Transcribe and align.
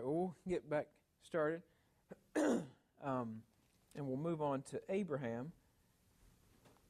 right, 0.00 0.06
well, 0.06 0.14
we'll 0.14 0.36
get 0.48 0.68
back 0.68 0.86
started. 1.22 1.62
um, 2.36 3.42
and 3.94 4.06
we'll 4.06 4.16
move 4.16 4.40
on 4.40 4.62
to 4.62 4.80
Abraham, 4.88 5.52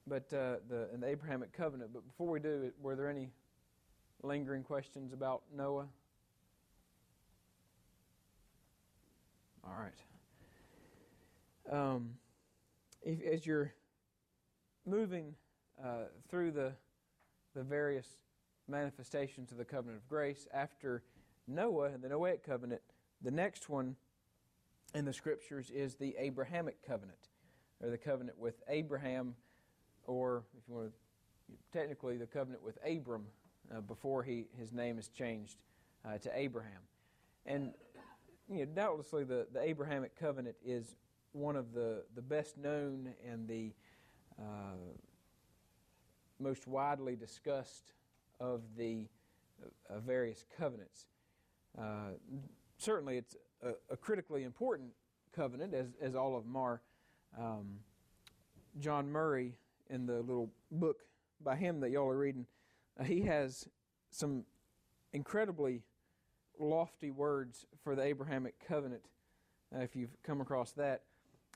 but 0.06 0.33
uh, 0.33 0.56
the 0.69 0.88
and 0.93 1.03
the 1.03 1.09
Abrahamic 1.09 1.53
covenant. 1.53 1.93
But 1.93 2.07
before 2.07 2.31
we 2.31 2.41
do, 2.41 2.71
were 2.81 2.95
there 2.95 3.09
any 3.09 3.31
lingering 4.23 4.62
questions 4.62 5.13
about 5.13 5.42
Noah? 5.54 5.87
All 9.65 9.77
right. 9.79 9.92
Um, 11.72 12.11
if, 13.03 13.21
as 13.22 13.47
you're 13.47 13.72
moving 14.87 15.35
uh, 15.83 16.05
through 16.29 16.52
the 16.52 16.73
the 17.55 17.62
various 17.62 18.06
manifestations 18.69 19.51
of 19.51 19.59
the 19.59 19.65
covenant 19.65 19.98
of 19.98 20.09
grace 20.09 20.47
after 20.55 21.02
Noah 21.48 21.86
and 21.86 22.02
the 22.02 22.08
Noahic 22.08 22.45
covenant, 22.45 22.83
the 23.23 23.30
next 23.30 23.69
one 23.69 23.97
in 24.95 25.05
the 25.05 25.12
scriptures 25.12 25.70
is 25.70 25.95
the 25.95 26.15
Abrahamic 26.19 26.84
covenant, 26.87 27.28
or 27.83 27.91
the 27.91 27.98
covenant 27.98 28.38
with 28.38 28.62
Abraham, 28.69 29.34
or 30.05 30.45
if 30.59 30.69
you 30.69 30.74
want 30.74 30.92
to, 30.92 31.78
technically 31.78 32.16
the 32.16 32.27
covenant 32.27 32.62
with 32.62 32.78
Abram 32.84 33.27
uh, 33.75 33.80
before 33.80 34.23
he 34.23 34.47
his 34.59 34.73
name 34.73 34.98
is 34.98 35.09
changed 35.09 35.56
uh, 36.05 36.19
to 36.19 36.30
Abraham, 36.37 36.80
and 37.47 37.73
you 38.48 38.59
know, 38.59 38.73
doubtlessly 38.75 39.25
the, 39.25 39.47
the 39.52 39.61
Abrahamic 39.61 40.19
covenant 40.19 40.56
is 40.64 40.97
one 41.33 41.55
of 41.55 41.73
the, 41.73 42.02
the 42.16 42.23
best 42.23 42.59
known 42.59 43.14
and 43.30 43.47
the 43.47 43.73
uh, 44.41 44.75
most 46.41 46.66
widely 46.66 47.14
discussed 47.14 47.92
of 48.41 48.62
the 48.77 49.06
uh, 49.89 50.00
various 50.00 50.45
covenants. 50.59 51.06
Certainly, 52.80 53.19
it's 53.19 53.36
a, 53.62 53.73
a, 53.92 53.97
critically 53.97 54.45
important 54.45 54.91
covenant, 55.36 55.75
as, 55.75 55.89
as 56.00 56.14
all 56.14 56.34
of 56.34 56.45
them 56.45 56.56
are. 56.56 56.81
Um, 57.39 57.81
John 58.78 59.11
Murray, 59.11 59.55
in 59.91 60.06
the 60.06 60.20
little 60.20 60.50
book 60.70 61.00
by 61.45 61.56
him 61.56 61.81
that 61.81 61.91
y'all 61.91 62.09
are 62.09 62.17
reading, 62.17 62.47
uh, 62.98 63.05
he 63.05 63.20
has 63.22 63.69
some 64.11 64.45
incredibly 65.12 65.83
lofty 66.59 67.11
words 67.11 67.67
for 67.84 67.95
the 67.95 68.03
Abrahamic 68.03 68.55
covenant. 68.67 69.03
Uh, 69.75 69.81
if 69.81 69.94
you've 69.94 70.17
come 70.22 70.41
across 70.41 70.72
that, 70.72 71.03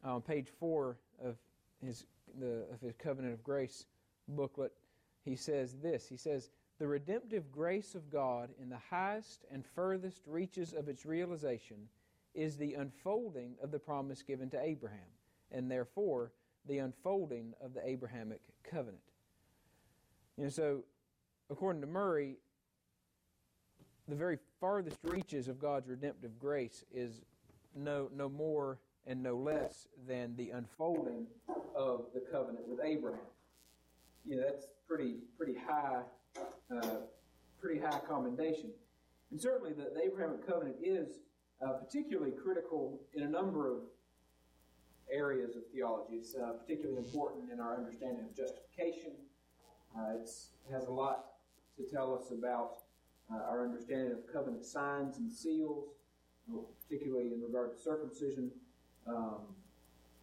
on 0.05 0.21
page 0.21 0.49
four 0.61 0.99
of 1.25 1.37
his 1.83 2.05
the 2.39 2.67
of 2.71 2.83
his 2.83 2.93
covenant 2.99 3.33
of 3.33 3.43
grace 3.43 3.87
booklet, 4.29 4.73
he 5.25 5.37
says 5.37 5.75
this. 5.83 6.07
He 6.07 6.19
says, 6.19 6.51
"The 6.79 6.89
redemptive 6.89 7.53
grace 7.53 7.95
of 7.95 8.11
God 8.11 8.51
in 8.59 8.69
the 8.69 8.79
highest 8.79 9.45
and 9.51 9.65
furthest 9.65 10.27
reaches 10.27 10.73
of 10.73 10.89
its 10.89 11.07
realization 11.07 11.89
is 12.35 12.57
the 12.57 12.75
unfolding 12.75 13.57
of 13.63 13.71
the 13.71 13.79
promise 13.79 14.23
given 14.23 14.51
to 14.51 14.61
Abraham, 14.61 15.11
and 15.51 15.71
therefore 15.71 16.33
the 16.67 16.79
unfolding 16.79 17.55
of 17.61 17.75
the 17.75 17.87
Abrahamic 17.87 18.43
covenant." 18.65 19.13
You 20.37 20.45
know, 20.45 20.51
so 20.51 20.85
according 21.49 21.83
to 21.83 21.87
Murray, 21.87 22.39
the 24.09 24.17
very 24.17 24.39
farthest 24.59 24.99
reaches 25.05 25.47
of 25.47 25.59
God's 25.59 25.89
redemptive 25.89 26.39
grace 26.39 26.85
is 26.91 27.23
no, 27.75 28.09
no 28.13 28.29
more 28.29 28.81
and 29.07 29.23
no 29.23 29.37
less 29.37 29.87
than 30.07 30.35
the 30.37 30.51
unfolding 30.51 31.27
of 31.75 32.07
the 32.15 32.21
covenant 32.21 32.67
with 32.67 32.81
Abraham. 32.83 33.27
You 34.25 34.37
know, 34.37 34.43
that's 34.43 34.67
pretty, 34.89 35.21
pretty 35.37 35.55
high, 35.55 36.03
uh, 36.71 36.97
pretty 37.61 37.81
high 37.81 38.01
commendation. 38.09 38.71
And 39.31 39.41
certainly 39.41 39.73
the, 39.73 39.91
the 39.95 40.03
Abrahamic 40.05 40.47
covenant 40.47 40.77
is 40.83 41.21
uh, 41.65 41.73
particularly 41.73 42.33
critical 42.33 43.01
in 43.15 43.23
a 43.23 43.29
number 43.29 43.71
of 43.71 43.79
areas 45.11 45.57
of 45.57 45.63
theology. 45.73 46.15
It's 46.15 46.35
uh, 46.35 46.53
particularly 46.53 46.99
important 46.99 47.51
in 47.53 47.61
our 47.61 47.77
understanding 47.77 48.25
of 48.25 48.37
justification. 48.37 49.13
Uh, 49.97 50.17
it 50.17 50.29
has 50.73 50.87
a 50.87 50.91
lot 50.91 51.27
to 51.77 51.85
tell 51.85 52.15
us 52.15 52.31
about 52.31 52.79
uh, 53.33 53.39
our 53.49 53.65
understanding 53.65 54.13
of 54.13 54.33
covenant 54.33 54.65
signs 54.65 55.19
and 55.19 55.31
seals, 55.31 55.89
particularly 56.83 57.33
in 57.33 57.41
regard 57.41 57.77
to 57.77 57.83
circumcision. 57.83 58.51
Um, 59.07 59.41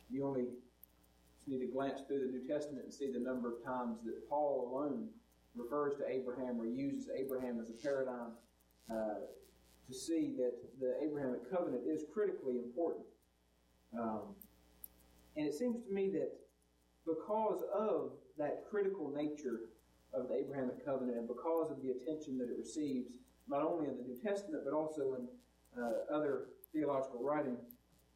you 0.09 0.25
only 0.25 0.45
need 1.47 1.59
to 1.59 1.67
glance 1.67 2.01
through 2.07 2.19
the 2.19 2.31
New 2.31 2.47
Testament 2.47 2.83
and 2.83 2.93
see 2.93 3.11
the 3.11 3.19
number 3.19 3.51
of 3.51 3.63
times 3.63 3.99
that 4.05 4.29
Paul 4.29 4.71
alone 4.71 5.07
refers 5.55 5.95
to 5.95 6.07
Abraham 6.07 6.59
or 6.59 6.65
uses 6.65 7.09
Abraham 7.15 7.59
as 7.59 7.69
a 7.69 7.73
paradigm 7.73 8.31
uh, 8.89 9.25
to 9.87 9.93
see 9.93 10.33
that 10.37 10.53
the 10.79 10.95
Abrahamic 11.03 11.49
covenant 11.51 11.83
is 11.87 12.03
critically 12.13 12.57
important. 12.57 13.05
Um, 13.97 14.35
and 15.35 15.47
it 15.47 15.53
seems 15.53 15.83
to 15.85 15.93
me 15.93 16.09
that 16.11 16.31
because 17.05 17.63
of 17.73 18.11
that 18.37 18.63
critical 18.69 19.11
nature 19.13 19.71
of 20.13 20.27
the 20.27 20.35
Abrahamic 20.35 20.85
covenant, 20.85 21.17
and 21.17 21.27
because 21.27 21.71
of 21.71 21.81
the 21.81 21.91
attention 21.91 22.37
that 22.37 22.49
it 22.49 22.57
receives, 22.57 23.09
not 23.47 23.63
only 23.63 23.87
in 23.87 23.97
the 23.97 24.03
New 24.03 24.17
Testament 24.21 24.63
but 24.65 24.73
also 24.73 25.15
in 25.15 25.27
uh, 25.81 26.13
other 26.13 26.47
theological 26.73 27.23
writing, 27.23 27.57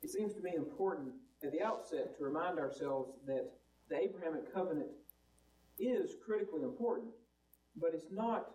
it 0.02 0.10
seems 0.10 0.34
to 0.34 0.42
me 0.42 0.52
important 0.56 1.14
at 1.44 1.52
the 1.52 1.62
outset 1.62 2.18
to 2.18 2.24
remind 2.24 2.60
ourselves 2.60 3.12
that 3.28 3.52
the 3.90 3.98
Abrahamic 3.98 4.54
covenant 4.54 4.90
is 5.80 6.16
critically 6.26 6.64
important, 6.64 7.12
but 7.80 7.92
it's 7.94 8.12
not 8.12 8.48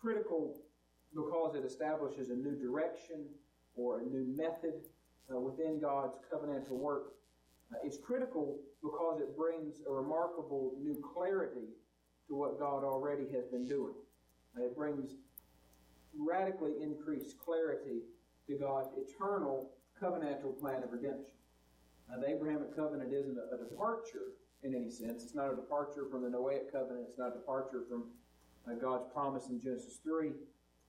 critical 0.00 0.56
because 1.14 1.54
it 1.54 1.64
establishes 1.64 2.30
a 2.30 2.34
new 2.34 2.56
direction 2.56 3.26
or 3.74 4.00
a 4.00 4.04
new 4.04 4.24
method 4.36 4.74
uh, 5.32 5.38
within 5.38 5.80
God's 5.80 6.16
covenantal 6.32 6.78
work. 6.78 7.14
Uh, 7.72 7.78
it's 7.84 7.98
critical 7.98 8.58
because 8.82 9.20
it 9.20 9.36
brings 9.36 9.82
a 9.88 9.92
remarkable 9.92 10.72
new 10.80 11.02
clarity 11.14 11.68
to 12.28 12.34
what 12.34 12.58
God 12.58 12.84
already 12.84 13.24
has 13.34 13.46
been 13.46 13.66
doing. 13.66 13.94
It 14.56 14.76
brings 14.76 15.12
radically 16.18 16.72
increased 16.82 17.38
clarity 17.38 18.00
to 18.46 18.56
God's 18.56 18.90
eternal 18.96 19.70
covenantal 20.00 20.58
plan 20.58 20.82
of 20.82 20.92
redemption. 20.92 21.34
Now, 22.10 22.20
the 22.20 22.28
Abrahamic 22.28 22.76
covenant 22.76 23.12
isn't 23.12 23.38
a, 23.38 23.54
a, 23.54 23.58
departure 23.58 24.36
in 24.62 24.74
any 24.74 24.90
sense. 24.90 25.22
It's 25.22 25.34
not 25.34 25.52
a 25.52 25.56
departure 25.56 26.06
from 26.10 26.22
the 26.22 26.28
Noahic 26.28 26.70
covenant. 26.70 27.06
It's 27.08 27.18
not 27.18 27.28
a 27.28 27.38
departure 27.38 27.84
from 27.88 28.04
uh, 28.66 28.74
God's 28.80 29.04
promise 29.12 29.48
in 29.48 29.60
Genesis 29.60 29.98
3. 30.02 30.30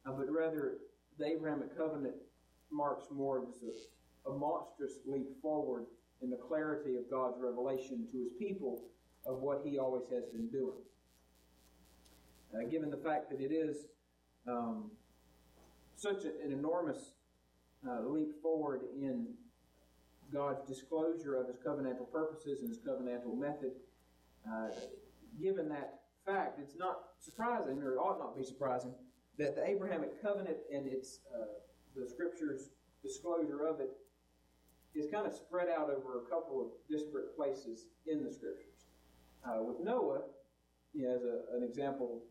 Uh, 0.06 0.12
but 0.12 0.30
rather, 0.32 0.78
the 1.18 1.26
Abrahamic 1.26 1.78
covenant 1.78 2.16
marks 2.72 3.06
more 3.12 3.38
of 3.40 3.44
a, 3.46 4.30
a 4.30 4.34
monstrous 4.38 5.00
leap 5.06 5.28
forward 5.42 5.86
in 6.22 6.30
the 6.30 6.38
clarity 6.38 6.96
of 6.96 7.10
God's 7.10 7.38
revelation 7.40 8.08
to 8.12 8.18
his 8.18 8.32
people 8.40 8.84
of 9.26 9.40
what 9.40 9.62
he 9.64 9.78
always 9.78 10.04
has 10.12 10.26
been 10.26 10.50
doing. 10.50 10.80
Uh, 12.54 12.70
given 12.70 12.90
the 12.90 12.98
fact 12.98 13.30
that 13.30 13.42
it 13.42 13.52
is 13.52 13.86
um, 14.48 14.92
such 15.96 16.26
a, 16.26 16.46
an 16.46 16.52
enormous 16.52 17.14
uh, 17.88 18.02
leap 18.02 18.30
forward 18.42 18.82
in 18.96 19.28
God's 20.32 20.68
disclosure 20.68 21.36
of 21.36 21.48
His 21.48 21.58
covenantal 21.58 22.12
purposes 22.12 22.62
and 22.62 22.70
His 22.70 22.80
covenantal 22.80 23.38
method, 23.38 23.72
uh, 24.48 24.70
given 25.42 25.70
that 25.70 26.02
fact, 26.26 26.60
it's 26.60 26.76
not 26.78 27.00
surprising, 27.20 27.82
or 27.82 27.94
it 27.94 27.98
ought 27.98 28.20
not 28.20 28.36
be 28.38 28.44
surprising, 28.44 28.94
that 29.38 29.56
the 29.56 29.66
Abrahamic 29.66 30.22
covenant 30.22 30.58
and 30.74 30.88
its 30.88 31.20
uh, 31.34 31.46
the 31.96 32.08
Scripture's 32.08 32.70
disclosure 33.02 33.66
of 33.68 33.80
it 33.80 33.92
is 34.96 35.12
kind 35.12 35.26
of 35.26 35.34
spread 35.34 35.68
out 35.70 35.90
over 35.90 36.20
a 36.20 36.30
couple 36.30 36.62
of 36.62 36.68
disparate 36.90 37.36
places 37.36 37.86
in 38.08 38.24
the 38.24 38.32
Scriptures. 38.32 38.86
Uh, 39.46 39.62
with 39.62 39.80
Noah, 39.80 40.22
you 40.94 41.04
know, 41.04 41.16
as 41.16 41.24
a, 41.24 41.58
an 41.58 41.64
example 41.64 42.22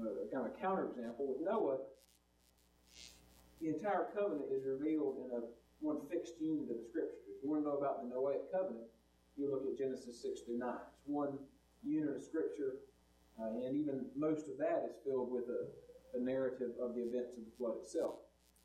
a 0.00 0.28
kind 0.32 0.44
of 0.44 0.52
a 0.52 0.56
counterexample 0.60 1.24
with 1.24 1.40
Noah, 1.40 1.78
the 3.60 3.68
entire 3.68 4.08
covenant 4.14 4.52
is 4.52 4.64
revealed 4.66 5.16
in 5.24 5.30
a 5.32 5.40
one 5.80 6.00
fixed 6.10 6.34
unit 6.40 6.68
of 6.68 6.76
the 6.76 6.84
scriptures. 6.88 7.24
If 7.28 7.42
you 7.42 7.50
want 7.50 7.64
to 7.64 7.68
know 7.68 7.76
about 7.76 8.02
the 8.02 8.08
Noahic 8.12 8.52
covenant, 8.52 8.84
you 9.36 9.50
look 9.50 9.64
at 9.64 9.76
Genesis 9.76 10.20
6 10.20 10.40
through 10.44 10.58
9. 10.58 10.68
It's 10.68 11.08
one 11.08 11.38
unit 11.84 12.16
of 12.16 12.22
scripture, 12.24 12.80
uh, 13.40 13.52
and 13.66 13.76
even 13.76 14.06
most 14.16 14.48
of 14.48 14.56
that 14.58 14.84
is 14.88 14.96
filled 15.04 15.30
with 15.30 15.44
a, 15.48 15.68
a 16.16 16.20
narrative 16.20 16.72
of 16.80 16.94
the 16.94 17.02
events 17.02 17.36
of 17.36 17.44
the 17.44 17.52
flood 17.58 17.76
itself. 17.82 18.16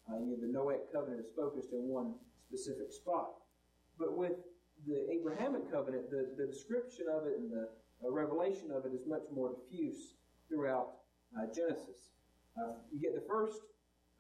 Uh, 0.10 0.18
you 0.18 0.32
know, 0.32 0.40
the 0.40 0.48
Noahic 0.48 0.92
covenant 0.92 1.20
is 1.20 1.32
focused 1.36 1.74
in 1.74 1.88
one 1.88 2.16
specific 2.48 2.92
spot. 2.92 3.32
But 4.00 4.18
with 4.18 4.34
the 4.88 5.12
Abrahamic 5.12 5.72
covenant, 5.72 6.10
the, 6.10 6.34
the 6.38 6.48
description 6.48 7.06
of 7.12 7.28
it 7.28 7.38
and 7.38 7.52
the 7.52 7.70
uh, 8.04 8.12
revelation 8.12 8.72
of 8.72 8.86
it 8.86 8.94
is 8.94 9.06
much 9.08 9.24
more 9.34 9.54
diffuse 9.54 10.16
throughout 10.50 10.90
uh, 11.38 11.46
Genesis. 11.54 12.16
Uh, 12.58 12.74
you 12.92 13.00
get 13.00 13.14
the 13.14 13.28
first 13.28 13.60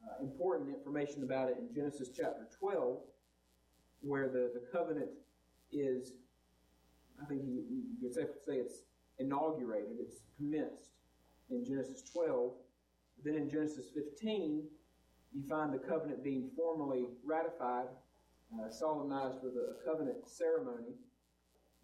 uh, 0.06 0.24
important 0.24 0.70
information 0.70 1.24
about 1.24 1.50
it 1.50 1.58
in 1.60 1.74
Genesis 1.74 2.10
chapter 2.16 2.48
12, 2.60 2.98
where 4.02 4.28
the, 4.28 4.52
the 4.54 4.64
covenant 4.72 5.10
is, 5.72 6.14
I 7.22 7.26
think 7.26 7.42
you, 7.46 7.64
you 7.70 7.84
could 8.02 8.14
say 8.14 8.26
it's 8.48 8.84
inaugurated, 9.22 9.98
it's 10.00 10.22
commenced 10.38 10.92
in 11.50 11.66
Genesis 11.66 12.04
12. 12.12 12.54
Then 13.24 13.36
in 13.36 13.50
Genesis 13.50 13.86
15, 13.94 14.64
you 15.34 15.44
find 15.48 15.74
the 15.74 15.80
covenant 15.80 16.24
being 16.24 16.50
formally 16.56 17.06
ratified, 17.24 17.88
uh, 18.54 18.70
solemnized 18.70 19.38
with 19.44 19.54
a, 19.54 19.76
covenant 19.86 20.28
ceremony. 20.28 20.96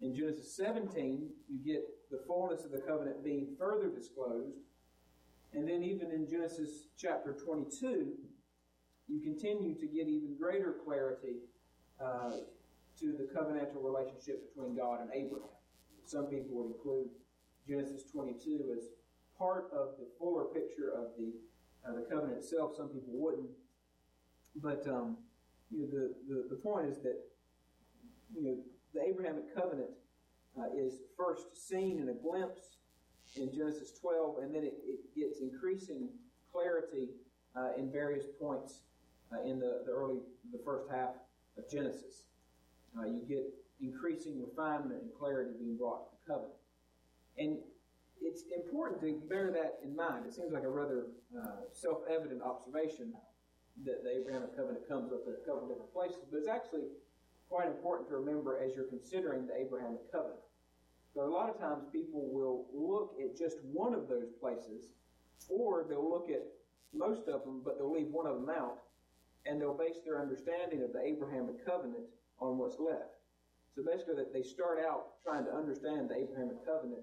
In 0.00 0.14
Genesis 0.14 0.54
17, 0.56 1.28
you 1.48 1.58
get 1.64 1.82
the 2.10 2.20
fullness 2.26 2.64
of 2.64 2.70
the 2.70 2.78
covenant 2.78 3.24
being 3.24 3.56
further 3.58 3.88
disclosed. 3.88 4.58
And 5.54 5.66
then, 5.66 5.82
even 5.82 6.10
in 6.10 6.28
Genesis 6.28 6.88
chapter 6.98 7.32
22, 7.32 8.12
you 9.08 9.20
continue 9.22 9.74
to 9.74 9.86
get 9.86 10.06
even 10.06 10.36
greater 10.38 10.76
clarity 10.84 11.38
uh, 12.02 12.32
to 13.00 13.12
the 13.12 13.28
covenantal 13.34 13.82
relationship 13.82 14.54
between 14.54 14.76
God 14.76 15.00
and 15.00 15.10
Abraham. 15.14 15.48
Some 16.04 16.26
people 16.26 16.56
would 16.56 16.76
include 16.76 17.08
Genesis 17.68 18.04
22 18.10 18.74
as 18.76 18.84
part 19.38 19.70
of 19.72 19.98
the 19.98 20.06
fuller 20.18 20.44
picture 20.44 20.92
of 20.96 21.08
the 21.18 21.32
uh, 21.86 21.94
the 21.94 22.02
covenant 22.02 22.38
itself. 22.38 22.74
Some 22.76 22.88
people 22.88 23.12
wouldn't, 23.12 23.50
but 24.56 24.86
um, 24.88 25.16
you 25.70 25.82
know, 25.82 25.86
the, 25.86 26.14
the 26.28 26.48
the 26.50 26.56
point 26.56 26.86
is 26.86 26.98
that 27.02 27.20
you 28.34 28.42
know 28.42 28.56
the 28.94 29.02
Abrahamic 29.02 29.54
covenant 29.54 29.90
uh, 30.58 30.66
is 30.76 31.00
first 31.16 31.68
seen 31.68 32.00
in 32.00 32.08
a 32.08 32.14
glimpse 32.14 32.78
in 33.36 33.52
Genesis 33.54 33.92
12, 34.00 34.38
and 34.42 34.54
then 34.54 34.64
it, 34.64 34.74
it 34.86 35.00
gets 35.14 35.40
increasing 35.40 36.08
clarity 36.50 37.10
uh, 37.56 37.70
in 37.76 37.92
various 37.92 38.24
points 38.40 38.80
uh, 39.32 39.42
in 39.42 39.58
the, 39.58 39.82
the 39.86 39.92
early 39.92 40.18
the 40.52 40.58
first 40.64 40.86
half 40.90 41.10
of 41.56 41.68
Genesis. 41.70 42.24
Uh, 42.98 43.04
you 43.04 43.22
get 43.28 43.44
increasing 43.80 44.42
refinement 44.42 45.02
and 45.02 45.10
clarity 45.18 45.50
being 45.58 45.76
brought 45.76 46.10
to 46.10 46.16
the 46.16 46.32
covenant. 46.32 46.57
And 47.38 47.58
it's 48.20 48.42
important 48.54 49.00
to 49.00 49.22
bear 49.28 49.50
that 49.52 49.78
in 49.84 49.94
mind. 49.94 50.26
It 50.26 50.34
seems 50.34 50.52
like 50.52 50.64
a 50.64 50.68
rather 50.68 51.06
uh, 51.36 51.70
self 51.72 51.98
evident 52.10 52.42
observation 52.42 53.12
that 53.84 54.02
the 54.02 54.10
Abrahamic 54.10 54.56
covenant 54.56 54.88
comes 54.88 55.12
up 55.12 55.22
in 55.26 55.34
a 55.34 55.46
couple 55.46 55.68
different 55.68 55.92
places, 55.92 56.26
but 56.30 56.38
it's 56.38 56.48
actually 56.48 56.90
quite 57.48 57.68
important 57.68 58.08
to 58.08 58.16
remember 58.16 58.58
as 58.58 58.74
you're 58.74 58.90
considering 58.90 59.46
the 59.46 59.54
Abrahamic 59.54 60.10
covenant. 60.10 60.40
But 61.14 61.24
a 61.24 61.30
lot 61.30 61.48
of 61.48 61.58
times 61.58 61.84
people 61.92 62.28
will 62.30 62.66
look 62.74 63.14
at 63.22 63.38
just 63.38 63.56
one 63.72 63.94
of 63.94 64.08
those 64.08 64.30
places, 64.40 64.90
or 65.48 65.86
they'll 65.88 66.08
look 66.08 66.28
at 66.28 66.42
most 66.92 67.28
of 67.28 67.44
them, 67.44 67.62
but 67.64 67.78
they'll 67.78 67.92
leave 67.92 68.10
one 68.10 68.26
of 68.26 68.40
them 68.40 68.50
out, 68.50 68.82
and 69.46 69.60
they'll 69.60 69.76
base 69.76 69.98
their 70.04 70.20
understanding 70.20 70.82
of 70.82 70.92
the 70.92 71.00
Abrahamic 71.00 71.64
covenant 71.64 72.04
on 72.40 72.58
what's 72.58 72.78
left. 72.78 73.14
So 73.74 73.82
basically, 73.84 74.14
they 74.32 74.42
start 74.42 74.78
out 74.84 75.22
trying 75.22 75.44
to 75.44 75.54
understand 75.54 76.10
the 76.10 76.16
Abrahamic 76.16 76.66
covenant 76.66 77.02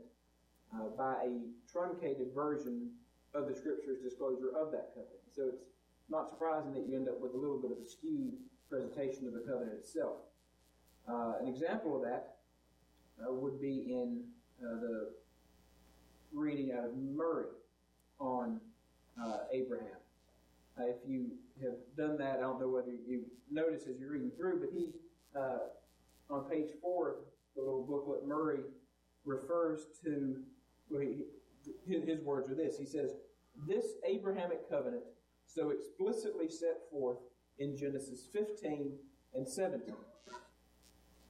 uh, 0.75 0.87
by 0.97 1.13
a 1.25 1.39
truncated 1.71 2.27
version 2.33 2.89
of 3.33 3.47
the 3.47 3.55
Scripture's 3.55 3.99
disclosure 4.01 4.49
of 4.57 4.71
that 4.71 4.89
covenant. 4.89 5.25
So 5.35 5.43
it's 5.49 5.63
not 6.09 6.29
surprising 6.29 6.73
that 6.73 6.87
you 6.87 6.95
end 6.95 7.09
up 7.09 7.19
with 7.19 7.33
a 7.33 7.37
little 7.37 7.59
bit 7.59 7.71
of 7.71 7.77
a 7.77 7.85
skewed 7.85 8.33
presentation 8.69 9.27
of 9.27 9.33
the 9.33 9.39
covenant 9.39 9.73
itself. 9.79 10.17
Uh, 11.07 11.33
an 11.41 11.47
example 11.47 11.95
of 11.95 12.01
that 12.03 12.37
uh, 13.21 13.33
would 13.33 13.61
be 13.61 13.85
in 13.89 14.23
uh, 14.63 14.79
the 14.79 15.11
reading 16.33 16.71
out 16.71 16.85
of 16.85 16.97
Murray 16.97 17.47
on 18.19 18.59
uh, 19.21 19.39
Abraham. 19.51 19.87
If 20.77 20.97
you 21.07 21.31
have 21.61 21.75
done 21.95 22.17
that, 22.17 22.39
I 22.39 22.41
don't 22.41 22.59
know 22.59 22.67
whether 22.67 22.91
you 22.91 23.23
notice 23.49 23.83
as 23.83 23.97
you're 23.97 24.11
reading 24.11 24.31
through, 24.37 24.59
but 24.59 24.69
he 24.73 24.89
on 26.29 26.43
page 26.49 26.69
four 26.81 27.09
of 27.09 27.15
the 27.55 27.61
little 27.61 27.83
booklet, 27.83 28.25
Murray 28.25 28.61
refers 29.25 29.87
to, 30.03 30.37
his 31.87 32.21
words 32.21 32.49
are 32.49 32.55
this. 32.55 32.77
He 32.77 32.85
says, 32.85 33.11
This 33.67 33.85
Abrahamic 34.07 34.69
covenant, 34.69 35.03
so 35.45 35.71
explicitly 35.71 36.49
set 36.49 36.89
forth 36.91 37.17
in 37.59 37.77
Genesis 37.77 38.27
15 38.33 38.91
and 39.33 39.47
17. 39.47 39.95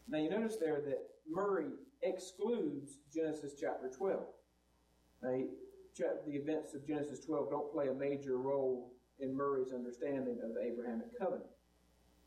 Now 0.08 0.20
you 0.20 0.30
notice 0.30 0.58
there 0.58 0.82
that 0.86 1.00
Murray 1.30 1.72
excludes 2.04 3.00
Genesis 3.14 3.54
chapter 3.60 3.90
12. 3.90 4.24
Now, 5.24 5.42
the 6.28 6.36
events 6.36 6.74
of 6.74 6.86
Genesis 6.86 7.26
12 7.26 7.50
don't 7.50 7.72
play 7.72 7.88
a 7.88 7.94
major 7.94 8.38
role 8.38 8.92
in 9.20 9.36
Murray's 9.36 9.72
understanding 9.72 10.40
of 10.44 10.54
the 10.54 10.62
Abrahamic 10.62 11.18
covenant. 11.18 11.50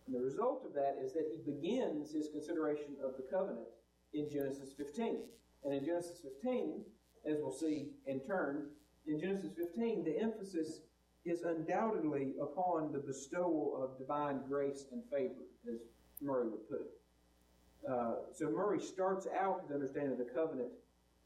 And 0.06 0.16
the 0.16 0.20
result 0.20 0.64
of 0.64 0.72
that 0.74 0.96
is 1.04 1.12
that 1.12 1.28
he 1.30 1.52
begins 1.52 2.12
his 2.12 2.30
consideration 2.32 2.96
of 3.04 3.16
the 3.16 3.24
covenant 3.30 3.68
in 4.14 4.28
Genesis 4.30 4.72
15. 4.72 5.18
And 5.64 5.74
in 5.74 5.84
Genesis 5.84 6.20
15, 6.22 6.82
as 7.28 7.38
we'll 7.40 7.52
see 7.52 7.88
in 8.06 8.20
turn, 8.20 8.66
in 9.06 9.20
Genesis 9.20 9.50
15, 9.56 10.04
the 10.04 10.18
emphasis 10.20 10.80
is 11.24 11.42
undoubtedly 11.42 12.34
upon 12.40 12.92
the 12.92 12.98
bestowal 12.98 13.80
of 13.82 13.98
divine 13.98 14.40
grace 14.48 14.86
and 14.92 15.02
favor, 15.10 15.44
as 15.68 15.80
Murray 16.22 16.48
would 16.48 16.68
put 16.68 16.80
it. 16.80 17.90
Uh, 17.90 18.14
so 18.34 18.50
Murray 18.50 18.80
starts 18.80 19.26
out 19.38 19.62
with 19.62 19.72
understanding 19.72 20.16
the 20.18 20.24
covenant, 20.24 20.70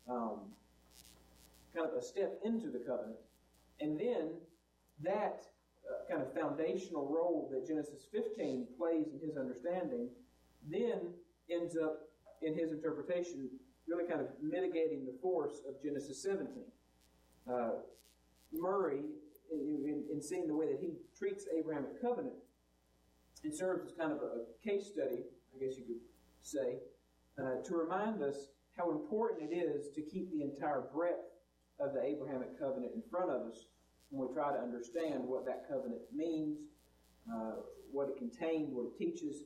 um, 0.09 0.41
kind 1.75 1.89
of 1.89 1.97
a 1.97 2.03
step 2.03 2.39
into 2.45 2.69
the 2.69 2.79
covenant, 2.79 3.17
and 3.81 3.99
then 3.99 4.31
that 5.03 5.45
uh, 5.89 6.11
kind 6.11 6.23
of 6.23 6.33
foundational 6.35 7.09
role 7.09 7.49
that 7.53 7.67
Genesis 7.67 8.07
15 8.13 8.67
plays 8.79 9.07
in 9.13 9.27
his 9.27 9.37
understanding, 9.37 10.09
then 10.71 11.01
ends 11.51 11.77
up 11.77 12.09
in 12.43 12.55
his 12.55 12.73
interpretation 12.73 13.49
really 13.89 14.05
kind 14.05 14.21
of 14.21 14.29
mitigating 14.41 15.05
the 15.05 15.15
force 15.21 15.61
of 15.69 15.83
Genesis 15.83 16.23
17. 16.23 16.49
Uh, 17.51 17.71
Murray, 18.53 19.01
in, 19.51 20.05
in, 20.13 20.23
seeing 20.23 20.47
the 20.47 20.55
way 20.55 20.67
that 20.67 20.79
he 20.81 20.93
treats 21.19 21.47
Abrahamic 21.57 22.01
covenant, 22.01 22.35
it 23.43 23.57
serves 23.57 23.91
as 23.91 23.93
kind 23.99 24.13
of 24.13 24.19
a 24.19 24.67
case 24.67 24.87
study, 24.87 25.25
I 25.55 25.65
guess 25.65 25.77
you 25.77 25.85
could 25.85 26.03
say, 26.43 26.79
uh, 27.39 27.63
to 27.65 27.75
remind 27.75 28.23
us 28.23 28.49
how 28.77 28.91
important 28.91 29.51
it 29.51 29.55
is 29.55 29.89
to 29.95 30.03
keep 30.03 30.31
the 30.33 30.43
entire 30.43 30.85
breadth 30.95 31.33
of 31.81 31.95
the 31.95 32.03
Abrahamic 32.03 32.59
covenant 32.59 32.93
in 32.95 33.03
front 33.11 33.31
of 33.31 33.47
us 33.47 33.67
when 34.11 34.29
we 34.29 34.35
try 34.35 34.53
to 34.53 34.59
understand 34.59 35.25
what 35.25 35.45
that 35.47 35.67
covenant 35.69 36.03
means, 36.15 36.59
uh, 37.33 37.57
what 37.91 38.09
it 38.09 38.17
contained, 38.17 38.69
what 38.73 38.87
it 38.87 38.97
teaches, 38.97 39.45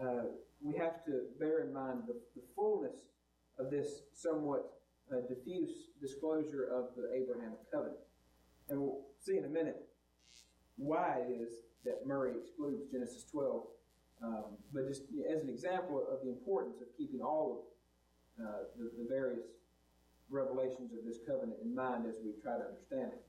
uh, 0.00 0.30
we 0.60 0.74
have 0.76 1.04
to 1.04 1.22
bear 1.38 1.60
in 1.60 1.72
mind 1.72 2.02
the, 2.06 2.14
the 2.34 2.42
fullness 2.54 2.96
of 3.58 3.70
this 3.70 4.02
somewhat 4.12 4.72
uh, 5.12 5.20
diffuse 5.28 5.90
disclosure 6.00 6.68
of 6.72 6.90
the 6.96 7.10
Abrahamic 7.14 7.58
covenant. 7.72 7.98
And 8.68 8.80
we'll 8.80 9.00
see 9.20 9.36
in 9.36 9.44
a 9.44 9.48
minute 9.48 9.88
why 10.76 11.22
it 11.26 11.32
is 11.32 11.52
that 11.84 12.06
Murray 12.06 12.32
excludes 12.38 12.90
Genesis 12.90 13.24
12. 13.30 13.62
Um, 14.22 14.44
but 14.72 14.86
just 14.86 15.02
as 15.32 15.42
an 15.42 15.48
example 15.48 16.04
of 16.10 16.20
the 16.22 16.28
importance 16.28 16.80
of 16.80 16.88
keeping 16.96 17.20
all 17.20 17.64
of 18.38 18.46
uh, 18.46 18.58
the, 18.76 18.90
the 19.02 19.08
various 19.08 19.46
revelations 20.30 20.92
of 20.92 21.04
this 21.04 21.18
covenant 21.26 21.58
in 21.62 21.74
mind 21.74 22.04
as 22.06 22.16
we 22.24 22.32
try 22.42 22.56
to 22.56 22.64
understand 22.64 23.12
it. 23.12 23.22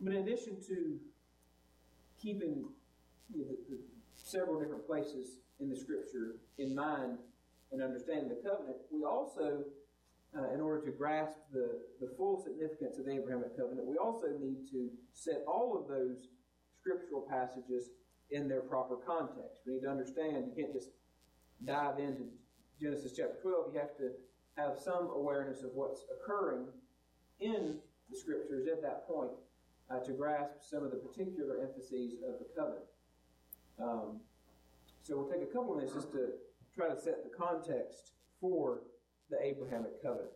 But 0.00 0.14
in 0.14 0.22
addition 0.22 0.56
to 0.68 0.98
keeping 2.20 2.64
you 3.32 3.38
know, 3.38 3.44
the, 3.44 3.76
the 3.76 3.78
several 4.14 4.58
different 4.58 4.86
places 4.86 5.38
in 5.60 5.68
the 5.68 5.76
Scripture 5.76 6.36
in 6.58 6.74
mind 6.74 7.18
and 7.72 7.82
understanding 7.82 8.28
the 8.28 8.48
covenant, 8.48 8.76
we 8.92 9.04
also, 9.04 9.64
uh, 10.36 10.52
in 10.54 10.60
order 10.60 10.84
to 10.84 10.92
grasp 10.92 11.38
the, 11.52 11.80
the 12.00 12.08
full 12.16 12.42
significance 12.42 12.98
of 12.98 13.06
the 13.06 13.12
Abrahamic 13.12 13.56
covenant, 13.56 13.86
we 13.86 13.96
also 13.96 14.28
need 14.40 14.68
to 14.70 14.90
set 15.12 15.42
all 15.48 15.78
of 15.78 15.88
those 15.88 16.28
scriptural 16.78 17.26
passages 17.28 17.90
in 18.30 18.48
their 18.48 18.60
proper 18.60 18.96
context. 18.96 19.62
We 19.66 19.74
need 19.74 19.82
to 19.82 19.90
understand 19.90 20.46
you 20.48 20.54
can't 20.56 20.72
just 20.72 20.90
dive 21.64 21.98
into 21.98 22.24
Genesis 22.80 23.12
chapter 23.16 23.36
12. 23.42 23.74
You 23.74 23.80
have 23.80 23.96
to 23.98 24.10
have 24.56 24.78
some 24.78 25.10
awareness 25.14 25.62
of 25.62 25.70
what's 25.74 26.04
occurring 26.12 26.66
in 27.40 27.76
the 28.10 28.16
scriptures 28.16 28.66
at 28.66 28.82
that 28.82 29.06
point 29.06 29.30
uh, 29.90 30.00
to 30.00 30.12
grasp 30.12 30.54
some 30.60 30.84
of 30.84 30.90
the 30.90 30.96
particular 30.96 31.60
emphases 31.62 32.14
of 32.26 32.38
the 32.38 32.46
covenant. 32.56 32.84
Um, 33.80 34.20
so 35.02 35.16
we'll 35.16 35.30
take 35.30 35.42
a 35.42 35.52
couple 35.52 35.72
of 35.72 35.78
minutes 35.78 35.94
just 35.94 36.12
to 36.12 36.28
try 36.74 36.88
to 36.88 37.00
set 37.00 37.24
the 37.24 37.30
context 37.36 38.12
for 38.40 38.82
the 39.30 39.36
Abrahamic 39.42 40.02
covenant. 40.02 40.30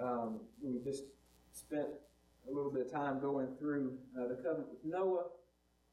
Um, 0.00 0.40
we 0.62 0.80
just 0.82 1.04
spent 1.52 1.88
a 2.48 2.52
little 2.52 2.72
bit 2.72 2.86
of 2.86 2.92
time 2.92 3.20
going 3.20 3.48
through 3.58 3.98
uh, 4.18 4.28
the 4.28 4.36
covenant 4.36 4.68
with 4.70 4.84
Noah, 4.84 5.24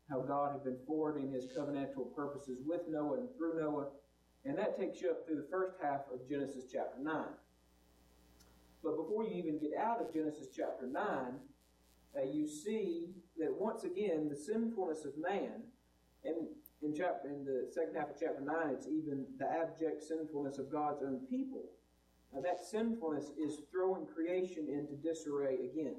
how 0.10 0.22
God 0.22 0.54
had 0.54 0.63
been 0.63 0.78
forwarding 0.88 1.32
his 1.32 1.46
covenantal 1.58 2.16
purposes 2.16 2.60
with 2.66 2.82
Noah 2.89 3.20
and 3.20 3.30
through 3.38 3.60
Noah, 3.62 3.88
and 4.46 4.58
that 4.58 4.80
takes 4.80 5.01
you 5.01 5.12
up 5.12 5.25
through 5.25 5.36
the 5.36 5.48
first 5.51 5.75
half 5.82 6.01
of 6.12 6.28
Genesis 6.28 6.66
chapter 6.72 7.00
9. 7.01 7.25
But 8.84 8.96
before 8.96 9.24
you 9.25 9.36
even 9.36 9.60
get 9.60 9.78
out 9.78 10.01
of 10.01 10.13
Genesis 10.13 10.48
chapter 10.56 10.88
9, 10.88 11.04
uh, 12.18 12.24
you 12.24 12.48
see 12.48 13.10
that 13.38 13.54
once 13.54 13.84
again 13.84 14.30
the 14.30 14.36
sinfulness 14.36 15.06
of 15.06 15.12
man, 15.18 15.63
and 16.24 16.48
in 16.81 16.93
chapter 16.95 17.29
in 17.29 17.43
the 17.43 17.67
second 17.71 17.95
half 17.95 18.09
of 18.09 18.15
chapter 18.19 18.41
nine, 18.41 18.74
it's 18.74 18.88
even 18.88 19.25
the 19.38 19.45
abject 19.45 20.03
sinfulness 20.03 20.59
of 20.59 20.71
God's 20.71 21.03
own 21.03 21.19
people. 21.29 21.63
Now, 22.33 22.41
that 22.41 22.59
sinfulness 22.59 23.31
is 23.38 23.62
throwing 23.71 24.05
creation 24.05 24.67
into 24.69 24.93
disarray 24.95 25.55
again. 25.55 25.95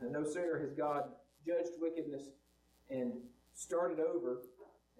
And 0.00 0.12
no 0.12 0.24
sooner 0.24 0.58
has 0.60 0.72
God 0.72 1.04
judged 1.46 1.72
wickedness 1.80 2.32
and 2.90 3.12
started 3.54 3.98
over, 3.98 4.42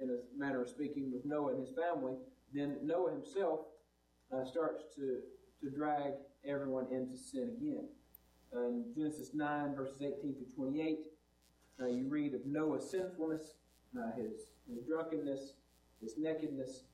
in 0.00 0.10
a 0.10 0.38
manner 0.38 0.62
of 0.62 0.68
speaking, 0.68 1.12
with 1.12 1.24
Noah 1.24 1.52
and 1.52 1.60
his 1.60 1.74
family, 1.76 2.14
then 2.52 2.78
Noah 2.82 3.12
himself 3.12 3.60
uh, 4.32 4.44
starts 4.44 4.84
to, 4.96 5.20
to 5.62 5.70
drag 5.70 6.12
everyone 6.46 6.86
into 6.90 7.16
sin 7.16 7.54
again. 7.56 7.88
Uh, 8.54 8.68
in 8.68 8.84
Genesis 8.96 9.30
9, 9.34 9.74
verses 9.74 10.00
18 10.00 10.34
to 10.34 10.54
28, 10.54 10.98
uh, 11.80 11.86
you 11.86 12.08
read 12.08 12.34
of 12.34 12.46
Noah's 12.46 12.88
sinfulness, 12.90 13.54
uh, 13.98 14.12
his, 14.16 14.53
his 14.68 14.84
drunkenness, 14.86 15.54
his 16.00 16.14
nakedness. 16.18 16.84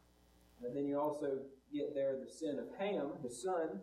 and 0.63 0.77
then 0.77 0.87
you 0.87 0.99
also 0.99 1.39
get 1.73 1.95
there 1.95 2.17
the 2.17 2.31
sin 2.31 2.59
of 2.59 2.67
Ham, 2.79 3.13
his 3.23 3.43
son, 3.43 3.81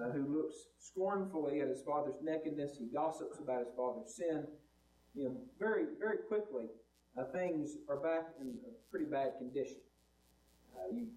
uh, 0.00 0.10
who 0.10 0.26
looks 0.36 0.56
scornfully 0.78 1.60
at 1.60 1.68
his 1.68 1.82
father's 1.82 2.20
nakedness. 2.22 2.76
He 2.78 2.86
gossips 2.86 3.38
about 3.38 3.60
his 3.60 3.74
father's 3.76 4.14
sin. 4.14 4.46
You 5.14 5.24
know, 5.24 5.36
very, 5.58 5.86
very 5.98 6.18
quickly, 6.18 6.66
uh, 7.18 7.24
things 7.32 7.76
are 7.88 7.96
back 7.96 8.26
in 8.40 8.48
a 8.48 8.90
pretty 8.90 9.06
bad 9.06 9.38
condition. 9.38 9.78
Uh, 10.76 10.94
you 10.94 11.08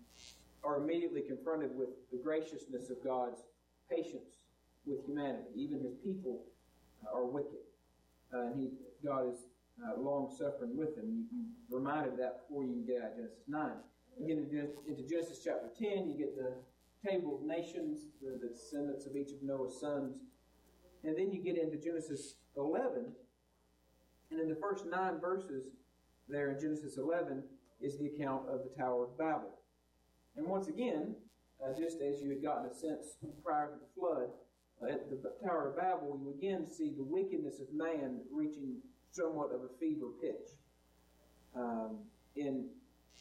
are 0.63 0.77
immediately 0.81 1.21
confronted 1.21 1.75
with 1.75 1.89
the 2.11 2.17
graciousness 2.17 2.89
of 2.89 3.03
God's 3.03 3.41
patience 3.89 4.45
with 4.85 5.05
humanity. 5.05 5.49
Even 5.55 5.81
his 5.81 5.95
people 6.03 6.45
uh, 7.05 7.17
are 7.17 7.25
wicked. 7.25 7.59
Uh, 8.33 8.47
and 8.47 8.59
he, 8.59 8.69
God 9.05 9.29
is 9.33 9.39
uh, 9.85 9.99
long 9.99 10.29
suffering 10.31 10.77
with 10.77 10.95
them. 10.95 11.05
You, 11.09 11.23
you 11.31 11.45
reminded 11.69 12.17
that 12.19 12.41
before 12.41 12.63
you 12.63 12.83
get 12.85 13.01
out 13.01 13.11
of 13.11 13.15
Genesis 13.17 13.43
9. 13.47 13.71
You 14.19 14.27
get 14.27 14.37
into, 14.37 14.67
into 14.87 15.03
Genesis 15.07 15.41
chapter 15.43 15.69
10, 15.77 16.09
you 16.09 16.17
get 16.17 16.35
the 16.35 16.53
table 17.07 17.35
of 17.35 17.43
nations, 17.43 18.07
the, 18.21 18.37
the 18.41 18.49
descendants 18.49 19.05
of 19.05 19.15
each 19.15 19.31
of 19.31 19.41
Noah's 19.41 19.79
sons. 19.79 20.17
And 21.03 21.17
then 21.17 21.31
you 21.31 21.41
get 21.41 21.57
into 21.57 21.77
Genesis 21.77 22.35
11. 22.57 23.05
And 24.31 24.39
in 24.39 24.49
the 24.49 24.55
first 24.55 24.85
nine 24.85 25.19
verses 25.19 25.67
there 26.27 26.51
in 26.51 26.59
Genesis 26.59 26.97
11 26.97 27.43
is 27.81 27.97
the 27.97 28.07
account 28.07 28.43
of 28.49 28.61
the 28.63 28.69
Tower 28.77 29.05
of 29.05 29.17
Babel. 29.17 29.59
And 30.35 30.45
once 30.45 30.67
again, 30.67 31.15
uh, 31.63 31.73
just 31.77 32.01
as 32.01 32.21
you 32.21 32.29
had 32.29 32.43
gotten 32.43 32.69
a 32.69 32.73
sense 32.73 33.17
prior 33.43 33.67
to 33.67 33.73
the 33.79 33.99
flood, 33.99 34.29
uh, 34.81 34.93
at 34.93 35.09
the 35.09 35.33
Tower 35.43 35.69
of 35.69 35.77
Babel, 35.77 36.19
you 36.21 36.31
again 36.31 36.65
see 36.67 36.91
the 36.95 37.03
wickedness 37.03 37.59
of 37.59 37.67
man 37.73 38.21
reaching 38.31 38.77
somewhat 39.11 39.51
of 39.53 39.61
a 39.61 39.79
fever 39.79 40.07
pitch. 40.21 40.57
Um, 41.55 41.99
in 42.35 42.69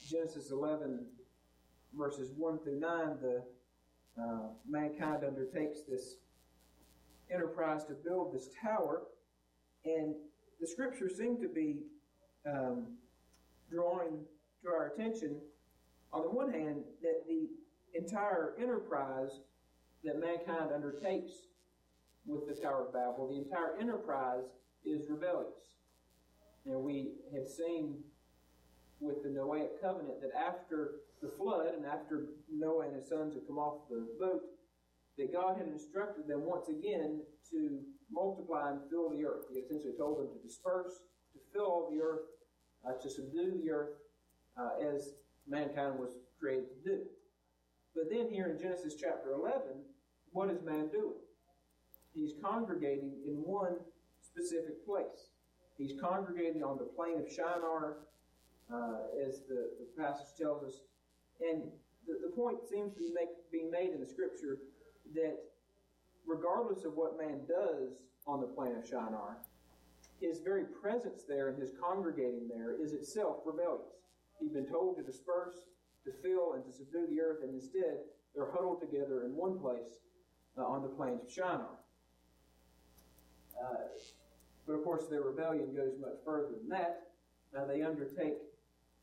Genesis 0.09 0.51
11, 0.51 1.07
verses 1.95 2.33
1 2.37 2.59
through 2.61 2.81
9, 2.81 3.17
the 3.21 3.43
uh, 4.21 4.49
mankind 4.69 5.25
undertakes 5.25 5.81
this 5.89 6.17
enterprise 7.33 7.85
to 7.85 7.95
build 7.95 8.35
this 8.35 8.49
tower, 8.63 9.03
and 9.85 10.15
the 10.61 10.67
scriptures 10.67 11.17
seem 11.17 11.41
to 11.41 11.49
be 11.49 11.83
um, 12.47 12.97
drawing 13.71 14.21
to 14.63 14.69
our 14.69 14.89
attention, 14.89 15.41
on 16.13 16.23
the 16.23 16.31
one 16.31 16.53
hand, 16.53 16.83
that 17.03 17.23
the 17.27 17.49
entire 17.99 18.55
enterprise 18.61 19.41
that 20.05 20.21
mankind 20.21 20.71
undertakes 20.75 21.33
with 22.27 22.47
the 22.47 22.61
Tower 22.61 22.87
of 22.87 22.93
Babel, 22.93 23.29
the 23.29 23.39
entire 23.39 23.77
enterprise 23.81 24.45
is 24.85 25.09
rebellious. 25.09 25.78
And 26.67 26.83
we 26.83 27.13
have 27.35 27.49
seen 27.49 27.99
with 29.01 29.23
the 29.23 29.29
Noahic 29.29 29.81
covenant 29.81 30.21
that 30.21 30.37
after 30.37 31.01
the 31.23 31.29
flood 31.29 31.75
and 31.75 31.87
after 31.87 32.27
Noah 32.53 32.87
and 32.87 32.97
his 32.97 33.09
sons 33.09 33.35
had 33.35 33.47
come 33.47 33.59
off 33.59 33.89
the 33.89 34.07
boat, 34.19 34.43
that 35.17 35.33
God 35.33 35.59
had 35.59 35.67
instructed 35.67 36.29
them 36.29 36.43
once 36.43 36.69
again 36.69 37.21
to 37.51 37.81
multiply 38.11 38.71
and 38.71 38.81
fill 38.89 39.11
the 39.11 39.25
earth. 39.25 39.47
He 39.53 39.59
essentially 39.59 39.95
told 39.99 40.19
them 40.19 40.29
to 40.29 40.47
disperse, 40.47 41.03
to 41.33 41.39
fill 41.53 41.89
the 41.91 42.01
earth, 42.01 42.27
uh, 42.87 42.93
to 43.03 43.11
subdue 43.11 43.61
the 43.63 43.71
earth 43.71 43.91
uh, 44.57 44.71
as 44.95 45.15
mankind 45.49 45.99
was 45.99 46.13
created 46.39 46.67
to 46.85 46.91
do. 46.91 46.99
But 47.95 48.05
then 48.11 48.29
here 48.31 48.47
in 48.47 48.59
Genesis 48.59 48.95
chapter 48.95 49.33
11, 49.33 49.83
what 50.31 50.51
is 50.51 50.63
man 50.63 50.89
doing? 50.89 51.19
He's 52.15 52.33
congregating 52.43 53.13
in 53.27 53.35
one 53.35 53.77
specific 54.23 54.87
place. 54.87 55.31
He's 55.79 55.93
congregating 56.01 56.65
on 56.65 56.77
the 56.77 56.85
plain 56.85 57.19
of 57.19 57.31
Shinar, 57.31 57.99
uh, 58.73 58.99
as 59.25 59.41
the, 59.49 59.71
the, 59.79 60.03
passage 60.03 60.37
tells 60.37 60.65
us. 60.65 60.83
And 61.41 61.71
the, 62.07 62.19
the 62.21 62.35
point 62.35 62.59
seems 62.69 62.93
to 62.95 62.99
be 62.99 63.11
make, 63.15 63.31
being 63.53 63.71
made 63.71 63.91
in 63.95 64.01
the 64.01 64.07
scripture 64.07 64.59
that 65.15 65.39
regardless 66.27 66.85
of 66.85 66.95
what 66.95 67.17
man 67.17 67.41
does 67.47 68.03
on 68.27 68.41
the 68.41 68.47
plain 68.47 68.75
of 68.77 68.87
Shinar, 68.87 69.39
his 70.21 70.41
very 70.41 70.65
presence 70.83 71.23
there 71.29 71.49
and 71.49 71.59
his 71.59 71.71
congregating 71.81 72.49
there 72.49 72.75
is 72.83 72.93
itself 72.93 73.37
rebellious. 73.47 74.03
He's 74.41 74.51
been 74.51 74.67
told 74.67 74.97
to 74.97 75.03
disperse, 75.03 75.55
to 76.05 76.13
fill, 76.23 76.55
and 76.55 76.65
to 76.65 76.73
subdue 76.73 77.07
the 77.09 77.21
earth, 77.21 77.39
and 77.43 77.55
instead 77.55 77.99
they're 78.35 78.51
huddled 78.51 78.81
together 78.81 79.25
in 79.25 79.35
one 79.37 79.59
place 79.59 79.95
uh, 80.59 80.63
on 80.63 80.83
the 80.83 80.89
plains 80.89 81.23
of 81.23 81.31
Shinar. 81.31 81.79
Uh, 83.59 83.75
but 84.69 84.75
of 84.75 84.85
course, 84.85 85.07
their 85.09 85.23
rebellion 85.23 85.75
goes 85.75 85.95
much 85.99 86.19
further 86.27 86.51
than 86.61 86.69
that. 86.69 87.05
Uh, 87.57 87.65
they 87.65 87.81
undertake 87.81 88.37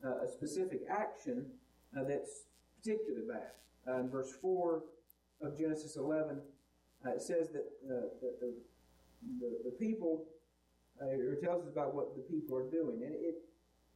uh, 0.05 0.23
a 0.23 0.27
specific 0.27 0.81
action 0.87 1.47
uh, 1.97 2.03
that's 2.07 2.43
particularly 2.77 3.25
bad. 3.27 3.51
Uh, 3.87 3.99
in 4.01 4.09
verse 4.09 4.31
4 4.39 4.83
of 5.41 5.57
Genesis 5.57 5.95
11, 5.95 6.39
it 7.07 7.21
says 7.21 7.49
that, 7.49 7.65
that 7.87 8.39
the, 8.39 8.53
the, 9.39 9.57
the 9.65 9.71
people 9.71 10.25
uh, 11.01 11.05
or 11.07 11.35
tells 11.43 11.63
us 11.63 11.71
about 11.71 11.95
what 11.95 12.15
the 12.15 12.21
people 12.21 12.55
are 12.55 12.69
doing. 12.69 13.01
And 13.03 13.13
it, 13.13 13.35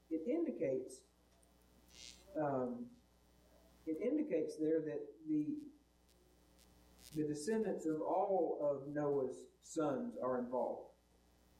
it 0.09 0.21
indicates 0.27 1.01
um, 2.39 2.85
it 3.87 3.97
indicates 4.03 4.55
there 4.59 4.79
that 4.81 5.01
the 5.27 5.47
the 7.15 7.23
descendants 7.23 7.87
of 7.87 8.01
all 8.01 8.59
of 8.61 8.93
Noah's 8.93 9.37
sons 9.63 10.15
are 10.23 10.37
involved. 10.37 10.88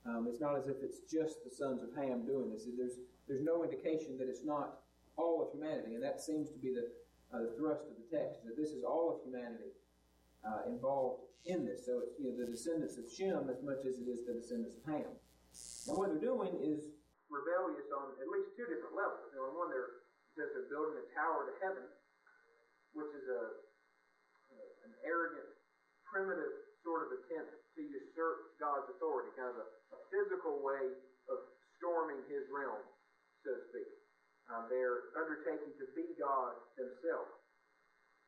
Um, 0.06 0.28
it's 0.30 0.40
not 0.40 0.56
as 0.56 0.68
if 0.68 0.78
it's 0.82 1.02
just 1.12 1.44
the 1.44 1.52
sons 1.52 1.84
of 1.84 1.92
Ham 1.96 2.26
doing 2.26 2.52
this. 2.52 2.66
There's 2.78 2.98
there's 3.28 3.44
no 3.44 3.64
indication 3.64 4.18
that 4.18 4.28
it's 4.28 4.46
not 4.46 4.82
all 5.18 5.44
of 5.44 5.52
humanity, 5.54 5.94
and 5.96 6.04
that 6.04 6.22
seems 6.22 6.50
to 6.50 6.58
be 6.58 6.74
the, 6.74 6.90
uh, 7.30 7.46
the 7.46 7.54
thrust 7.60 7.86
of 7.86 7.94
the 8.00 8.08
text 8.10 8.42
that 8.48 8.58
this 8.58 8.72
is 8.72 8.82
all 8.82 9.14
of 9.14 9.22
humanity 9.22 9.76
uh, 10.42 10.66
involved 10.66 11.28
in 11.46 11.68
this. 11.68 11.86
So 11.86 12.02
it's 12.02 12.16
you 12.18 12.32
know, 12.32 12.36
the 12.40 12.50
descendants 12.50 12.98
of 12.98 13.06
Shem 13.12 13.52
as 13.52 13.62
much 13.62 13.86
as 13.86 14.00
it 14.00 14.08
is 14.08 14.26
the 14.26 14.34
descendants 14.34 14.80
of 14.80 14.84
Ham. 14.88 15.12
And 15.88 15.94
what 16.00 16.10
they're 16.10 16.24
doing 16.24 16.56
is 16.64 16.90
rebellious 17.30 17.92
on 17.94 18.18
at 18.18 18.28
least 18.32 18.56
two 18.58 18.66
different 18.66 18.96
levels. 18.98 19.30
You 19.30 19.44
know, 19.44 19.52
on 19.52 19.68
one, 19.68 19.70
they're 19.70 20.00
says 20.40 20.56
they're 20.56 20.72
building 20.72 21.04
a 21.04 21.08
tower 21.12 21.52
to 21.52 21.54
heaven, 21.60 21.86
which 22.96 23.12
is 23.12 23.28
a 23.28 23.42
an 24.88 24.94
arrogant, 25.04 25.52
primitive 26.08 26.69
sort 26.90 27.06
of 27.06 27.14
attempt 27.22 27.54
to 27.78 27.82
usurp 27.86 28.58
God's 28.58 28.90
authority, 28.98 29.30
kind 29.38 29.54
of 29.54 29.62
a, 29.62 29.68
a 29.94 30.00
physical 30.10 30.66
way 30.66 30.90
of 31.30 31.38
storming 31.78 32.26
His 32.26 32.50
realm, 32.50 32.82
so 33.46 33.54
to 33.54 33.62
speak. 33.70 33.94
Uh, 34.50 34.66
they're 34.66 35.14
undertaking 35.14 35.78
to 35.78 35.86
be 35.94 36.18
God 36.18 36.58
themselves, 36.74 37.38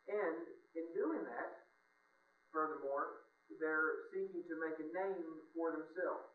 and 0.06 0.38
in 0.78 0.86
doing 0.94 1.26
that, 1.26 1.50
furthermore, 2.54 3.26
they're 3.58 4.14
seeking 4.14 4.46
to 4.46 4.56
make 4.62 4.78
a 4.78 4.88
name 4.94 5.26
for 5.58 5.74
themselves. 5.74 6.30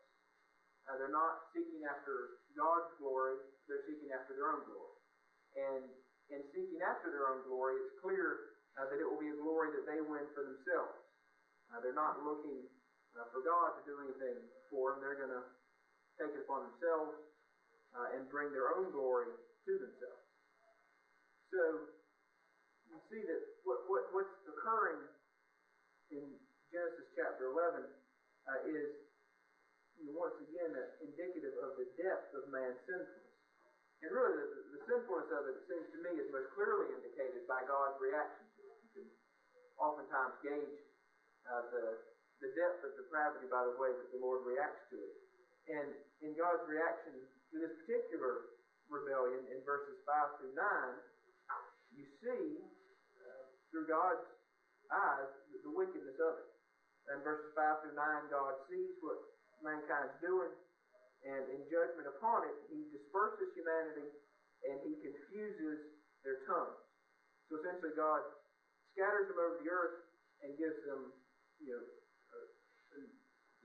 Uh, 0.85 0.99
they're 0.99 1.15
not 1.15 1.47
seeking 1.55 1.87
after 1.87 2.43
God's 2.53 2.91
glory, 2.99 3.39
they're 3.65 3.87
seeking 3.87 4.11
after 4.11 4.35
their 4.35 4.51
own 4.51 4.67
glory. 4.67 4.97
And 5.55 5.83
in 6.29 6.43
seeking 6.51 6.83
after 6.83 7.09
their 7.09 7.31
own 7.31 7.47
glory, 7.47 7.79
it's 7.79 7.95
clear 8.03 8.59
uh, 8.75 8.85
that 8.91 8.99
it 8.99 9.07
will 9.07 9.19
be 9.19 9.31
a 9.31 9.39
glory 9.39 9.71
that 9.73 9.87
they 9.87 9.99
win 10.03 10.27
for 10.35 10.43
themselves. 10.43 11.06
Uh, 11.71 11.83
they're 11.83 11.97
not 11.97 12.23
looking 12.23 12.63
uh, 13.17 13.27
for 13.33 13.43
God 13.43 13.75
to 13.79 13.81
do 13.83 13.99
anything 14.03 14.37
for 14.71 14.95
them. 14.95 15.03
They're 15.03 15.19
going 15.19 15.35
to 15.35 15.45
take 16.15 16.31
it 16.33 16.47
upon 16.47 16.71
themselves 16.71 17.17
uh, 17.93 18.15
and 18.15 18.29
bring 18.31 18.51
their 18.55 18.73
own 18.75 18.91
glory 18.91 19.31
to 19.33 19.71
themselves. 19.75 20.25
So 21.51 21.61
you 22.87 22.97
see 23.11 23.23
that 23.23 23.41
what, 23.63 23.87
what, 23.91 24.07
what's 24.15 24.35
occurring 24.47 25.03
in 26.11 26.23
Genesis 26.71 27.07
chapter 27.15 27.51
11 27.51 27.83
uh, 27.83 28.59
is 28.67 28.91
once 30.13 30.37
again 30.43 30.71
indicative 31.01 31.55
of 31.63 31.75
the 31.75 31.87
depth 31.97 32.31
of 32.37 32.47
man's 32.53 32.77
sinfulness. 32.85 33.33
And 34.05 34.13
really, 34.13 34.37
the, 34.37 34.47
the 34.77 34.81
sinfulness 34.85 35.29
of 35.33 35.49
it, 35.49 35.57
it 35.57 35.65
seems 35.65 35.87
to 35.89 35.99
me, 36.05 36.21
is 36.21 36.29
most 36.29 36.53
clearly 36.53 36.93
indicated 36.93 37.49
by 37.49 37.65
God's 37.65 37.97
reaction 37.97 38.45
to 38.45 38.61
it. 38.69 38.77
You 38.85 38.89
can 38.93 39.07
oftentimes 39.81 40.37
gauge 40.45 40.86
uh, 41.47 41.63
the, 41.71 41.85
the 42.43 42.49
depth 42.53 42.83
of 42.83 42.91
depravity 42.99 43.47
by 43.47 43.63
the 43.63 43.75
way 43.79 43.91
that 43.91 44.09
the 44.11 44.19
Lord 44.19 44.43
reacts 44.43 44.87
to 44.91 44.97
it. 44.99 45.15
And 45.67 45.87
in 46.23 46.31
God's 46.35 46.63
reaction 46.67 47.15
to 47.51 47.55
this 47.59 47.73
particular 47.83 48.55
rebellion 48.87 49.43
in 49.51 49.59
verses 49.67 49.99
5 50.07 50.39
through 50.39 50.55
9, 50.55 50.63
you 51.95 52.05
see, 52.23 52.63
uh, 53.19 53.43
through 53.71 53.87
God's 53.87 54.23
eyes, 54.91 55.31
the, 55.51 55.59
the 55.67 55.73
wickedness 55.75 56.15
of 56.19 56.33
it. 56.39 56.49
In 57.15 57.23
verses 57.23 57.51
5 57.55 57.83
through 57.83 57.95
9, 57.95 58.31
God 58.31 58.53
sees 58.67 58.95
what 59.03 59.19
mankind's 59.63 60.15
doing. 60.19 60.51
And 61.27 61.43
in 61.51 61.65
judgment 61.67 62.07
upon 62.07 62.47
it, 62.47 62.55
he 62.71 62.87
disperses 62.93 63.51
humanity 63.57 64.11
and 64.67 64.77
he 64.85 64.95
confuses 65.01 65.97
their 66.23 66.43
tongues. 66.47 66.79
So 67.47 67.59
essentially, 67.63 67.95
God 67.95 68.21
scatters 68.91 69.31
them 69.31 69.39
over 69.39 69.57
the 69.63 69.69
earth 69.71 69.97
and 70.43 70.59
gives 70.59 70.77
them, 70.83 71.15
you 71.61 71.73
know, 71.73 71.83
a, 71.83 72.39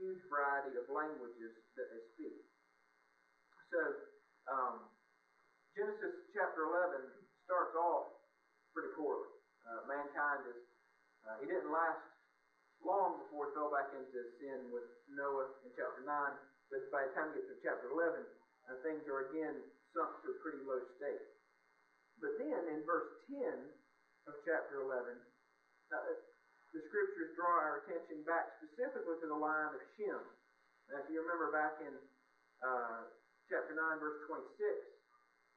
huge 0.01 0.25
variety 0.33 0.75
of 0.81 0.89
languages 0.91 1.53
that 1.79 1.87
they 1.93 2.03
speak. 2.17 2.35
So, 3.71 3.81
um, 4.51 4.75
Genesis 5.79 6.27
chapter 6.35 6.67
11 6.69 7.07
starts 7.47 7.77
off 7.79 8.11
pretty 8.75 8.91
poorly. 8.99 9.31
Uh, 9.63 9.87
mankind 9.87 10.49
is, 10.49 10.61
uh, 11.23 11.37
he 11.39 11.47
didn't 11.47 11.71
last 11.71 12.03
long 12.83 13.23
before 13.25 13.53
he 13.53 13.55
fell 13.55 13.71
back 13.71 13.95
into 13.95 14.21
sin 14.43 14.75
with 14.75 14.89
Noah 15.13 15.55
in 15.63 15.71
chapter 15.79 16.03
9, 16.03 16.11
but 16.73 16.83
by 16.91 17.07
the 17.07 17.13
time 17.15 17.31
you 17.33 17.45
get 17.45 17.49
to 17.53 17.57
chapter 17.63 17.93
11, 17.95 18.27
uh, 18.69 18.77
things 18.83 19.07
are 19.07 19.31
again 19.31 19.55
sunk 19.95 20.19
to 20.25 20.35
a 20.35 20.37
pretty 20.43 20.65
low 20.67 20.83
state. 20.99 21.25
But 22.19 22.43
then 22.43 22.75
in 22.75 22.83
verse 22.83 23.23
10 23.31 23.39
of 24.27 24.35
chapter 24.47 24.83
11, 24.83 25.15
uh, 25.95 26.32
the 26.73 26.81
scriptures 26.89 27.37
draw 27.37 27.53
our 27.53 27.85
attention 27.85 28.25
back 28.25 28.57
specifically 28.61 29.21
to 29.21 29.29
the 29.29 29.37
line 29.37 29.77
of 29.77 29.83
Shem. 29.97 30.21
Now, 30.89 31.05
if 31.05 31.07
you 31.13 31.21
remember 31.21 31.53
back 31.53 31.77
in 31.85 31.93
uh, 32.65 33.13
chapter 33.53 33.77
9, 33.77 34.01
verse 34.01 34.25
26, 34.29 34.57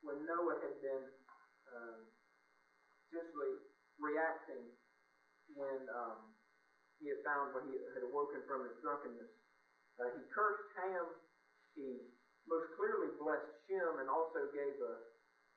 when 0.04 0.20
Noah 0.28 0.60
had 0.60 0.76
been 0.84 1.06
um, 1.72 2.00
essentially 3.08 3.64
reacting 3.96 4.76
when 5.56 5.88
um, 5.96 6.36
he 7.00 7.08
had 7.08 7.24
found, 7.24 7.56
when 7.56 7.72
he 7.72 7.80
had 7.96 8.04
awoken 8.04 8.44
from 8.44 8.68
his 8.68 8.76
drunkenness. 8.84 9.32
Uh, 9.96 10.12
he 10.20 10.22
cursed 10.36 10.68
Ham. 10.76 11.08
He 11.80 12.12
most 12.48 12.76
clearly 12.76 13.16
blessed 13.16 13.52
Shem 13.68 14.04
and 14.04 14.12
also 14.12 14.52
gave 14.52 14.76
a, 14.84 14.96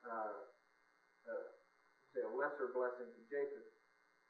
uh, 0.07 0.35
a, 1.27 1.35
say 2.15 2.23
a 2.23 2.31
lesser 2.31 2.71
blessing 2.71 3.11
to 3.11 3.21
Japheth. 3.27 3.69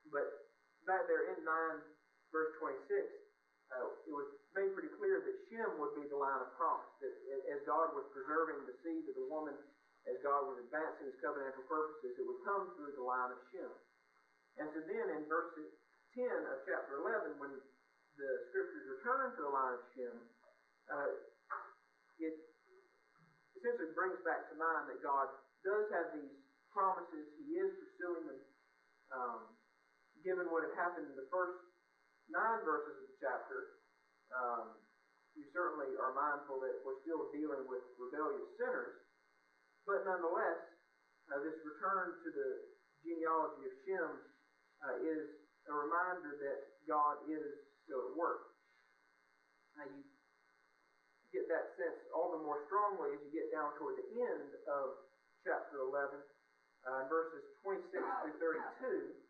But 0.10 0.49
back 0.88 1.08
there 1.08 1.34
in 1.34 1.42
9, 1.44 1.50
verse 2.32 2.52
26, 2.62 2.86
uh, 3.70 3.86
it 4.08 4.14
was 4.14 4.30
made 4.58 4.74
pretty 4.74 4.90
clear 4.98 5.22
that 5.22 5.36
Shem 5.50 5.78
would 5.78 5.94
be 5.94 6.10
the 6.10 6.18
line 6.18 6.42
of 6.42 6.50
promise. 6.58 6.90
That 7.02 7.14
as 7.54 7.62
God 7.70 7.94
was 7.94 8.10
preserving 8.14 8.66
the 8.66 8.76
seed 8.82 9.06
of 9.10 9.16
the 9.16 9.30
woman 9.30 9.54
as 10.10 10.18
God 10.26 10.50
was 10.50 10.58
advancing 10.64 11.12
his 11.12 11.18
covenantal 11.22 11.66
purposes, 11.70 12.18
it 12.18 12.26
would 12.26 12.42
come 12.42 12.74
through 12.74 12.98
the 12.98 13.06
line 13.06 13.30
of 13.30 13.40
Shem. 13.54 13.70
And 14.58 14.68
so 14.74 14.80
then 14.90 15.06
in 15.16 15.30
verse 15.30 15.54
10 16.18 16.26
of 16.26 16.58
chapter 16.66 17.04
11, 17.06 17.38
when 17.38 17.54
the 18.18 18.30
scriptures 18.50 18.86
return 19.00 19.38
to 19.38 19.42
the 19.46 19.54
line 19.54 19.76
of 19.78 19.84
Shem, 19.94 20.16
uh, 20.90 21.10
it 22.18 22.36
essentially 23.54 23.94
brings 23.94 24.18
back 24.26 24.50
to 24.50 24.56
mind 24.58 24.90
that 24.90 25.00
God 25.06 25.30
does 25.62 25.86
have 25.94 26.16
these 26.18 26.36
promises. 26.74 27.30
He 27.38 27.60
is 27.60 27.70
pursuing 27.78 28.26
them. 28.34 28.42
Um, 29.10 29.59
given 30.30 30.46
what 30.54 30.62
had 30.62 30.78
happened 30.78 31.10
in 31.10 31.18
the 31.18 31.26
first 31.34 31.58
nine 32.30 32.62
verses 32.62 33.02
of 33.02 33.06
the 33.10 33.18
chapter, 33.18 33.82
um, 34.30 34.78
you 35.34 35.42
certainly 35.50 35.90
are 35.98 36.14
mindful 36.14 36.62
that 36.62 36.86
we're 36.86 37.02
still 37.02 37.34
dealing 37.34 37.66
with 37.66 37.82
rebellious 37.98 38.46
sinners. 38.62 39.10
But 39.90 40.06
nonetheless, 40.06 40.62
uh, 41.34 41.42
this 41.42 41.58
return 41.66 42.14
to 42.22 42.30
the 42.30 42.50
genealogy 43.02 43.74
of 43.74 43.74
Shem 43.90 44.12
uh, 44.86 44.98
is 45.02 45.26
a 45.66 45.74
reminder 45.74 46.38
that 46.46 46.78
God 46.86 47.26
is 47.26 47.66
still 47.90 48.14
at 48.14 48.14
work. 48.14 48.54
Now 49.82 49.90
you 49.90 50.06
get 51.34 51.50
that 51.50 51.74
sense 51.74 52.06
all 52.14 52.38
the 52.38 52.46
more 52.46 52.70
strongly 52.70 53.18
as 53.18 53.22
you 53.26 53.34
get 53.34 53.50
down 53.50 53.74
toward 53.82 53.98
the 53.98 54.10
end 54.14 54.50
of 54.70 55.10
chapter 55.42 55.82
11, 55.90 56.22
uh, 56.86 57.10
verses 57.10 57.42
26 57.66 57.98
through 57.98 58.38
32. 58.38 59.29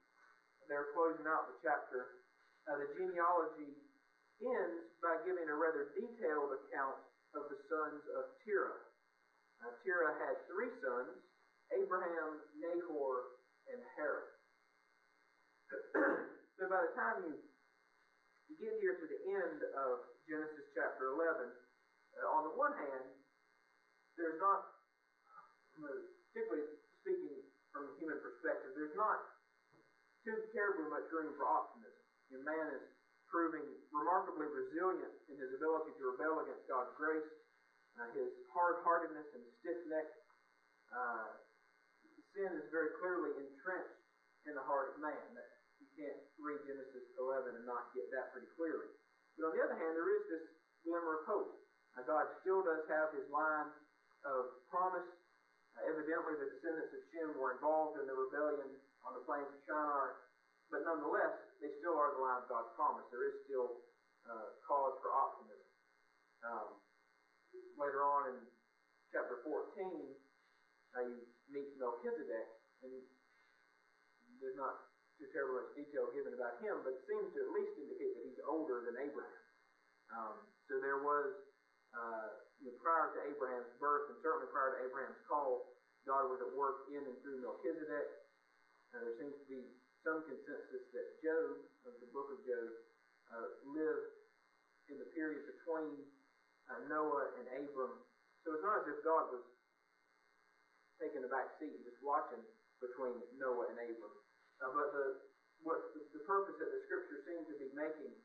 They're 0.70 0.94
closing 0.94 1.26
out 1.26 1.50
the 1.50 1.58
chapter. 1.66 2.22
Uh, 2.70 2.78
the 2.78 2.94
genealogy 2.94 3.74
ends 4.38 4.94
by 5.02 5.18
giving 5.26 5.50
a 5.50 5.58
rather 5.58 5.90
detailed 5.98 6.54
account 6.54 7.02
of 7.34 7.50
the 7.50 7.58
sons 7.66 8.06
of 8.14 8.38
Terah. 8.46 8.78
Uh, 9.66 9.74
Terah 9.82 10.14
had 10.22 10.46
three 10.46 10.70
sons 10.78 11.26
Abraham, 11.74 12.42
Nahor, 12.58 13.42
and 13.70 13.82
Haran. 13.98 14.30
so 16.58 16.66
by 16.66 16.82
the 16.82 16.94
time 16.98 17.18
you, 17.30 17.38
you 18.50 18.58
get 18.58 18.74
here 18.82 18.98
to 18.98 19.06
the 19.06 19.22
end 19.30 19.60
of 19.78 20.02
Genesis 20.26 20.66
chapter 20.74 21.14
11, 21.14 21.46
uh, 21.46 22.26
on 22.34 22.50
the 22.50 22.54
one 22.58 22.74
hand, 22.74 23.06
there's 24.18 24.42
not, 24.42 24.66
particularly 25.78 26.66
speaking 27.06 27.46
from 27.70 27.86
a 27.86 27.94
human 28.02 28.18
perspective, 28.18 28.74
there's 28.74 28.98
not 28.98 29.39
too 30.26 30.38
terribly 30.52 30.88
much 30.92 31.08
room 31.12 31.34
for 31.40 31.48
optimism. 31.48 32.04
Your 32.30 32.44
man 32.46 32.76
is 32.76 32.84
proving 33.30 33.66
remarkably 33.94 34.50
resilient 34.50 35.14
in 35.30 35.36
his 35.38 35.52
ability 35.56 35.94
to 35.98 36.04
rebel 36.16 36.42
against 36.44 36.66
God's 36.66 36.94
grace 36.98 37.30
uh, 38.00 38.08
his 38.16 38.32
hard-heartedness 38.56 39.28
and 39.36 39.44
stiff-neck 39.60 40.08
uh, 40.96 41.28
sin 42.32 42.52
is 42.56 42.68
very 42.72 42.96
clearly 43.04 43.36
entrenched 43.36 44.00
in 44.48 44.56
the 44.56 44.64
heart 44.64 44.96
of 44.96 45.04
man. 45.04 45.20
You 45.84 45.88
can't 46.00 46.22
read 46.40 46.64
Genesis 46.64 47.12
11 47.20 47.60
and 47.60 47.66
not 47.68 47.92
get 47.92 48.08
that 48.16 48.32
pretty 48.32 48.48
clearly. 48.56 48.88
But 49.36 49.52
on 49.52 49.54
the 49.56 49.64
other 49.68 49.76
hand, 49.76 49.94
there 50.00 50.12
is 50.16 50.24
this 50.32 50.46
glimmer 50.88 51.24
of 51.24 51.24
hope. 51.28 51.52
Now, 52.00 52.08
God 52.08 52.26
still 52.40 52.64
does 52.64 52.88
have 52.88 53.12
his 53.12 53.28
line 53.28 53.68
of 54.24 54.64
promise. 54.72 55.08
Uh, 55.76 55.92
evidently, 55.92 56.40
the 56.40 56.56
descendants 56.56 56.96
of 56.96 57.04
Shem 57.12 57.36
were 57.36 57.60
involved 57.60 58.00
in 58.00 58.08
the 58.08 58.16
rebellion 58.16 58.80
on 59.08 59.16
the 59.16 59.24
plains 59.24 59.48
of 59.48 59.60
Shinar, 59.64 60.30
but 60.70 60.86
nonetheless, 60.86 61.36
they 61.60 61.72
still 61.82 61.98
are 61.98 62.14
the 62.16 62.22
line 62.22 62.40
of 62.44 62.48
God's 62.48 62.72
promise. 62.78 63.06
There 63.10 63.26
is 63.28 63.36
still 63.50 63.84
uh, 64.28 64.48
cause 64.64 64.96
for 65.02 65.12
optimism. 65.12 65.70
Um, 66.46 66.70
later 67.76 68.06
on 68.06 68.22
in 68.36 68.38
chapter 69.12 69.42
14, 69.44 69.52
uh, 70.96 71.04
you 71.04 71.20
meet 71.50 71.76
Melchizedek, 71.82 72.48
and 72.86 72.94
there's 74.40 74.56
not 74.56 74.90
too 75.20 75.28
terribly 75.36 75.68
much 75.68 75.72
detail 75.76 76.08
given 76.16 76.32
about 76.32 76.64
him, 76.64 76.80
but 76.86 76.96
it 76.96 77.04
seems 77.04 77.28
to 77.36 77.40
at 77.44 77.52
least 77.52 77.76
indicate 77.76 78.16
that 78.16 78.24
he's 78.24 78.42
older 78.48 78.88
than 78.88 78.96
Abraham. 79.04 79.44
Um, 80.16 80.36
so 80.72 80.80
there 80.80 81.04
was, 81.04 81.28
uh, 81.92 82.28
you 82.64 82.72
know, 82.72 82.78
prior 82.80 83.12
to 83.14 83.20
Abraham's 83.28 83.74
birth, 83.84 84.16
and 84.16 84.18
certainly 84.24 84.48
prior 84.50 84.80
to 84.80 84.80
Abraham's 84.88 85.20
call, 85.28 85.76
God 86.08 86.32
was 86.32 86.40
at 86.40 86.52
work 86.56 86.88
in 86.90 87.04
and 87.04 87.18
through 87.20 87.44
Melchizedek. 87.44 88.08
There 88.90 89.14
seems 89.22 89.38
to 89.38 89.46
be 89.46 89.62
some 90.02 90.26
consensus 90.26 90.90
that 90.98 91.08
Job, 91.22 91.62
of 91.86 91.94
the 92.02 92.10
book 92.10 92.34
of 92.34 92.42
Job, 92.42 92.70
uh, 93.30 93.48
lived 93.70 94.18
in 94.90 94.98
the 94.98 95.10
period 95.14 95.46
between 95.46 96.02
uh, 96.74 96.82
Noah 96.90 97.38
and 97.38 97.46
Abram. 97.54 98.02
So 98.42 98.58
it's 98.58 98.66
not 98.66 98.82
as 98.82 98.90
if 98.90 99.06
God 99.06 99.30
was 99.30 99.46
taking 100.98 101.22
a 101.22 101.30
back 101.30 101.54
seat 101.62 101.70
and 101.70 101.86
just 101.86 102.02
watching 102.02 102.42
between 102.82 103.22
Noah 103.38 103.70
and 103.70 103.78
Abram. 103.78 104.16
Uh, 104.58 104.74
but 104.74 104.90
the 104.92 105.06
what 105.62 105.92
the, 105.92 106.02
the, 106.16 106.24
purpose 106.24 106.56
that 106.56 106.72
the 106.72 106.82
scripture 106.88 107.20
seems 107.28 107.44
to 107.52 107.56
be 107.60 107.68
making 107.76 108.16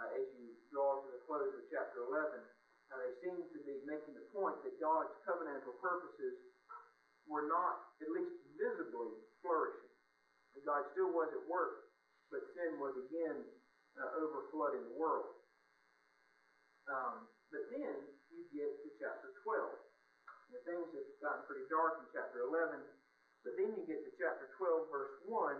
uh, 0.00 0.16
as 0.16 0.24
you 0.40 0.56
draw 0.72 1.04
to 1.04 1.08
the 1.12 1.20
close 1.28 1.52
of 1.52 1.60
chapter 1.68 2.08
11, 2.08 2.40
uh, 2.40 2.96
they 3.04 3.12
seem 3.20 3.36
to 3.36 3.60
be 3.68 3.84
making 3.84 4.16
the 4.16 4.24
point 4.32 4.56
that 4.64 4.72
God's 4.80 5.12
covenantal 5.28 5.76
purposes 5.76 6.40
were 7.28 7.44
not, 7.52 7.84
at 8.00 8.08
least 8.16 8.32
visibly, 8.56 9.12
flourishing. 9.44 9.89
God 10.66 10.86
still 10.92 11.10
was 11.14 11.30
at 11.32 11.44
work, 11.46 11.90
but 12.30 12.42
sin 12.54 12.78
was 12.78 12.94
again 13.06 13.42
uh, 13.98 14.10
overflooding 14.22 14.86
the 14.90 14.96
world. 14.98 15.34
Um, 16.90 17.30
but 17.50 17.70
then 17.70 17.94
you 18.30 18.42
get 18.54 18.70
to 18.82 18.88
chapter 18.98 19.30
12. 19.46 19.90
And 20.50 20.62
things 20.66 20.90
have 20.90 21.10
gotten 21.22 21.42
pretty 21.46 21.66
dark 21.70 22.02
in 22.02 22.06
chapter 22.10 22.42
11. 22.42 22.82
But 23.46 23.54
then 23.54 23.70
you 23.78 23.82
get 23.86 24.02
to 24.02 24.12
chapter 24.18 24.50
12, 24.58 24.90
verse 24.90 25.14
1, 25.30 25.58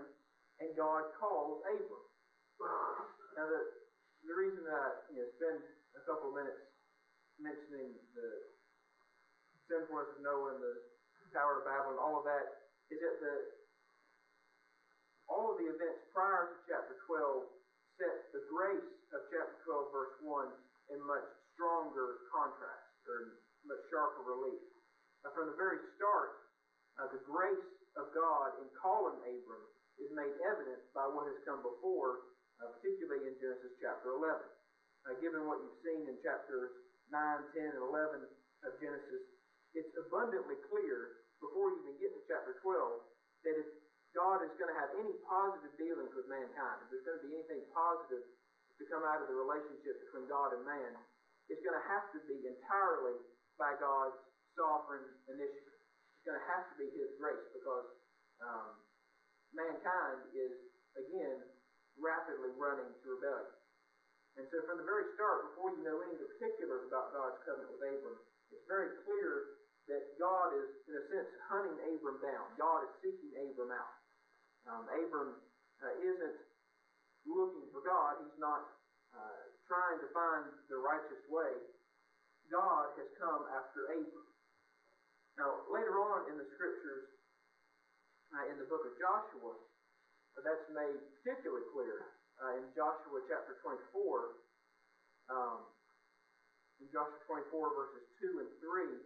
and 0.60 0.70
God 0.74 1.14
calls 1.16 1.62
Abram. 1.64 2.06
Now, 3.38 3.46
the, 3.46 3.62
the 4.26 4.34
reason 4.36 4.66
that 4.66 4.74
I 4.76 4.90
you 5.14 5.22
know, 5.22 5.28
spend 5.38 5.58
a 5.96 6.02
couple 6.04 6.34
of 6.34 6.36
minutes 6.36 6.60
mentioning 7.40 7.96
the 8.12 8.28
sinfulness 9.64 10.12
of 10.12 10.20
Noah 10.20 10.58
and 10.58 10.60
the 10.60 10.76
Tower 11.32 11.62
of 11.62 11.64
Babel 11.64 11.94
and 11.94 12.02
all 12.02 12.20
of 12.20 12.26
that 12.26 12.68
is 12.90 12.98
that 12.98 13.16
the 13.22 13.59
all 15.30 15.54
of 15.54 15.56
the 15.62 15.70
events 15.70 16.02
prior 16.10 16.50
to 16.50 16.56
chapter 16.66 16.98
12 17.06 17.46
set 17.96 18.16
the 18.34 18.42
grace 18.50 18.90
of 19.14 19.20
chapter 19.30 19.56
12, 19.64 19.94
verse 19.94 20.14
1 20.26 20.50
in 20.90 20.98
much 21.06 21.26
stronger 21.54 22.26
contrast 22.34 22.90
or 23.06 23.38
much 23.64 23.82
sharper 23.88 24.26
relief. 24.26 24.60
Now, 25.22 25.30
from 25.36 25.52
the 25.52 25.58
very 25.58 25.78
start, 25.94 26.50
uh, 26.98 27.08
the 27.14 27.22
grace 27.22 27.70
of 27.94 28.10
God 28.10 28.58
in 28.58 28.68
calling 28.80 29.20
Abram 29.22 29.64
is 30.02 30.10
made 30.16 30.34
evident 30.42 30.80
by 30.96 31.06
what 31.06 31.28
has 31.30 31.38
come 31.46 31.62
before, 31.62 32.34
uh, 32.58 32.74
particularly 32.80 33.30
in 33.30 33.36
Genesis 33.38 33.76
chapter 33.78 34.16
11. 34.16 34.42
Uh, 35.06 35.16
given 35.22 35.46
what 35.48 35.60
you've 35.62 35.80
seen 35.84 36.08
in 36.08 36.16
chapters 36.24 36.72
9, 37.12 37.16
10, 37.56 37.76
and 37.76 37.84
11, 37.84 38.24
of 38.66 38.76
Genesis, 38.76 39.24
it's 39.72 39.94
abundantly 39.96 40.58
clear 40.68 41.24
before 41.40 41.72
you 41.72 41.80
even 41.88 41.96
get 41.96 42.12
to 42.12 42.20
chapter 42.28 42.60
12 42.60 43.00
that 43.48 43.56
if 43.56 43.68
God 44.12 44.44
is 44.44 44.52
going 44.58 44.68
to 44.68 44.78
have 44.78 44.92
any 44.98 45.14
positive 45.24 45.72
with 46.60 47.00
if 47.00 47.02
there's 47.04 47.20
going 47.20 47.20
to 47.20 47.26
be 47.28 47.34
anything 47.40 47.64
positive 47.72 48.24
to 48.76 48.82
come 48.88 49.04
out 49.04 49.20
of 49.24 49.28
the 49.28 49.36
relationship 49.36 49.96
between 50.08 50.28
God 50.28 50.56
and 50.56 50.64
man, 50.64 50.92
it's 51.48 51.60
going 51.64 51.76
to 51.76 51.86
have 51.88 52.06
to 52.12 52.20
be 52.28 52.44
entirely 52.46 53.16
by 53.56 53.76
God's 53.80 54.16
sovereign 54.56 55.04
initiative. 55.28 55.76
It's 56.16 56.24
going 56.24 56.38
to 56.38 56.48
have 56.48 56.64
to 56.72 56.74
be 56.76 56.88
His 56.92 57.10
grace 57.16 57.44
because 57.56 57.88
um, 58.44 58.80
mankind 59.52 60.30
is, 60.36 60.52
again, 60.96 61.44
rapidly 61.98 62.52
running 62.56 62.88
to 62.88 63.06
rebellion. 63.08 63.56
And 64.38 64.46
so 64.48 64.62
from 64.64 64.78
the 64.78 64.86
very 64.86 65.10
start, 65.18 65.52
before 65.52 65.74
you 65.74 65.82
know 65.82 66.00
any 66.00 66.14
of 66.16 66.22
the 66.22 66.30
particulars 66.38 66.86
about 66.86 67.12
God's 67.12 67.40
covenant 67.44 67.76
with 67.76 67.82
Abram, 67.82 68.16
it's 68.54 68.64
very 68.70 68.94
clear 69.04 69.58
that 69.90 70.02
God 70.22 70.54
is, 70.54 70.70
in 70.86 70.94
a 70.94 71.04
sense, 71.10 71.30
hunting 71.50 71.76
Abram 71.76 72.22
down. 72.22 72.46
God 72.54 72.86
is 72.86 72.92
seeking 73.02 73.34
Abram 73.50 73.74
out. 73.74 73.94
Um, 74.70 74.84
Abram 74.86 75.34
uh, 75.82 75.94
isn't 75.98 76.38
looking 77.28 77.66
for 77.72 77.82
God. 77.84 78.20
He's 78.24 78.40
not 78.40 78.62
uh, 79.12 79.42
trying 79.66 79.98
to 80.00 80.08
find 80.14 80.46
the 80.70 80.78
righteous 80.80 81.22
way. 81.28 81.52
God 82.50 82.90
has 82.98 83.08
come 83.20 83.46
after 83.54 83.94
Abram. 83.94 84.28
Now, 85.38 85.64
later 85.70 86.02
on 86.02 86.28
in 86.28 86.36
the 86.36 86.48
scriptures, 86.52 87.06
uh, 88.34 88.50
in 88.50 88.58
the 88.58 88.66
book 88.66 88.82
of 88.86 88.94
Joshua, 88.98 89.54
that's 90.42 90.68
made 90.72 90.98
particularly 91.20 91.66
clear 91.74 92.16
uh, 92.40 92.58
in 92.58 92.64
Joshua 92.74 93.22
chapter 93.28 93.58
24. 93.62 94.40
Um, 95.30 95.62
in 96.82 96.88
Joshua 96.90 97.20
24, 97.28 97.76
verses 97.76 98.04
2 98.18 98.42
and 98.42 98.50
3, 98.58 98.98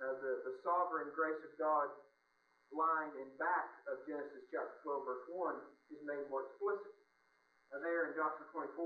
uh, 0.00 0.14
the, 0.22 0.32
the 0.48 0.54
sovereign 0.62 1.10
grace 1.12 1.40
of 1.44 1.52
God 1.58 1.90
line 2.72 3.12
in 3.20 3.28
back 3.36 3.68
of 3.90 4.00
Genesis 4.08 4.48
chapter 4.48 4.80
12, 4.86 5.04
verse 5.04 5.26
1 5.28 5.60
is 5.92 6.00
made 6.08 6.24
more 6.32 6.48
explicit. 6.48 7.01
Uh, 7.72 7.80
there 7.80 8.12
in 8.12 8.12
Joshua 8.14 8.44
24, 8.52 8.76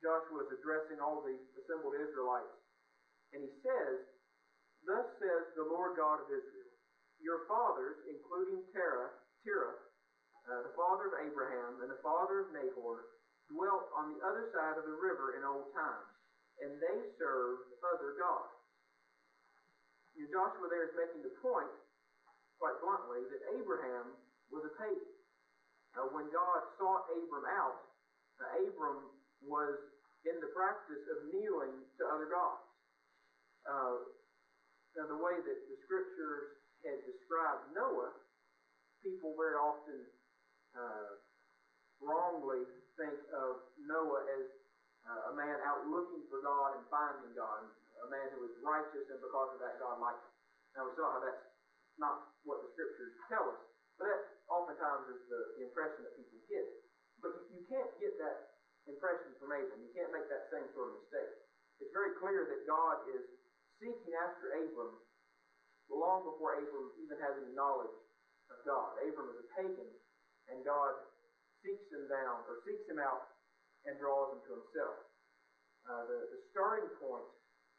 Joshua 0.00 0.38
is 0.48 0.50
addressing 0.56 0.98
all 0.98 1.20
the 1.20 1.36
assembled 1.60 1.92
Israelites, 1.92 2.56
and 3.36 3.44
he 3.44 3.52
says, 3.60 3.96
Thus 4.88 5.06
says 5.20 5.44
the 5.54 5.68
Lord 5.68 6.00
God 6.00 6.24
of 6.24 6.28
Israel, 6.32 6.72
Your 7.20 7.44
fathers, 7.44 8.00
including 8.08 8.64
Terah, 8.72 9.12
Terah 9.44 9.76
uh, 10.48 10.64
the 10.64 10.72
father 10.72 11.12
of 11.12 11.14
Abraham 11.28 11.84
and 11.84 11.92
the 11.92 12.00
father 12.00 12.48
of 12.48 12.56
Nahor, 12.56 13.20
dwelt 13.52 13.92
on 13.92 14.16
the 14.16 14.20
other 14.24 14.48
side 14.52 14.80
of 14.80 14.84
the 14.88 14.96
river 14.96 15.36
in 15.36 15.44
old 15.44 15.68
times, 15.76 16.08
and 16.64 16.80
they 16.80 16.98
served 17.20 17.68
other 17.84 18.16
gods. 18.16 18.56
You 20.16 20.24
know, 20.28 20.48
Joshua 20.48 20.72
there 20.72 20.88
is 20.88 20.96
making 20.96 21.20
the 21.20 21.36
point, 21.44 21.72
quite 22.56 22.80
bluntly, 22.80 23.28
that 23.28 23.60
Abraham 23.60 24.16
was 24.48 24.64
a 24.64 24.72
pagan. 24.80 25.14
Uh, 25.96 26.08
when 26.12 26.28
God 26.32 26.60
sought 26.80 27.08
Abram 27.12 27.48
out, 27.60 27.87
Abram 28.46 29.10
was 29.42 29.74
in 30.26 30.38
the 30.42 30.50
practice 30.54 31.02
of 31.10 31.30
kneeling 31.30 31.82
to 31.98 32.02
other 32.06 32.28
gods. 32.30 32.66
Uh, 33.66 33.96
now, 34.96 35.06
the 35.06 35.20
way 35.20 35.36
that 35.38 35.58
the 35.70 35.76
scriptures 35.86 36.58
had 36.82 36.98
described 37.06 37.70
Noah, 37.74 38.14
people 39.02 39.34
very 39.38 39.54
often 39.54 39.98
uh, 40.74 41.22
wrongly 42.02 42.66
think 42.98 43.18
of 43.30 43.62
Noah 43.78 44.26
as 44.26 44.46
uh, 45.06 45.30
a 45.30 45.32
man 45.38 45.58
out 45.62 45.86
looking 45.86 46.26
for 46.26 46.42
God 46.42 46.78
and 46.78 46.84
finding 46.90 47.30
God, 47.34 47.62
a 48.02 48.08
man 48.10 48.26
who 48.34 48.46
was 48.46 48.54
righteous, 48.62 49.06
and 49.10 49.22
because 49.22 49.54
of 49.54 49.62
that, 49.62 49.78
God 49.78 50.02
liked 50.02 50.22
him. 50.22 50.34
Now, 50.74 50.82
we 50.86 50.92
saw 50.98 51.06
how 51.14 51.20
that's 51.22 51.46
not 51.98 52.34
what 52.42 52.62
the 52.62 52.70
scriptures 52.74 53.14
tell 53.30 53.46
us, 53.54 53.60
but 53.98 54.06
that 54.06 54.22
oftentimes 54.50 55.10
is 55.10 55.22
the, 55.30 55.40
the 55.58 55.62
impression 55.70 56.06
that 56.06 56.14
people 56.14 56.42
get. 56.50 56.87
But 57.18 57.50
you, 57.50 57.62
can't 57.68 57.90
get 58.00 58.16
that 58.22 58.58
impression 58.88 59.34
from 59.36 59.52
Abram. 59.52 59.82
You 59.82 59.92
can't 59.92 60.14
make 60.14 60.26
that 60.32 60.48
same 60.48 60.66
sort 60.72 60.94
of 60.94 61.04
mistake. 61.04 61.32
It's 61.82 61.92
very 61.92 62.16
clear 62.18 62.48
that 62.48 62.64
God 62.64 63.04
is 63.12 63.22
seeking 63.78 64.14
after 64.18 64.56
Abram 64.56 64.98
long 65.90 66.22
before 66.24 66.56
Abram 66.60 66.94
even 67.00 67.16
has 67.20 67.34
any 67.42 67.52
knowledge 67.56 67.92
of 68.52 68.58
God. 68.64 68.96
Abram 69.02 69.34
is 69.34 69.38
a 69.44 69.48
pagan 69.56 69.90
and 70.48 70.64
God 70.64 70.94
seeks 71.64 71.88
him 71.90 72.06
down 72.08 72.44
or 72.46 72.62
seeks 72.64 72.86
him 72.86 73.02
out 73.02 73.34
and 73.84 73.98
draws 73.98 74.36
him 74.36 74.40
to 74.46 74.52
himself. 74.62 74.96
Uh, 75.88 76.04
the, 76.06 76.18
the 76.36 76.40
starting 76.52 76.88
point 77.00 77.28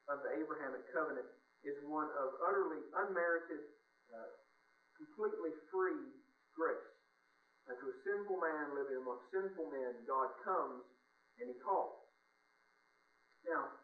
of 0.09 0.25
the 0.25 0.31
Abrahamic 0.41 0.83
covenant 0.89 1.29
is 1.61 1.77
one 1.85 2.09
of 2.17 2.33
utterly 2.41 2.81
unmerited, 2.97 3.61
uh, 4.09 4.29
completely 4.97 5.53
free 5.69 6.17
grace. 6.55 6.88
Uh, 7.69 7.77
to 7.77 7.85
a 7.85 7.97
sinful 8.01 8.41
man 8.41 8.73
living 8.73 8.97
among 8.97 9.21
sinful 9.29 9.69
men, 9.69 9.93
God 10.09 10.33
comes 10.41 10.81
and 11.37 11.53
he 11.53 11.57
calls. 11.61 12.01
Now, 13.45 13.77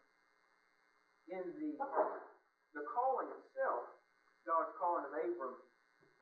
in 1.30 1.46
the 1.54 1.70
the 2.74 2.82
calling 2.90 3.30
itself, 3.30 3.86
God's 4.42 4.74
calling 4.76 5.06
of 5.06 5.14
Abram, 5.14 5.54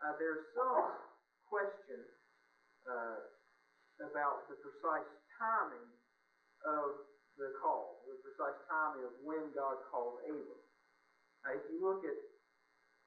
uh, 0.05 0.13
there's 0.21 0.45
some 0.53 0.93
question 1.49 2.05
uh, 2.85 3.19
about 4.05 4.45
the 4.53 4.61
precise 4.61 5.09
timing 5.41 5.89
of 6.69 7.01
the 7.41 7.49
call, 7.65 8.05
the 8.07 8.21
precise 8.23 8.61
timing 8.69 9.09
of 9.09 9.15
when 9.25 9.51
God 9.57 9.81
called 9.89 10.21
Abram. 10.29 10.63
Now, 11.43 11.57
if 11.57 11.65
you 11.73 11.81
look 11.81 12.05
at 12.05 12.19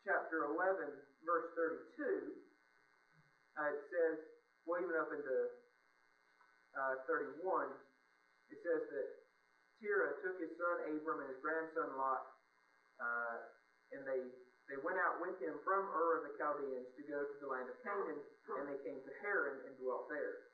chapter 0.01 0.49
11, 0.49 0.97
verse 1.23 1.47
32, 1.55 2.41
uh, 3.57 3.69
it 3.73 3.81
says, 3.89 4.36
well, 4.67 4.83
even 4.83 4.99
up 4.99 5.09
into 5.15 5.37
uh, 6.75 6.95
31, 7.07 7.71
it 8.51 8.59
says 8.59 8.83
that 8.91 9.07
Terah 9.79 10.19
took 10.19 10.35
his 10.43 10.51
son 10.59 10.91
Abram 10.91 11.23
and 11.23 11.31
his 11.31 11.39
grandson 11.39 11.95
Lot, 11.95 12.23
uh, 12.99 13.37
and 13.95 14.03
they 14.03 14.21
they 14.67 14.75
went 14.83 14.99
out 14.99 15.23
with 15.23 15.39
him 15.39 15.55
from 15.63 15.87
Ur 15.87 16.19
of 16.19 16.23
the 16.27 16.35
Chaldeans 16.35 16.91
to 16.99 17.01
go 17.07 17.23
to 17.23 17.35
the 17.39 17.47
land 17.47 17.71
of 17.71 17.79
Canaan, 17.87 18.19
and 18.19 18.67
they 18.67 18.75
came 18.83 18.99
to 18.99 19.13
Haran 19.23 19.63
and 19.63 19.79
dwelt 19.79 20.11
there. 20.11 20.51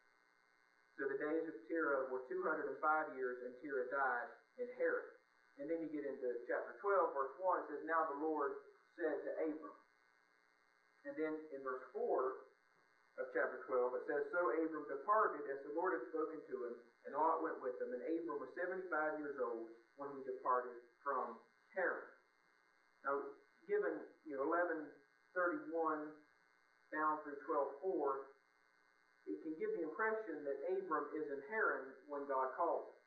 So 0.93 1.09
the 1.09 1.17
days 1.17 1.49
of 1.49 1.57
Terah 1.65 2.13
were 2.13 2.21
205 2.29 2.77
years, 3.17 3.41
and 3.41 3.57
Terah 3.57 3.89
died 3.89 4.29
in 4.61 4.69
Haran. 4.77 5.09
And 5.57 5.65
then 5.65 5.81
you 5.81 5.89
get 5.89 6.05
into 6.05 6.29
chapter 6.45 6.77
12, 6.77 7.17
verse 7.17 7.33
1, 7.41 7.65
it 7.65 7.65
says, 7.73 7.81
Now 7.89 8.05
the 8.05 8.21
Lord 8.21 8.53
said 8.93 9.17
to 9.25 9.31
Abram. 9.49 9.77
And 11.09 11.13
then 11.17 11.33
in 11.49 11.59
verse 11.65 11.85
4 11.97 12.52
of 13.21 13.29
chapter 13.29 13.61
12, 13.69 13.99
it 13.99 14.05
says, 14.09 14.23
So 14.33 14.41
Abram 14.57 14.85
departed 14.89 15.45
as 15.53 15.61
the 15.65 15.77
Lord 15.77 15.93
had 15.93 16.05
spoken 16.09 16.41
to 16.41 16.55
him, 16.65 16.73
and 17.05 17.13
Lot 17.13 17.45
went 17.45 17.61
with 17.61 17.77
him. 17.77 17.93
And 17.93 18.01
Abram 18.01 18.41
was 18.41 18.51
75 18.57 19.21
years 19.21 19.37
old 19.37 19.69
when 20.01 20.09
he 20.17 20.25
departed 20.25 20.73
from 21.05 21.37
Haran. 21.77 22.09
Now, 23.05 23.15
given 23.67 24.01
you 24.23 24.39
know 24.39 24.47
11:31 24.47 26.15
down 26.89 27.21
through 27.21 27.37
12:4, 27.45 28.33
it 29.27 29.37
can 29.43 29.53
give 29.59 29.71
the 29.77 29.83
impression 29.87 30.43
that 30.47 30.57
Abram 30.71 31.05
is 31.13 31.27
in 31.29 31.41
Haran 31.51 31.93
when 32.07 32.25
God 32.25 32.55
calls 32.55 32.87
him. 32.87 32.97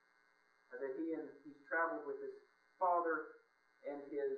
That 0.77 0.92
he 0.99 1.14
and 1.16 1.27
he's 1.40 1.57
traveled 1.71 2.05
with 2.05 2.21
his 2.21 2.37
father 2.77 3.40
and 3.88 4.03
his 4.12 4.33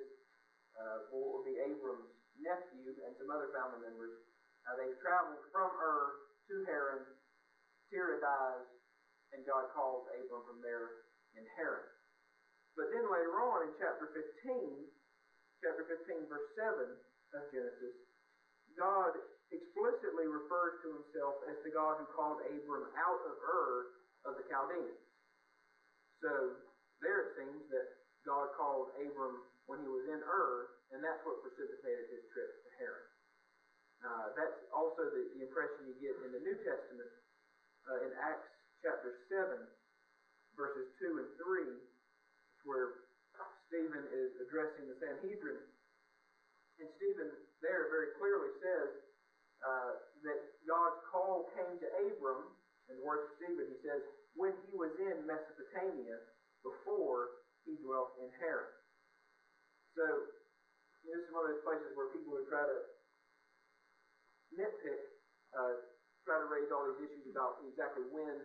uh, 0.79 1.11
will 1.11 1.43
be 1.43 1.59
Abram's 1.59 2.15
nephew 2.39 2.95
and 3.03 3.11
some 3.19 3.27
other 3.27 3.51
family 3.51 3.83
members. 3.83 4.28
Uh, 4.69 4.77
they've 4.77 5.01
traveled 5.01 5.41
from 5.49 5.73
Ur 5.81 6.29
to 6.45 6.55
Haran. 6.69 7.01
Terah 7.89 8.21
dies, 8.21 8.69
and 9.33 9.41
God 9.49 9.73
calls 9.73 10.05
Abram 10.13 10.45
from 10.45 10.61
there 10.61 11.09
in 11.33 11.41
Haran. 11.57 11.89
But 12.77 12.93
then 12.93 13.09
later 13.09 13.33
on 13.41 13.65
in 13.65 13.73
chapter 13.81 14.13
15, 14.13 14.85
chapter 15.65 15.83
15, 15.89 16.29
verse 16.29 16.49
7 16.53 16.85
of 17.33 17.41
Genesis, 17.49 17.97
God 18.77 19.17
explicitly 19.49 20.29
refers 20.29 20.77
to 20.85 21.01
himself 21.01 21.41
as 21.49 21.57
the 21.65 21.73
God 21.73 21.97
who 21.97 22.05
called 22.13 22.45
Abram 22.45 22.93
out 22.93 23.21
of 23.25 23.35
Ur 23.41 23.97
of 24.29 24.37
the 24.37 24.45
Chaldeans. 24.53 25.01
So 26.21 26.61
there 27.01 27.25
it 27.25 27.29
seems 27.41 27.65
that 27.73 27.87
God 28.21 28.53
called 28.53 28.93
Abram 29.01 29.49
when 29.65 29.81
he 29.81 29.89
was 29.89 30.05
in 30.05 30.21
Ur, 30.21 30.77
and 30.93 31.01
that's 31.01 31.25
what 31.25 31.41
precipitated 31.41 32.05
his 32.13 32.21
trip 32.29 32.51
to 32.53 32.69
Haran. 32.77 33.08
Uh, 33.99 34.31
that's 34.31 34.59
also 34.71 35.11
the, 35.11 35.23
the, 35.35 35.43
impression 35.43 35.91
you 35.91 35.95
get 35.99 36.15
in 36.23 36.31
the 36.31 36.39
New 36.39 36.55
Testament 36.63 37.11
uh, 37.83 38.07
in 38.07 38.11
Acts 38.15 38.47
chapter 38.79 39.11
7, 39.27 39.59
verses 40.55 40.87
2 41.03 41.19
and 41.19 41.29
3, 41.35 42.63
where 42.63 43.11
Stephen 43.67 44.07
is 44.15 44.31
addressing 44.39 44.87
the 44.87 44.95
Sanhedrin. 45.03 45.59
And 46.79 46.87
Stephen 46.95 47.27
there 47.59 47.91
very 47.91 48.15
clearly 48.15 48.55
says 48.63 48.89
uh, 49.67 49.91
that 50.23 50.39
God's 50.63 50.99
call 51.11 51.51
came 51.59 51.75
to 51.83 51.87
Abram, 52.07 52.55
in 52.87 52.97
the 52.97 53.05
words 53.05 53.27
of 53.27 53.31
Stephen, 53.35 53.67
he 53.67 53.79
says, 53.83 53.99
when 54.33 54.55
he 54.65 54.73
was 54.79 54.95
in 54.95 55.27
Mesopotamia 55.27 56.23
before 56.63 57.43
he 57.67 57.75
dwelt 57.83 58.15
in 58.23 58.31
Haran. 58.39 58.71
So, 59.99 60.07
this 61.03 61.19
is 61.19 61.29
one 61.35 61.45
of 61.45 61.59
those 61.59 61.65
places 61.67 61.91
where 61.99 62.09
people 62.15 62.39
would 62.39 62.47
try 62.47 62.63
to 62.63 62.77
nitpick, 64.53 65.01
uh, 65.53 65.73
try 66.25 66.37
to 66.41 66.47
raise 66.49 66.69
all 66.69 66.85
these 66.93 67.09
issues 67.09 67.29
about 67.33 67.61
exactly 67.65 68.05
when 68.13 68.35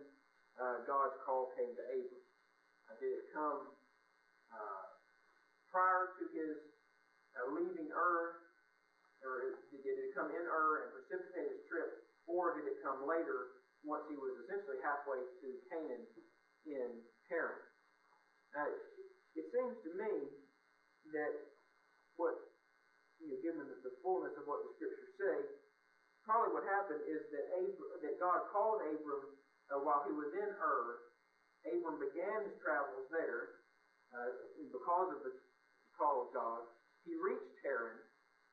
uh, 0.57 0.85
God's 0.87 1.17
call 1.25 1.51
came 1.57 1.71
to 1.75 1.83
Abram. 1.91 2.23
Uh, 2.89 2.95
did 3.01 3.11
it 3.11 3.25
come 3.33 3.73
uh, 4.53 4.83
prior 5.69 6.15
to 6.17 6.23
his 6.31 6.55
uh, 7.35 7.51
leaving 7.51 7.91
Ur, 7.91 8.47
or 9.25 9.59
did 9.73 9.83
it 9.83 10.13
come 10.15 10.31
in 10.31 10.45
Ur 10.45 10.69
and 10.85 10.87
precipitate 10.95 11.49
his 11.51 11.63
trip, 11.67 11.89
or 12.29 12.55
did 12.55 12.69
it 12.69 12.79
come 12.85 13.03
later 13.03 13.65
once 13.83 14.05
he 14.07 14.15
was 14.15 14.33
essentially 14.45 14.79
halfway 14.85 15.19
to 15.19 15.47
Canaan 15.67 16.05
in 16.65 16.89
Haran? 17.27 17.59
Now, 18.55 18.71
it 18.71 19.45
seems 19.51 19.75
to 19.83 19.91
me 19.99 20.13
that 21.11 21.33
what, 22.15 22.39
you 23.19 23.35
know, 23.35 23.39
given 23.43 23.67
the 23.67 23.93
fullness 23.99 24.31
of 24.39 24.47
what 24.47 24.63
the 24.63 24.71
scriptures 24.79 25.13
say, 25.19 25.37
probably 26.25 26.57
what 26.57 26.65
happened 26.65 27.05
is 27.05 27.21
that 27.29 27.45
Abram, 27.61 28.01
that 28.01 28.17
God 28.17 28.49
called 28.49 28.81
Abram 28.81 29.25
uh, 29.69 29.79
while 29.85 30.01
he 30.09 30.13
was 30.13 30.33
in 30.33 30.49
Ur. 30.49 31.13
Abram 31.69 31.97
began 32.01 32.45
his 32.45 32.57
travels 32.61 33.05
there 33.13 33.61
uh, 34.13 34.29
because 34.73 35.09
of 35.13 35.21
the 35.25 35.33
call 35.97 36.27
of 36.27 36.29
God. 36.33 36.65
He 37.05 37.13
reached 37.17 37.57
Haran. 37.61 38.01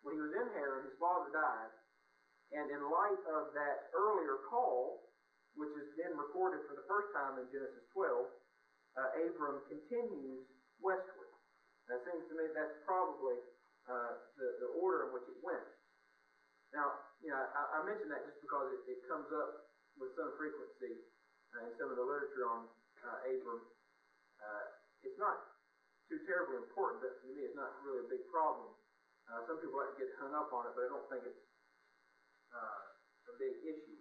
When 0.05 0.17
he 0.17 0.23
was 0.23 0.33
in 0.37 0.49
Haran, 0.53 0.89
his 0.89 0.97
father 1.01 1.33
died. 1.33 1.73
And 2.53 2.69
in 2.69 2.81
light 2.85 3.23
of 3.33 3.57
that 3.57 3.89
earlier 3.97 4.45
call, 4.53 5.09
which 5.57 5.73
is 5.73 5.89
then 5.97 6.13
recorded 6.17 6.65
for 6.69 6.77
the 6.77 6.85
first 6.85 7.13
time 7.17 7.41
in 7.41 7.49
Genesis 7.49 7.85
12, 7.97 8.29
uh, 9.01 9.09
Abram 9.25 9.65
continues 9.73 10.45
westward. 10.81 11.33
Now, 11.89 11.97
it 11.97 12.05
seems 12.05 12.25
to 12.29 12.35
me 12.37 12.45
that's 12.53 12.77
probably 12.85 13.41
uh, 13.89 14.13
the, 14.37 14.47
the 14.65 14.69
order 14.81 15.09
in 15.09 15.17
which 15.17 15.25
it 15.29 15.41
went. 15.41 15.65
Now, 16.73 17.05
you 17.21 17.29
know, 17.29 17.37
I, 17.37 17.81
I 17.81 17.85
mention 17.85 18.09
that 18.09 18.25
just 18.25 18.41
because 18.41 18.73
it, 18.73 18.97
it 18.97 19.01
comes 19.05 19.29
up 19.29 19.77
with 20.01 20.17
some 20.17 20.33
frequency 20.41 21.05
uh, 21.53 21.69
in 21.69 21.73
some 21.77 21.93
of 21.93 22.01
the 22.01 22.05
literature 22.05 22.49
on 22.49 22.65
uh, 23.05 23.29
Abram. 23.29 23.61
Uh, 24.41 24.65
it's 25.05 25.21
not 25.21 25.37
too 26.09 26.17
terribly 26.25 26.57
important, 26.57 27.05
but 27.05 27.21
to 27.21 27.29
me 27.29 27.45
it's 27.45 27.57
not 27.57 27.77
really 27.85 28.05
a 28.05 28.09
big 28.09 28.25
problem. 28.33 28.73
Uh, 29.29 29.45
some 29.45 29.61
people 29.61 29.77
like 29.77 29.93
to 29.95 30.01
get 30.01 30.11
hung 30.19 30.33
up 30.33 30.51
on 30.51 30.67
it, 30.67 30.73
but 30.73 30.89
I 30.89 30.91
don't 30.91 31.09
think 31.13 31.23
it's 31.29 31.45
uh, 32.57 32.81
a 33.29 33.35
big 33.37 33.55
issue. 33.63 34.01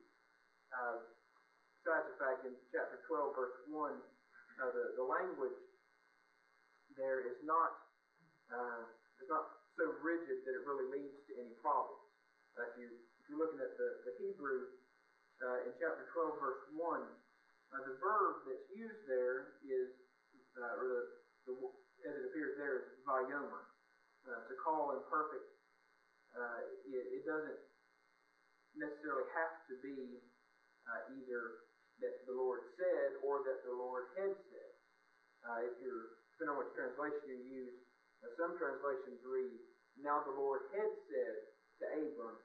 Uh, 0.71 1.03
besides 1.83 2.07
the 2.07 2.17
fact, 2.17 2.39
in 2.47 2.55
chapter 2.71 3.03
12, 3.05 3.35
verse 3.35 3.55
1, 3.67 3.75
uh, 3.75 4.71
the, 4.71 4.83
the 4.95 5.05
language 5.05 5.59
there 6.95 7.23
is 7.23 7.39
not 7.47 7.79
is 9.23 9.29
not 9.31 9.63
so 9.79 9.95
rigid 10.03 10.43
that 10.43 10.51
it 10.51 10.63
really 10.67 10.91
leads 10.91 11.15
to 11.23 11.31
any 11.39 11.55
problems. 11.63 12.00
Uh, 12.59 12.67
if, 12.67 12.73
you, 12.83 12.87
if 12.91 13.23
you're 13.31 13.39
looking 13.39 13.63
at 13.63 13.79
the, 13.79 14.03
the 14.03 14.13
Hebrew 14.19 14.75
uh, 15.39 15.67
in 15.67 15.71
chapter 15.79 16.03
12, 16.11 16.35
verse 16.43 16.63
1, 16.75 16.83
uh, 16.83 17.81
the 17.87 17.95
verb 18.03 18.43
that's 18.43 18.67
used 18.75 19.07
there 19.07 19.55
is, 19.63 19.95
uh, 20.59 20.75
or 20.75 20.85
the, 20.91 21.01
the, 21.47 21.53
as 22.03 22.13
it 22.19 22.23
appears 22.27 22.59
there, 22.59 22.75
is 22.83 22.87
vayomer. 23.07 23.71
Uh, 24.21 24.37
to 24.45 24.53
Qal 24.61 25.01
imperfect, 25.01 25.47
uh, 26.37 26.61
it, 26.85 27.05
it 27.19 27.23
doesn't 27.25 27.57
necessarily 28.77 29.25
have 29.33 29.65
to 29.65 29.73
be 29.81 30.21
either 31.11 31.65
that 31.99 32.21
the 32.29 32.35
Lord 32.35 32.61
said 32.77 33.17
or 33.25 33.41
that 33.47 33.65
the 33.65 33.73
Lord 33.73 34.13
had 34.19 34.31
said. 34.51 34.71
If 35.65 35.75
you're, 35.81 36.21
depending 36.37 36.53
on 36.53 36.57
which 36.61 36.73
translation 36.77 37.25
you 37.27 37.65
use, 37.65 37.75
some 38.37 38.53
translations 38.61 39.19
read, 39.25 39.57
Now 39.97 40.21
the 40.21 40.37
Lord 40.37 40.69
had 40.77 40.91
said 41.09 41.35
to 41.81 41.87
Abram, 41.89 42.37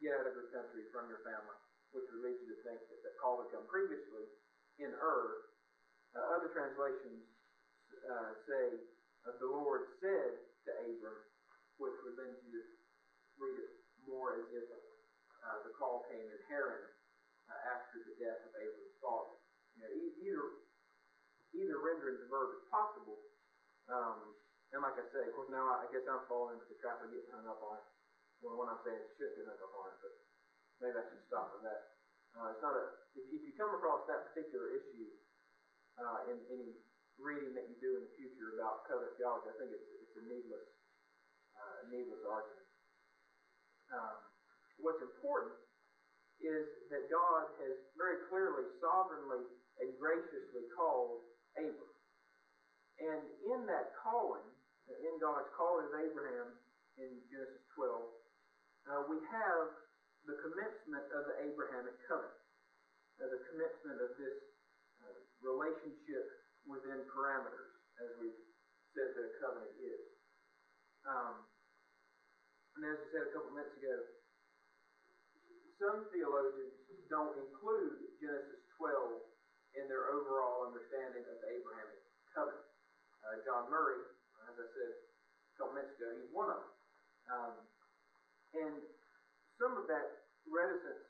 Get 0.00 0.16
out 0.16 0.24
of 0.24 0.32
your 0.32 0.48
country 0.48 0.88
from 0.88 1.12
your 1.12 1.20
family, 1.28 1.60
which 1.92 2.08
would 2.08 2.24
lead 2.24 2.40
you 2.40 2.48
to 2.56 2.58
think 2.64 2.80
that 2.88 3.04
the 3.04 3.12
call 3.20 3.44
had 3.44 3.52
come 3.52 3.68
previously 3.68 4.24
in 4.80 4.88
Ur. 4.96 5.52
Uh, 6.16 6.24
other 6.40 6.48
translations 6.56 7.28
uh, 8.08 8.32
say, 8.48 8.80
uh, 9.28 9.36
The 9.36 9.52
Lord 9.52 9.92
said 10.00 10.40
to 10.40 10.70
Abram, 10.88 11.20
which 11.76 11.92
would 12.00 12.16
lend 12.16 12.32
you 12.48 12.48
to 12.48 12.60
read 13.36 13.56
it 13.60 13.72
more 14.08 14.40
as 14.40 14.48
if 14.56 14.64
uh, 14.72 15.58
the 15.68 15.72
call 15.76 16.08
came 16.08 16.24
in 16.24 16.40
Haran 16.48 16.80
uh, 17.52 17.76
after 17.76 18.00
the 18.00 18.16
death 18.16 18.40
of 18.40 18.56
Abram's 18.56 18.96
father. 19.04 19.36
You 19.76 19.84
know, 19.84 19.92
either 19.92 20.40
either 21.52 21.76
rendering 21.76 22.24
the 22.24 22.28
verb 22.32 22.56
is 22.56 22.64
possible. 22.72 23.20
Um, 23.92 24.32
and 24.72 24.80
like 24.80 24.96
I 24.96 25.04
say, 25.12 25.28
of 25.28 25.34
course, 25.36 25.52
now 25.52 25.66
I, 25.66 25.84
I 25.84 25.86
guess 25.92 26.08
I'm 26.08 26.24
falling 26.30 26.56
into 26.56 26.72
the 26.72 26.78
trap 26.80 27.04
of 27.04 27.12
getting 27.12 27.28
hung 27.36 27.44
up 27.44 27.60
on 27.60 27.76
it. 27.76 27.86
Well, 28.40 28.56
when 28.56 28.72
I'm 28.72 28.80
saying 28.84 28.96
it 28.96 29.12
should 29.20 29.36
hung 29.44 29.60
up 29.60 29.76
on 29.76 29.92
but 30.00 30.14
maybe 30.80 30.96
I 30.96 31.04
should 31.12 31.24
stop 31.28 31.52
with 31.52 31.64
that. 31.68 32.00
Uh, 32.32 32.56
it's 32.56 32.64
not 32.64 32.72
a. 32.72 32.84
If, 33.12 33.26
if 33.36 33.40
you 33.44 33.52
come 33.58 33.74
across 33.76 34.06
that 34.08 34.32
particular 34.32 34.72
issue 34.72 35.12
uh, 36.00 36.30
in 36.32 36.38
any 36.48 36.72
reading 37.20 37.52
that 37.52 37.68
you 37.68 37.76
do 37.82 38.00
in 38.00 38.06
the 38.08 38.14
future 38.16 38.56
about 38.56 38.88
covenant 38.88 39.18
theology, 39.20 39.50
I 39.52 39.56
think 39.60 39.70
it's 39.76 39.88
it's 40.00 40.16
a 40.16 40.24
needless 40.24 40.68
uh, 41.58 41.78
needless 41.92 42.22
argument. 42.24 42.68
Um, 43.92 44.16
what's 44.80 45.02
important 45.02 45.58
is 46.40 46.64
that 46.88 47.12
God 47.12 47.52
has 47.60 47.76
very 48.00 48.24
clearly, 48.32 48.64
sovereignly, 48.80 49.44
and 49.82 49.92
graciously 50.00 50.64
called 50.72 51.20
Abram. 51.60 51.92
And 53.00 53.20
in 53.44 53.60
that 53.68 53.92
calling, 54.00 54.44
in 54.88 55.14
God's 55.20 55.48
calling 55.56 55.88
of 55.88 55.94
Abraham 56.00 56.48
in 56.96 57.20
Genesis 57.28 57.64
12, 57.76 58.19
uh, 58.90 59.06
we 59.06 59.22
have 59.30 59.66
the 60.26 60.34
commencement 60.42 61.06
of 61.14 61.22
the 61.30 61.36
Abrahamic 61.46 61.94
covenant, 62.10 62.42
uh, 63.22 63.30
the 63.30 63.42
commencement 63.54 64.02
of 64.02 64.10
this 64.18 64.38
uh, 65.06 65.14
relationship 65.46 66.26
within 66.66 67.06
parameters, 67.14 67.70
as 68.02 68.10
we've 68.18 68.42
said 68.90 69.14
that 69.14 69.24
a 69.30 69.34
covenant 69.38 69.74
is. 69.78 70.02
Um, 71.06 71.46
and 72.76 72.82
as 72.90 72.98
I 72.98 73.06
said 73.14 73.22
a 73.30 73.32
couple 73.32 73.54
minutes 73.54 73.78
ago, 73.78 73.94
some 75.78 76.10
theologians 76.12 76.74
don't 77.08 77.34
include 77.38 78.10
Genesis 78.18 78.60
12 78.76 79.80
in 79.80 79.86
their 79.86 80.12
overall 80.12 80.66
understanding 80.66 81.24
of 81.24 81.36
the 81.40 81.48
Abrahamic 81.48 82.02
covenant. 82.34 82.66
Uh, 83.22 83.38
John 83.46 83.70
Murray, 83.70 84.02
as 84.50 84.54
I 84.58 84.66
said 84.66 84.92
a 84.92 85.54
couple 85.56 85.78
minutes 85.78 85.94
ago, 85.94 86.10
he's 86.18 86.30
one 86.34 86.50
of 86.50 86.58
them. 86.58 86.74
Um, 87.30 87.54
and 88.56 88.82
some 89.60 89.76
of 89.78 89.86
that 89.86 90.26
reticence 90.48 91.06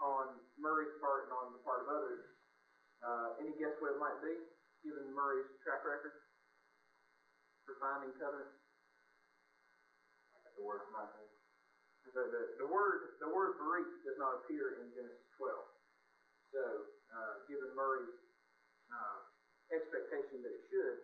on 0.00 0.40
Murray's 0.56 0.96
part 0.98 1.28
and 1.28 1.32
on 1.36 1.46
the 1.54 1.62
part 1.62 1.84
of 1.84 1.88
others, 1.92 2.24
uh, 3.04 3.28
any 3.40 3.52
guess 3.60 3.76
what 3.80 3.96
it 3.96 4.00
might 4.00 4.18
be, 4.24 4.34
given 4.84 5.12
Murray's 5.12 5.48
track 5.60 5.84
record 5.84 6.24
for 7.64 7.76
finding 7.80 8.12
covenants? 8.16 8.56
The 10.56 10.64
word 10.68 10.92
be. 10.92 11.26
So 12.10 12.26
the, 12.26 12.58
the 12.58 12.68
word 12.68 13.16
the 13.22 13.30
word 13.30 13.56
berit 13.56 13.86
does 14.02 14.18
not 14.18 14.42
appear 14.42 14.82
in 14.82 14.90
Genesis 14.92 15.30
12. 15.38 15.56
So 16.52 16.62
uh, 17.14 17.32
given 17.46 17.70
Murray's 17.72 18.18
uh, 18.90 19.18
expectation 19.70 20.42
that 20.42 20.50
it 20.52 20.64
should, 20.68 20.98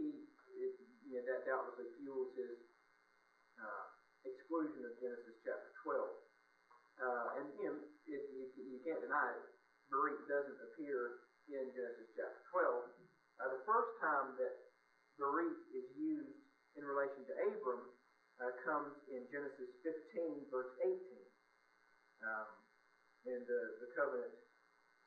he 0.00 0.26
it, 0.56 0.74
you 1.04 1.20
know, 1.20 1.24
that 1.28 1.44
doubtlessly 1.44 1.92
fuels 2.00 2.32
his 2.34 2.56
uh, 3.60 3.91
exclusion 4.26 4.86
of 4.86 4.92
Genesis 5.02 5.36
chapter 5.42 5.70
12. 5.82 6.06
Uh, 7.02 7.26
and 7.42 7.46
know, 7.66 7.76
it, 8.06 8.22
you, 8.34 8.46
you 8.54 8.78
can't 8.86 9.02
deny 9.02 9.34
it. 9.34 9.44
Berit 9.90 10.22
doesn't 10.30 10.60
appear 10.70 11.26
in 11.50 11.68
Genesis 11.74 12.08
chapter 12.14 12.42
12. 12.54 12.88
Uh, 13.42 13.48
the 13.58 13.62
first 13.66 13.92
time 13.98 14.38
that 14.38 14.54
berit 15.18 15.58
is 15.74 15.86
used 15.98 16.38
in 16.78 16.82
relation 16.86 17.26
to 17.26 17.34
Abram 17.50 17.82
uh, 18.40 18.52
comes 18.64 18.94
in 19.12 19.26
Genesis 19.28 19.70
15, 19.84 20.48
verse 20.48 20.72
18, 20.80 20.96
um, 22.24 22.48
in 23.28 23.40
the, 23.44 23.60
the 23.84 23.88
covenant 23.98 24.32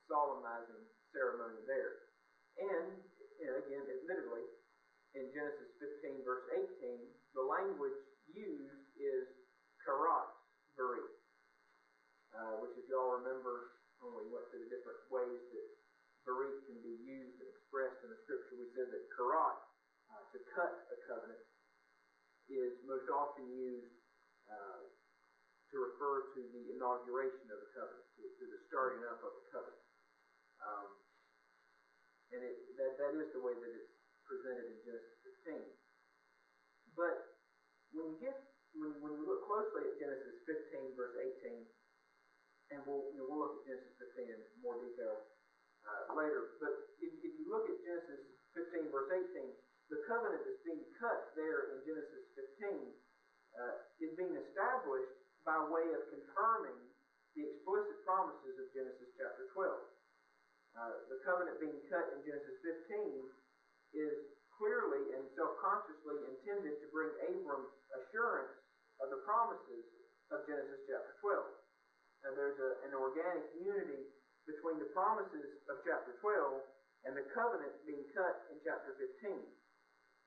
solemnizing 0.06 0.84
ceremony 1.10 1.60
there. 1.66 2.12
And, 2.62 3.02
know, 3.48 3.58
again, 3.60 3.84
admittedly, 3.88 4.46
in 5.16 5.32
Genesis 5.32 5.72
15, 6.04 6.28
verse 6.28 6.46
18, 6.52 7.00
the 7.34 7.44
language 7.44 8.00
used 8.32 8.85
is 9.00 9.28
karat 9.84 10.30
berit, 10.76 11.14
uh, 12.36 12.60
which, 12.64 12.76
if 12.80 12.86
y'all 12.92 13.16
remember, 13.20 13.80
when 14.04 14.16
we 14.16 14.26
went 14.32 14.46
through 14.52 14.68
the 14.68 14.72
different 14.72 15.00
ways 15.08 15.42
that 15.52 15.68
berit 16.28 16.66
can 16.68 16.80
be 16.84 16.96
used 17.04 17.38
and 17.40 17.48
expressed 17.54 18.00
in 18.04 18.10
the 18.12 18.20
scripture, 18.26 18.60
we 18.60 18.68
said 18.76 18.90
that 18.92 19.04
karat, 19.16 19.58
uh, 20.12 20.24
to 20.34 20.40
cut 20.56 20.74
a 20.92 20.98
covenant, 21.08 21.44
is 22.50 22.78
most 22.86 23.10
often 23.10 23.46
used 23.50 23.90
uh, 24.50 24.82
to 25.72 25.76
refer 25.82 26.30
to 26.38 26.42
the 26.54 26.64
inauguration 26.78 27.50
of 27.50 27.58
a 27.58 27.70
covenant, 27.74 28.06
to, 28.16 28.24
to 28.38 28.44
the 28.48 28.60
starting 28.70 29.02
up 29.10 29.20
of 29.26 29.34
a 29.34 29.44
covenant. 29.50 29.86
Um, 30.62 30.88
and 32.34 32.42
it, 32.42 32.56
that, 32.78 32.98
that 33.02 33.14
is 33.18 33.30
the 33.34 33.42
way 33.42 33.54
that 33.54 33.72
it's 33.74 33.96
presented 34.26 34.66
in 34.66 34.78
Genesis 34.86 35.18
15. 35.46 35.62
But 36.98 37.18
when 37.94 38.14
you 38.14 38.18
get 38.22 38.55
when 38.76 38.92
when 39.00 39.14
you 39.16 39.24
look 39.24 39.48
closely 39.48 39.88
at 39.88 39.96
Genesis 40.00 40.44
15 40.48 41.00
verse 41.00 41.16
18, 41.44 41.64
and 42.76 42.80
we'll 42.84 43.12
you 43.16 43.20
know, 43.20 43.28
we'll 43.28 43.42
look 43.48 43.64
at 43.64 43.76
Genesis 43.76 43.96
15 44.16 44.36
in 44.36 44.40
more 44.60 44.78
detail 44.80 45.16
uh, 45.86 46.16
later. 46.18 46.60
But 46.60 46.74
if, 47.00 47.12
if 47.24 47.34
you 47.40 47.46
look 47.48 47.68
at 47.72 47.78
Genesis 47.84 48.22
15 48.58 48.92
verse 48.92 49.10
18, 49.12 49.54
the 49.92 50.02
covenant 50.10 50.42
that's 50.44 50.64
being 50.66 50.82
cut 50.98 51.32
there 51.38 51.76
in 51.76 51.86
Genesis 51.86 52.26
15 52.58 52.90
uh, 53.56 53.74
is 54.02 54.12
being 54.18 54.34
established 54.34 55.14
by 55.46 55.62
way 55.70 55.86
of 55.94 56.02
confirming 56.10 56.80
the 57.38 57.46
explicit 57.46 58.02
promises 58.02 58.58
of 58.58 58.66
Genesis 58.74 59.12
chapter 59.14 59.46
12. 59.54 59.70
Uh, 60.76 60.92
the 61.08 61.20
covenant 61.24 61.62
being 61.62 61.80
cut 61.88 62.10
in 62.18 62.20
Genesis 62.26 62.58
15 62.90 63.30
is 63.96 64.16
clearly 64.58 65.16
and 65.16 65.24
self-consciously 65.36 66.18
intended 66.34 66.80
to 66.82 66.88
bring 66.92 67.12
Abram 67.30 67.70
assurance 67.94 68.65
of 69.04 69.08
the 69.12 69.22
promises 69.28 69.86
of 70.32 70.46
Genesis 70.48 70.82
chapter 70.88 71.14
12. 71.22 72.28
And 72.28 72.32
there's 72.34 72.58
a, 72.58 72.72
an 72.90 72.94
organic 72.98 73.46
unity 73.60 74.10
between 74.50 74.82
the 74.82 74.90
promises 74.94 75.62
of 75.70 75.82
chapter 75.86 76.18
12 76.22 76.62
and 77.06 77.14
the 77.14 77.26
covenant 77.34 77.74
being 77.86 78.06
cut 78.18 78.50
in 78.50 78.58
chapter 78.66 78.98
15. 78.98 79.42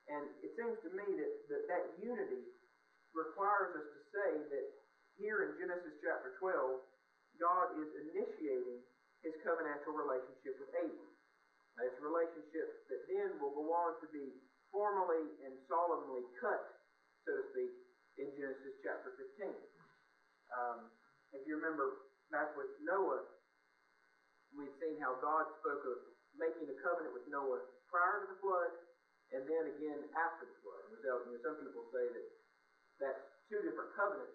And 0.08 0.24
it 0.40 0.54
seems 0.54 0.78
to 0.86 0.90
me 0.94 1.04
that 1.04 1.32
that, 1.50 1.62
that 1.68 1.84
unity 1.98 2.46
requires 3.12 3.74
us 3.74 3.88
to 3.92 4.00
say 4.14 4.30
that 4.54 4.66
here 5.18 5.50
in 5.50 5.58
Genesis 5.58 5.98
chapter 5.98 6.38
12, 6.38 6.78
God 7.42 7.66
is 7.82 7.90
initiating 8.10 8.82
his 9.26 9.34
covenantal 9.42 9.94
relationship 9.98 10.54
with 10.62 10.70
Abram. 10.78 11.12
It's 11.78 11.98
a 11.98 12.06
relationship 12.06 12.90
that 12.90 13.02
then 13.06 13.38
will 13.38 13.54
go 13.54 13.70
on 13.70 13.98
to 14.02 14.06
be 14.10 14.34
formally 14.74 15.30
and 15.46 15.54
solemnly 15.70 16.26
cut, 16.42 16.62
so 17.22 17.30
to 17.38 17.44
speak, 17.54 17.70
in 18.18 18.34
Genesis 18.34 18.74
chapter 18.82 19.14
15. 19.14 19.54
Um, 20.50 20.90
if 21.30 21.46
you 21.46 21.54
remember 21.54 22.10
back 22.34 22.50
with 22.58 22.66
Noah, 22.82 23.22
we've 24.50 24.74
seen 24.82 24.98
how 24.98 25.14
God 25.22 25.46
spoke 25.62 25.86
of 25.86 25.98
making 26.34 26.66
a 26.66 26.76
covenant 26.82 27.14
with 27.14 27.30
Noah 27.30 27.62
prior 27.86 28.26
to 28.26 28.34
the 28.34 28.38
flood 28.42 28.74
and 29.30 29.46
then 29.46 29.64
again 29.70 30.02
after 30.18 30.50
the 30.50 30.56
flood. 30.66 30.82
And 30.90 30.98
so, 30.98 31.10
you 31.30 31.38
know, 31.38 31.40
some 31.46 31.56
people 31.62 31.86
say 31.94 32.04
that 32.10 32.26
that's 32.98 33.22
two 33.46 33.62
different 33.62 33.94
covenants 33.94 34.34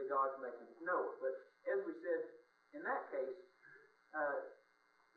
that 0.00 0.08
God's 0.08 0.40
making 0.40 0.64
with 0.64 0.80
Noah. 0.80 1.12
But 1.20 1.34
as 1.68 1.78
we 1.84 1.92
said 2.00 2.20
in 2.72 2.80
that 2.88 3.04
case, 3.12 3.36
uh, 4.16 4.40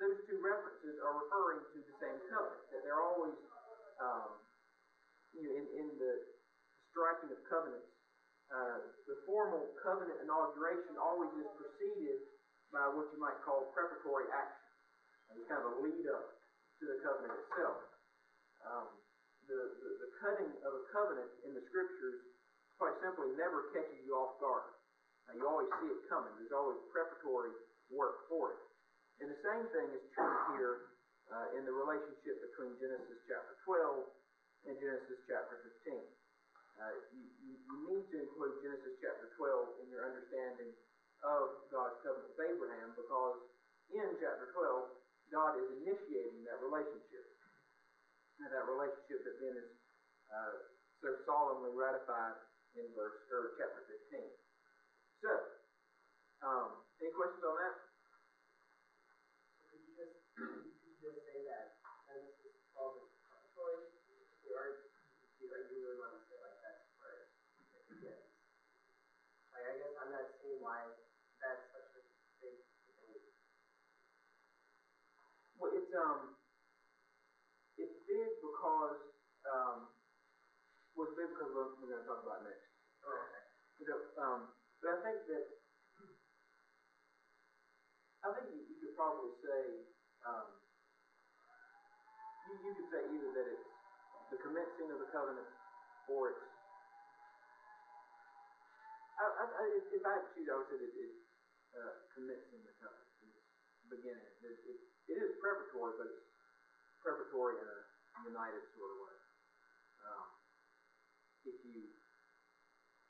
those 0.02 0.20
two 0.28 0.44
references 0.44 1.00
are 1.00 1.16
referring 1.24 1.62
to 1.72 1.78
the 1.80 1.96
same 2.04 2.20
covenant, 2.28 2.68
that 2.74 2.82
they're 2.84 3.00
always, 3.00 3.38
um, 4.02 4.42
you 5.32 5.48
know, 5.48 5.54
in, 5.56 5.66
in 5.72 5.88
the 6.02 6.14
striking 6.90 7.30
of 7.30 7.40
covenants, 7.46 7.93
uh, 8.54 8.78
the 9.10 9.18
formal 9.26 9.66
covenant 9.82 10.22
inauguration 10.22 10.94
always 11.02 11.34
is 11.42 11.50
preceded 11.58 12.22
by 12.70 12.86
what 12.94 13.10
you 13.10 13.18
might 13.18 13.42
call 13.42 13.74
preparatory 13.74 14.30
action. 14.30 14.70
It's 15.34 15.50
kind 15.50 15.66
of 15.66 15.74
a 15.74 15.76
lead 15.82 16.06
up 16.14 16.38
to 16.78 16.84
the 16.86 16.98
covenant 17.02 17.34
itself. 17.34 17.78
Um, 18.62 18.86
the, 19.50 19.58
the, 19.58 19.90
the 20.06 20.10
cutting 20.22 20.54
of 20.62 20.72
a 20.72 20.84
covenant 20.94 21.32
in 21.50 21.58
the 21.58 21.66
scriptures, 21.66 22.22
quite 22.78 22.94
simply, 23.02 23.34
never 23.34 23.74
catches 23.74 23.98
you 24.06 24.14
off 24.14 24.38
guard. 24.38 24.70
Now, 25.26 25.34
you 25.34 25.44
always 25.50 25.72
see 25.82 25.90
it 25.90 26.06
coming. 26.06 26.32
There's 26.38 26.54
always 26.54 26.78
preparatory 26.94 27.58
work 27.90 28.30
for 28.30 28.54
it. 28.54 28.62
And 29.26 29.34
the 29.34 29.42
same 29.42 29.66
thing 29.74 29.88
is 29.98 30.04
true 30.14 30.36
here 30.54 30.94
uh, 31.34 31.58
in 31.58 31.66
the 31.66 31.74
relationship 31.74 32.38
between 32.54 32.78
Genesis 32.78 33.20
chapter 33.26 33.58
12 33.66 34.70
and 34.70 34.74
Genesis 34.78 35.20
chapter 35.26 35.58
15. 35.86 36.23
Uh, 36.80 36.96
you, 37.14 37.24
you, 37.42 37.54
you 37.60 37.76
need 37.86 38.06
to 38.10 38.18
include 38.26 38.60
Genesis 38.66 38.98
chapter 39.00 39.30
12 39.38 39.82
in 39.84 39.88
your 39.94 40.04
understanding 40.10 40.74
of 41.24 41.70
God's 41.72 41.98
covenant 42.04 42.34
with 42.34 42.42
Abraham 42.44 42.92
because 42.98 43.38
in 43.94 44.08
chapter 44.20 44.52
12, 44.52 45.32
God 45.32 45.58
is 45.62 45.70
initiating 45.82 46.44
that 46.50 46.60
relationship. 46.60 47.26
And 48.42 48.50
that 48.50 48.66
relationship 48.66 49.24
that 49.24 49.38
then 49.40 49.56
is 49.56 49.72
uh, 50.34 50.54
so 51.00 51.14
solemnly 51.24 51.72
ratified 51.72 52.36
in 52.76 52.90
verse 52.98 53.22
or 53.30 53.54
chapter 53.56 53.86
15. 54.10 54.26
So, 55.24 55.32
um, 56.44 56.84
any 57.00 57.14
questions 57.16 57.46
on 57.46 57.56
that? 57.56 57.76
Could 59.72 59.80
you 59.88 59.94
just, 59.96 60.16
could 60.36 60.68
you 60.84 60.94
just 61.00 61.24
say 61.24 61.40
that 61.48 61.80
Genesis 62.10 62.60
twelve 62.76 63.00
is 63.00 63.16
preparatory? 63.24 63.88
Or 64.52 64.60
are, 64.60 64.74
are 64.76 65.64
you 65.72 65.78
really 65.80 65.98
want 66.04 66.20
to 66.20 66.22
say 66.28 66.36
like 66.44 66.60
that's 66.60 66.84
where 67.00 67.32
it 67.72 67.84
begins? 67.88 68.28
Like, 69.56 69.66
I 69.72 69.74
guess 69.80 69.94
I'm 70.04 70.12
not 70.12 70.28
seeing 70.44 70.53
why 70.64 70.80
that's 71.44 71.68
such 71.76 71.92
a 72.00 72.02
big 72.40 72.56
debate. 72.88 73.28
Well, 75.60 75.76
it's 75.76 75.92
um, 75.92 76.40
it's 77.76 77.98
big 78.08 78.30
because 78.40 79.00
um, 79.52 79.92
well, 80.96 81.12
it's 81.12 81.18
big 81.20 81.28
because 81.36 81.52
we're, 81.52 81.76
we're 81.84 81.92
going 81.92 82.04
to 82.04 82.08
talk 82.08 82.24
about 82.24 82.48
next. 82.48 82.64
Oh, 83.04 83.12
okay. 83.12 83.44
You 83.84 83.86
know, 83.92 84.00
um, 84.24 84.40
but 84.80 84.96
I 84.96 84.98
think 85.04 85.20
that 85.28 85.46
I 88.24 88.28
think 88.40 88.56
you, 88.56 88.64
you 88.72 88.78
could 88.80 88.96
probably 88.96 89.36
say 89.44 89.84
um, 90.24 90.48
you, 92.48 92.54
you 92.64 92.72
could 92.80 92.90
say 92.94 93.02
either 93.04 93.32
that 93.36 93.48
it's 93.52 93.68
the 94.32 94.40
commencing 94.40 94.88
of 94.96 95.04
the 95.04 95.10
covenant 95.12 95.50
or 96.08 96.32
it's 96.32 96.53
If 99.14 100.02
I 100.02 100.20
had 100.20 100.26
to 100.26 100.32
choose, 100.34 100.50
I 100.50 100.58
would 100.58 100.70
say 100.74 100.78
that 100.82 100.94
it's 100.98 101.22
uh, 101.78 101.94
commencing 102.18 102.66
the 102.66 102.74
covenant. 102.82 103.14
It's 103.22 103.46
beginning. 103.88 104.34
It, 104.42 104.58
it, 104.66 104.78
it 105.14 105.18
is 105.22 105.38
preparatory, 105.38 105.94
but 106.02 106.10
it's 106.10 106.28
preparatory 107.06 107.62
in 107.62 107.68
a 107.70 107.80
united 108.26 108.64
sort 108.74 108.90
of 108.90 108.98
way. 109.06 109.18
Um, 110.04 110.28
if 111.46 111.58
you 111.62 111.94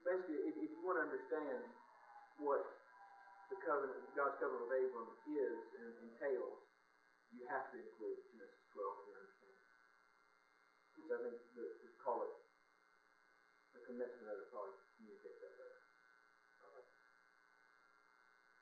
basically, 0.04 0.44
if, 0.52 0.56
if 0.60 0.70
you 0.76 0.82
want 0.84 1.00
to 1.00 1.08
understand 1.08 1.64
what 2.44 2.62
the 3.48 3.58
covenant, 3.64 4.04
God's 4.14 4.36
covenant 4.44 4.68
with 4.68 4.76
Abram 4.76 5.10
is 5.24 5.58
and 5.80 5.92
entails, 6.12 6.60
you 7.32 7.48
have 7.48 7.72
to 7.72 7.80
include 7.80 8.20
Genesis 8.36 8.64
12 8.76 9.02
in 9.02 9.06
your 9.08 9.20
understanding. 9.24 9.72
Which 11.00 11.10
I 11.10 11.20
think 11.26 11.38
that 11.58 11.72
to 11.80 11.90
call 12.04 12.28
it 12.28 12.36
the 13.74 13.82
commencement 13.88 14.30
of 14.30 14.38
it 14.44 14.52
probably 14.52 14.83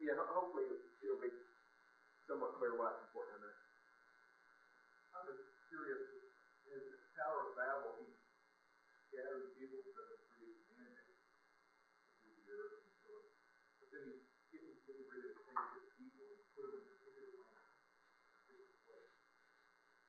Yeah, 0.02 0.18
hopefully 0.18 0.66
it'll 1.06 1.22
be 1.22 1.30
somewhat 2.26 2.58
clear 2.58 2.74
why 2.74 2.90
it's 2.90 3.06
important 3.06 3.38
in 3.38 3.42
that. 3.46 3.58
I'm 5.14 5.26
just 5.30 5.46
curious, 5.70 6.02
in 6.66 6.82
the 6.90 7.00
Tower 7.14 7.46
of 7.46 7.54
Babel, 7.54 7.94
he 8.02 8.10
scattered 9.10 9.54
people 9.56 9.86
to 9.86 10.04
create 10.34 10.58
mandate 10.74 11.18
through 12.22 12.34
the 12.34 12.46
earth 12.50 12.76
and 12.82 12.94
so 13.06 13.10
on. 13.14 13.26
But 13.82 13.88
then 13.94 14.04
he's 14.10 14.26
getting, 14.50 14.76
getting 14.90 15.06
ready 15.06 15.30
to 15.30 15.42
take 15.46 15.64
his 15.78 15.88
people 15.96 16.26
and 16.34 16.42
put 16.58 16.66
them 16.72 16.82
in 16.82 16.90
a 16.90 16.98
particular 16.98 17.46
land, 17.46 17.76
a 17.78 18.30
particular 18.42 18.78
place. 18.90 19.14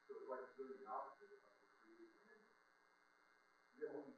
So 0.09 0.11
it's 0.23 0.29
like 0.33 0.43
he's 0.49 0.57
doing 0.57 0.77
the 0.81 0.89
opposite 0.89 1.33
of 1.37 1.55
the 1.61 1.69
creating 1.85 2.17
mandate. 2.25 2.49
You 3.77 3.81
have 3.89 3.95
any 4.01 4.15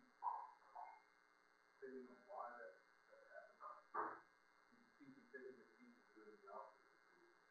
opinion 1.67 2.07
on 2.15 2.21
why 2.31 2.47
that, 2.63 2.75
that 3.11 3.25
happened? 3.59 4.23
He 4.71 4.79
seems 4.99 5.15
to 5.15 5.23
be 5.23 5.25
taking 5.33 5.57
his 5.59 5.71
people 5.79 6.01
and 6.05 6.13
doing 6.17 6.37
the 6.43 6.51
opposite 6.53 6.89
of 6.93 6.99
creating 7.15 7.43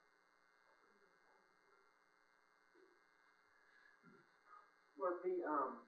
Well, 5.04 5.20
the 5.20 5.44
um, 5.44 5.84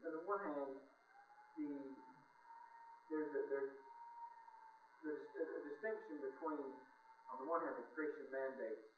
on 0.00 0.12
the 0.16 0.24
one 0.24 0.40
hand, 0.48 0.80
the 1.60 1.68
there's 3.12 3.28
a 3.36 3.42
there's 3.52 3.76
there's 5.04 5.52
a 5.60 5.62
distinction 5.68 6.24
between 6.24 6.72
on 7.28 7.36
the 7.44 7.44
one 7.44 7.60
hand 7.68 7.76
the 7.76 7.84
creation 7.92 8.32
mandates, 8.32 8.96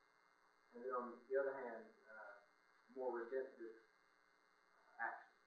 and 0.78 0.86
then 0.86 0.94
on 0.94 1.18
the 1.26 1.34
other 1.42 1.58
hand 1.66 1.82
uh, 2.06 2.38
more 2.94 3.10
redemptive 3.10 3.74
actions. 4.94 5.42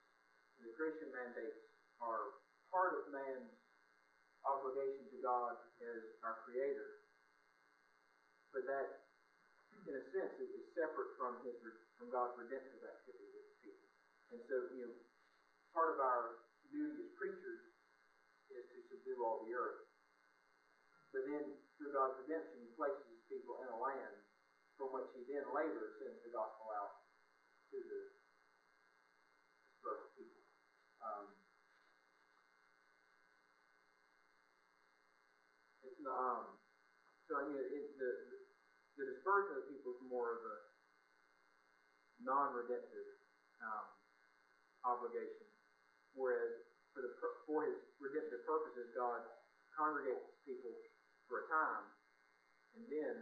And 0.60 0.68
the 0.68 0.76
creation 0.76 1.08
mandates 1.16 1.72
are 2.04 2.36
part 2.68 3.00
of 3.00 3.16
man's 3.16 3.56
obligation 4.44 5.08
to 5.08 5.24
God 5.24 5.56
as 5.80 6.20
our 6.20 6.36
Creator, 6.44 7.00
but 8.52 8.68
that 8.68 9.05
in 9.86 9.94
a 9.94 10.04
sense, 10.10 10.34
it 10.42 10.50
is 10.50 10.66
separate 10.74 11.14
from 11.18 11.38
his 11.46 11.54
from 11.96 12.10
God's 12.10 12.36
redemptive 12.36 12.82
activity 12.82 13.30
with 13.32 13.46
his 13.46 13.58
people. 13.62 13.88
And 14.34 14.40
so, 14.50 14.56
you 14.74 14.84
know, 14.90 14.94
part 15.72 15.94
of 15.96 16.02
our 16.02 16.50
duty 16.74 17.06
as 17.06 17.12
preachers 17.16 17.62
is 18.52 18.66
to 18.74 18.80
subdue 18.90 19.22
all 19.22 19.46
the 19.46 19.54
earth. 19.54 19.88
But 21.14 21.24
then, 21.32 21.56
through 21.80 21.96
God's 21.96 22.20
redemption, 22.26 22.68
He 22.68 22.72
places 22.76 23.08
His 23.08 23.24
people 23.32 23.64
in 23.64 23.72
a 23.72 23.80
land 23.80 24.16
from 24.76 24.92
which 24.92 25.08
He 25.16 25.24
then 25.32 25.48
later 25.56 25.96
sends 26.02 26.20
the 26.26 26.32
gospel 26.36 26.68
out 26.76 27.08
to 27.72 27.78
the 27.80 28.02
dispersed 29.72 30.12
people. 30.20 30.44
Um, 31.00 31.26
it's 35.88 36.02
not, 36.04 36.20
um, 36.20 36.60
so 37.32 37.40
I 37.40 37.44
mean, 37.48 37.64
it, 37.64 37.96
the, 37.96 38.35
the 38.96 39.06
dispersion 39.12 39.60
of 39.60 39.68
people 39.68 39.96
is 39.96 40.04
more 40.08 40.40
of 40.40 40.42
a 40.44 40.58
non-redemptive 42.24 43.10
um, 43.60 43.88
obligation, 44.88 45.48
whereas 46.16 46.64
for 46.96 47.04
the 47.04 47.12
for 47.44 47.68
His 47.68 47.76
redemptive 48.00 48.48
purposes, 48.48 48.96
God 48.96 49.20
congregates 49.76 50.32
people 50.48 50.72
for 51.28 51.44
a 51.44 51.46
time, 51.52 51.86
and 52.80 52.84
then 52.88 53.16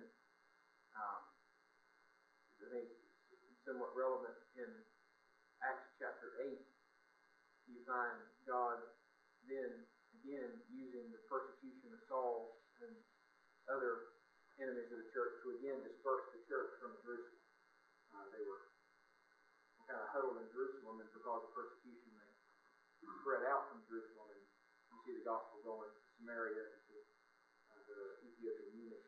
um, 0.94 1.22
I 2.62 2.66
think 2.70 2.88
somewhat 3.66 3.98
relevant 3.98 4.38
in 4.60 4.70
Acts 5.66 5.90
chapter 5.98 6.38
eight. 6.46 6.62
You 7.66 7.82
find 7.88 8.20
God 8.46 8.78
then 9.50 9.88
again 10.22 10.52
using 10.70 11.10
the 11.10 11.24
persecution 11.26 11.96
of 11.96 12.02
Saul 12.06 12.62
and 12.86 12.94
other 13.72 14.13
enemies 14.62 14.90
of 14.94 15.00
the 15.02 15.10
church 15.14 15.34
to 15.42 15.58
again 15.58 15.82
disperse 15.82 16.26
the 16.34 16.42
church 16.46 16.78
from 16.78 16.94
Jerusalem. 17.02 17.42
Uh, 18.14 18.28
they 18.30 18.44
were 18.46 18.70
kind 19.90 20.00
of 20.00 20.08
huddled 20.14 20.38
in 20.38 20.48
Jerusalem, 20.54 21.02
and 21.02 21.10
because 21.12 21.42
of 21.44 21.52
persecution, 21.56 22.14
they 22.14 22.30
spread 23.24 23.44
out 23.50 23.72
from 23.74 23.82
Jerusalem, 23.90 24.30
and 24.36 24.44
you 24.94 24.98
see 25.04 25.14
the 25.18 25.26
gospel 25.26 25.60
going 25.66 25.90
to 25.90 26.02
Samaria 26.22 26.62
and 26.62 26.82
to 26.88 26.96
uh, 27.74 27.82
the 27.90 28.00
Ethiopian 28.30 28.72
eunuch. 28.78 29.08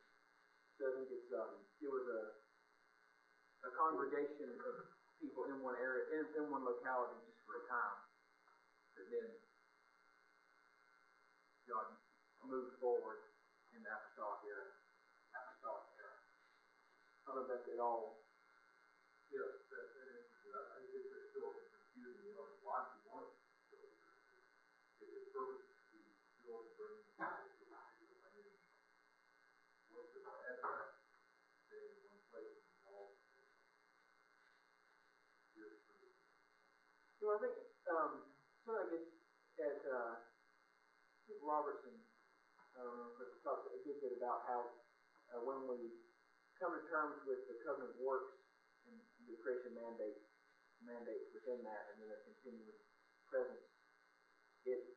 So 0.79 0.89
I 0.89 0.91
think 0.99 1.07
it's 1.13 1.31
um, 1.31 1.63
it 1.79 1.91
was 1.91 2.05
a 2.09 2.21
a 3.65 3.71
congregation 3.73 4.53
of 4.61 4.75
people 5.17 5.49
in 5.49 5.57
one 5.65 5.73
area, 5.81 6.21
in, 6.21 6.23
in 6.37 6.53
one 6.53 6.61
locality, 6.61 7.17
just 7.25 7.41
for 7.49 7.57
a 7.59 7.65
time. 7.65 7.97
But 8.93 9.09
then 9.09 9.27
God 11.65 11.97
moved 12.45 12.77
forward 12.77 13.25
in 13.73 13.81
the 13.81 13.89
apostolic 13.89 14.45
era. 14.45 14.64
Apostolic 17.26 17.34
era. 17.34 17.34
I 17.34 17.34
don't 17.34 17.36
know 17.36 17.41
if 17.41 17.47
that's 17.47 17.67
at 17.73 17.80
all. 17.80 18.01
Yes, 19.30 19.49
that, 19.69 19.86
that 19.93 20.07
is, 20.07 20.26
I, 20.53 20.59
I 20.78 20.78
think 20.91 21.05
it's 21.09 21.28
still 21.34 21.51
confusing, 21.73 22.26
you 22.30 22.34
know, 22.38 22.45
why 22.61 22.80
do 22.86 22.89
you 22.95 23.01
want 23.09 23.26
it? 23.26 23.34
So, 23.69 23.78
If 25.01 25.09
the 25.11 25.21
purpose 25.34 25.61
to 25.91 25.97
still 26.41 26.61
to 26.78 26.84
the 26.84 27.01
people 27.57 27.97
to 27.97 28.05
a 28.13 28.15
land, 28.21 28.51
what's 29.89 30.09
the 30.13 30.21
address, 30.51 30.88
stay 31.67 31.82
in 31.82 31.95
one 32.05 32.21
place 32.32 32.53
and 32.69 32.80
all? 32.86 33.09
Just 35.55 35.76
for 35.86 35.95
the 35.97 36.09
So 37.19 37.34
I 37.34 37.38
think 37.41 37.55
um, 37.89 38.21
so 38.65 38.78
I 38.78 38.86
guess 38.89 39.05
at 39.61 39.78
uh, 39.89 40.13
Robertson, 41.41 41.95
I 42.76 42.84
don't 42.84 42.97
know 42.97 43.09
if 43.13 43.19
it 43.21 43.30
a 43.73 43.82
good 43.84 43.97
bit 44.01 44.13
about 44.15 44.41
how 44.45 44.69
uh, 45.34 45.41
when 45.41 45.65
we 45.67 45.91
come 46.60 46.72
to 46.76 46.84
terms 46.88 47.20
with 47.28 47.43
the 47.51 47.58
covenant 47.64 47.95
works 47.99 48.36
and 48.88 48.95
the 49.28 49.36
creation 49.43 49.76
mandate 49.76 50.20
mandates 50.84 51.34
within 51.34 51.66
that, 51.66 51.89
and 51.91 52.03
then 52.03 52.14
a 52.14 52.20
continuing 52.30 52.78
presence, 53.26 53.66
it 54.70 54.95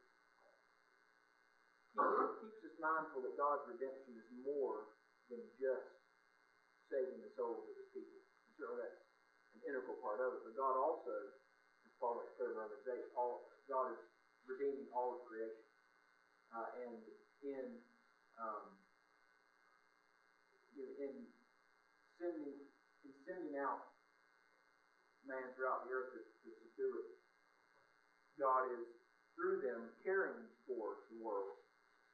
keeps, 1.96 2.60
us 2.62 2.76
mindful 2.78 3.24
that 3.24 3.34
God's 3.34 3.64
redemption 3.66 4.14
is 4.14 4.28
more 4.44 4.94
than 5.32 5.40
just 5.58 5.98
saving 6.92 7.24
the 7.24 7.32
souls 7.34 7.66
of 7.66 7.74
His 7.74 7.88
people. 7.90 8.20
And 8.22 8.52
certainly 8.54 8.84
that's 8.84 9.02
an 9.58 9.60
integral 9.66 9.98
part 9.98 10.22
of 10.22 10.38
it, 10.38 10.40
but 10.46 10.54
God 10.54 10.78
also 10.78 11.10
as 11.82 11.92
Paul 11.98 12.22
makes 12.22 12.36
clear 12.38 12.54
in 12.54 12.58
Romans 12.60 12.86
8, 12.86 13.18
all, 13.18 13.50
God 13.66 13.96
is 13.96 14.02
redeeming 14.46 14.86
all 14.94 15.18
of 15.18 15.26
creation. 15.26 15.66
Uh, 16.54 16.68
and 16.86 17.00
in, 17.44 17.66
um, 18.40 18.78
in 20.78 21.28
sending, 22.18 22.54
in 23.06 23.12
sending 23.24 23.56
out 23.58 23.94
man 25.26 25.48
throughout 25.54 25.86
the 25.86 25.90
earth 25.94 26.14
to, 26.14 26.20
to 26.22 26.50
subdue 26.52 26.92
it, 27.02 27.08
God 28.38 28.70
is, 28.74 28.86
through 29.34 29.62
them, 29.62 29.94
caring 30.02 30.46
for 30.66 31.06
the 31.10 31.18
world. 31.22 31.58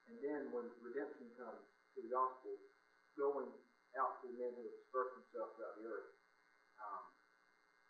And 0.09 0.21
then 0.21 0.53
when 0.53 0.69
redemption 0.85 1.33
comes 1.41 1.65
to 1.97 2.05
the 2.05 2.13
gospel, 2.13 2.53
going 3.17 3.49
out 3.97 4.21
to 4.21 4.29
the 4.29 4.37
men 4.37 4.53
who 4.53 4.65
have 4.67 4.77
dispersed 4.77 5.15
themselves 5.17 5.57
throughout 5.57 5.77
the 5.81 5.87
earth, 5.89 6.11
um, 6.83 7.05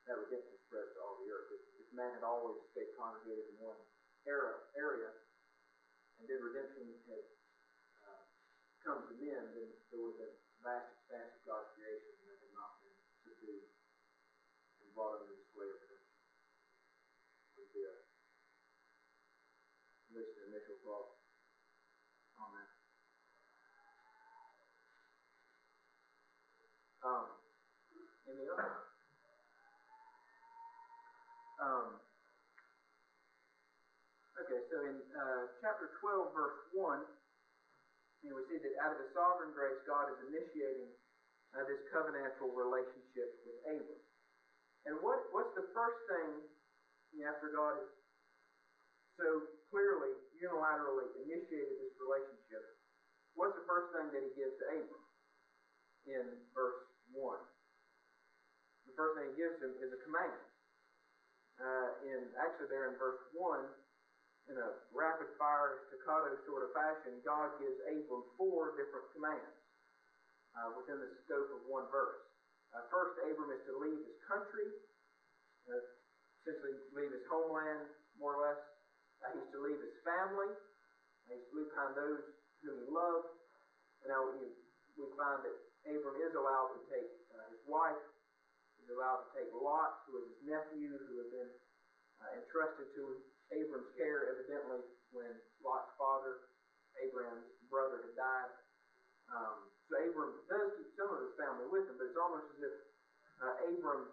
that 0.06 0.20
redemption 0.20 0.60
spreads 0.68 0.92
to 0.94 1.00
all 1.02 1.18
the 1.24 1.30
earth. 1.32 1.50
If, 1.50 1.62
if 1.82 1.88
man 1.96 2.12
had 2.14 2.22
always 2.22 2.60
stayed 2.70 2.92
congregated 2.94 3.56
in 3.56 3.56
one 3.58 3.80
era, 4.28 4.60
area, 4.76 5.10
and 6.20 6.28
then 6.28 6.38
redemption 6.44 6.94
had 7.10 7.24
uh, 8.06 8.22
come 8.84 9.08
to 9.08 9.14
men, 9.18 9.42
then 9.56 9.68
there 9.90 9.98
would 9.98 10.14
have 10.20 10.30
been 10.30 10.43
vast 10.64 10.96
expanse 10.96 11.28
of 11.36 11.44
God's 11.44 11.68
creation 11.76 12.16
that 12.24 12.40
had 12.40 12.56
not 12.56 12.80
been 12.80 12.96
subdued 13.20 13.68
and 14.80 14.88
brought 14.96 15.20
under 15.20 15.36
the 15.36 15.44
sway 15.52 15.68
of 15.68 15.76
redemption. 15.76 16.16
Be 17.76 17.84
a, 17.84 17.92
at 20.08 20.12
least 20.16 20.40
an 20.40 20.56
initial 20.56 20.80
thought 20.80 21.20
on 22.40 22.48
that. 22.56 22.70
Um, 27.04 27.28
any 28.24 28.48
other? 28.48 28.88
Um, 31.60 32.00
okay, 34.40 34.64
so 34.72 34.76
in 34.88 34.96
uh, 35.12 35.52
chapter 35.60 35.92
12, 36.00 36.32
verse 36.32 36.56
1, 36.72 37.04
we 38.32 38.44
see 38.48 38.56
that 38.56 38.74
out 38.80 38.96
of 38.96 39.04
His 39.04 39.12
sovereign 39.12 39.52
grace, 39.52 39.76
God 39.84 40.08
is 40.08 40.20
initiating 40.32 40.88
uh, 41.52 41.68
this 41.68 41.84
covenantal 41.92 42.48
relationship 42.56 43.28
with 43.44 43.58
Abram. 43.68 44.00
And 44.88 44.94
what, 45.04 45.28
what's 45.36 45.52
the 45.52 45.68
first 45.76 46.00
thing 46.08 46.48
you 47.12 47.24
know, 47.24 47.32
after 47.32 47.52
God 47.52 47.76
has 47.76 47.90
so 49.20 49.28
clearly, 49.68 50.16
unilaterally 50.40 51.12
initiated 51.20 51.76
this 51.84 51.94
relationship? 52.00 52.64
What's 53.36 53.56
the 53.58 53.68
first 53.68 53.92
thing 53.92 54.08
that 54.16 54.22
He 54.24 54.32
gives 54.32 54.56
to 54.56 54.66
Abram 54.72 55.04
in 56.08 56.24
verse 56.56 56.80
1? 57.12 57.20
The 58.88 58.94
first 58.96 59.12
thing 59.20 59.26
He 59.32 59.36
gives 59.36 59.60
him 59.60 59.76
is 59.84 59.92
a 59.92 60.00
command 60.08 60.40
uh, 61.60 61.88
in 62.02 62.34
actually 62.38 62.70
there 62.70 62.90
in 62.90 62.98
verse 62.98 63.20
one, 63.34 63.62
in 64.50 64.56
a 64.60 64.68
rapid 64.92 65.32
fire 65.40 65.88
staccato 65.88 66.36
sort 66.44 66.68
of 66.68 66.70
fashion, 66.76 67.16
God 67.24 67.56
gives 67.56 67.80
Abram 67.88 68.24
four 68.36 68.76
different 68.76 69.08
commands 69.16 69.56
uh, 70.52 70.76
within 70.76 71.00
the 71.00 71.10
scope 71.24 71.48
of 71.54 71.64
one 71.64 71.88
verse. 71.88 72.20
Uh, 72.76 72.84
first, 72.92 73.16
Abram 73.24 73.54
is 73.54 73.62
to 73.70 73.74
leave 73.80 74.02
his 74.04 74.18
country, 74.28 74.68
uh, 75.70 75.80
essentially 76.42 76.76
leave 76.92 77.12
his 77.14 77.24
homeland, 77.30 77.88
more 78.20 78.36
or 78.36 78.50
less. 78.50 78.60
Uh, 79.24 79.32
he's 79.32 79.48
to 79.54 79.60
leave 79.64 79.80
his 79.80 79.96
family. 80.04 80.52
he's 81.30 81.40
to 81.48 81.52
leave 81.56 81.70
behind 81.72 81.96
those 81.96 82.20
whom 82.60 82.84
he 82.84 82.88
loved. 82.92 83.30
And 84.04 84.12
now 84.12 84.28
we, 84.28 84.52
find 85.14 85.46
that 85.46 85.56
Abram 85.86 86.18
is 86.20 86.34
allowed 86.34 86.74
to 86.74 86.80
take 86.90 87.08
uh, 87.32 87.46
his 87.54 87.62
wife, 87.70 88.02
He's 88.84 88.92
allowed 88.92 89.24
to 89.24 89.28
take 89.32 89.48
Lot, 89.56 90.04
who 90.04 90.20
is 90.20 90.28
his 90.28 90.44
nephew, 90.44 90.92
who 91.08 91.24
had 91.24 91.32
been 91.32 91.52
uh, 92.20 92.36
entrusted 92.36 92.84
to 93.00 93.16
Abram's 93.52 93.92
care, 93.98 94.32
evidently, 94.32 94.80
when 95.12 95.32
Lot's 95.60 95.92
father, 96.00 96.52
Abraham's 97.00 97.48
brother, 97.68 98.08
had 98.08 98.14
died. 98.16 98.52
Um, 99.28 99.56
so 99.88 100.00
Abram 100.00 100.32
does 100.48 100.68
keep 100.80 100.90
some 100.96 101.12
of 101.12 101.20
his 101.20 101.34
family 101.36 101.68
with 101.68 101.88
him, 101.88 101.96
but 102.00 102.08
it's 102.08 102.20
almost 102.20 102.48
as 102.56 102.60
if 102.64 102.76
uh, 103.44 103.54
Abram 103.68 104.08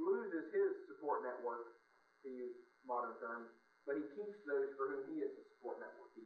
loses 0.00 0.48
his 0.50 0.70
support 0.88 1.22
network, 1.22 1.84
to 2.24 2.32
use 2.32 2.56
modern 2.88 3.14
terms, 3.20 3.52
but 3.84 4.00
he 4.00 4.04
keeps 4.16 4.40
those 4.48 4.72
for 4.80 4.88
whom 4.88 5.04
he 5.12 5.20
is 5.20 5.32
the 5.36 5.44
support 5.54 5.76
network. 5.84 6.10
He 6.16 6.24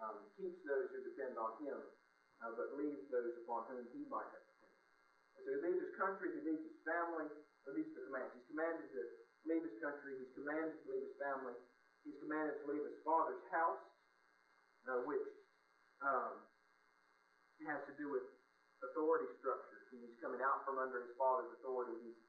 um, 0.00 0.16
keeps 0.40 0.64
those 0.64 0.88
who 0.96 1.04
depend 1.04 1.36
on 1.36 1.60
him, 1.60 1.76
uh, 2.40 2.56
but 2.56 2.72
leaves 2.80 3.04
those 3.12 3.36
upon 3.44 3.68
whom 3.68 3.84
he 3.92 4.08
might 4.08 4.28
have 4.32 4.44
depended. 4.48 4.80
so 5.44 5.48
he 5.52 5.60
leaves 5.60 5.80
his 5.84 5.94
country, 6.00 6.32
he 6.32 6.40
leaves 6.40 6.64
his 6.64 6.80
family, 6.88 7.28
or 7.28 7.76
leaves 7.76 7.92
the 7.92 8.08
commands. 8.08 8.32
He's 8.32 8.48
commanded 8.48 8.88
to 8.96 9.02
leave 9.46 9.62
his 9.62 9.78
country, 9.78 10.18
he's 10.18 10.34
commanded 10.34 10.74
to 10.74 10.84
leave 10.90 11.06
his 11.06 11.16
family, 11.22 11.56
he's 12.02 12.18
commanded 12.22 12.58
to 12.62 12.64
leave 12.70 12.84
his 12.84 12.98
father's 13.06 13.42
house, 13.50 13.82
uh, 14.86 15.02
which 15.06 15.26
um, 16.02 16.42
has 17.66 17.80
to 17.88 17.94
do 17.96 18.12
with 18.12 18.26
authority 18.84 19.30
structure. 19.40 19.88
He's 19.94 20.18
coming 20.20 20.42
out 20.44 20.66
from 20.68 20.76
under 20.76 21.08
his 21.08 21.14
father's 21.16 21.48
authority. 21.56 21.96
He's 22.04 22.20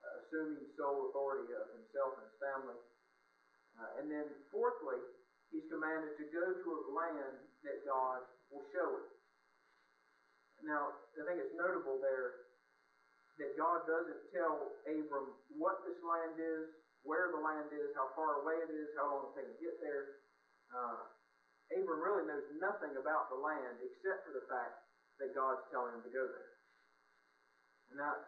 uh, 0.00 0.24
assuming 0.24 0.64
sole 0.78 1.12
authority 1.12 1.52
of 1.52 1.68
himself 1.76 2.16
and 2.16 2.24
his 2.24 2.38
family. 2.40 2.78
Uh, 3.76 3.90
and 4.00 4.06
then, 4.08 4.26
fourthly, 4.48 4.98
he's 5.52 5.66
commanded 5.68 6.16
to 6.16 6.26
go 6.32 6.44
to 6.56 6.68
a 6.70 6.82
land 6.96 7.36
that 7.66 7.84
God 7.84 8.24
will 8.48 8.64
show 8.72 8.88
him. 8.88 9.06
Now, 10.64 10.96
I 11.16 11.24
think 11.24 11.40
it's 11.40 11.56
notable 11.56 12.00
there 12.00 12.49
that 13.40 13.56
God 13.56 13.88
doesn't 13.88 14.22
tell 14.36 14.76
Abram 14.84 15.32
what 15.56 15.80
this 15.88 15.96
land 16.04 16.36
is, 16.36 16.76
where 17.02 17.32
the 17.32 17.40
land 17.40 17.72
is, 17.72 17.96
how 17.96 18.12
far 18.12 18.44
away 18.44 18.60
it 18.60 18.70
is, 18.70 18.92
how 19.00 19.08
long 19.08 19.32
it 19.32 19.40
takes 19.40 19.56
to 19.56 19.60
get 19.64 19.76
there. 19.80 20.04
Uh, 20.68 21.08
Abram 21.72 22.02
really 22.04 22.28
knows 22.28 22.44
nothing 22.60 22.94
about 23.00 23.32
the 23.32 23.40
land 23.40 23.80
except 23.80 24.28
for 24.28 24.36
the 24.36 24.44
fact 24.50 24.84
that 25.22 25.32
God's 25.32 25.64
telling 25.72 25.96
him 25.96 26.04
to 26.04 26.12
go 26.12 26.24
there. 26.28 26.52
Now, 27.96 28.20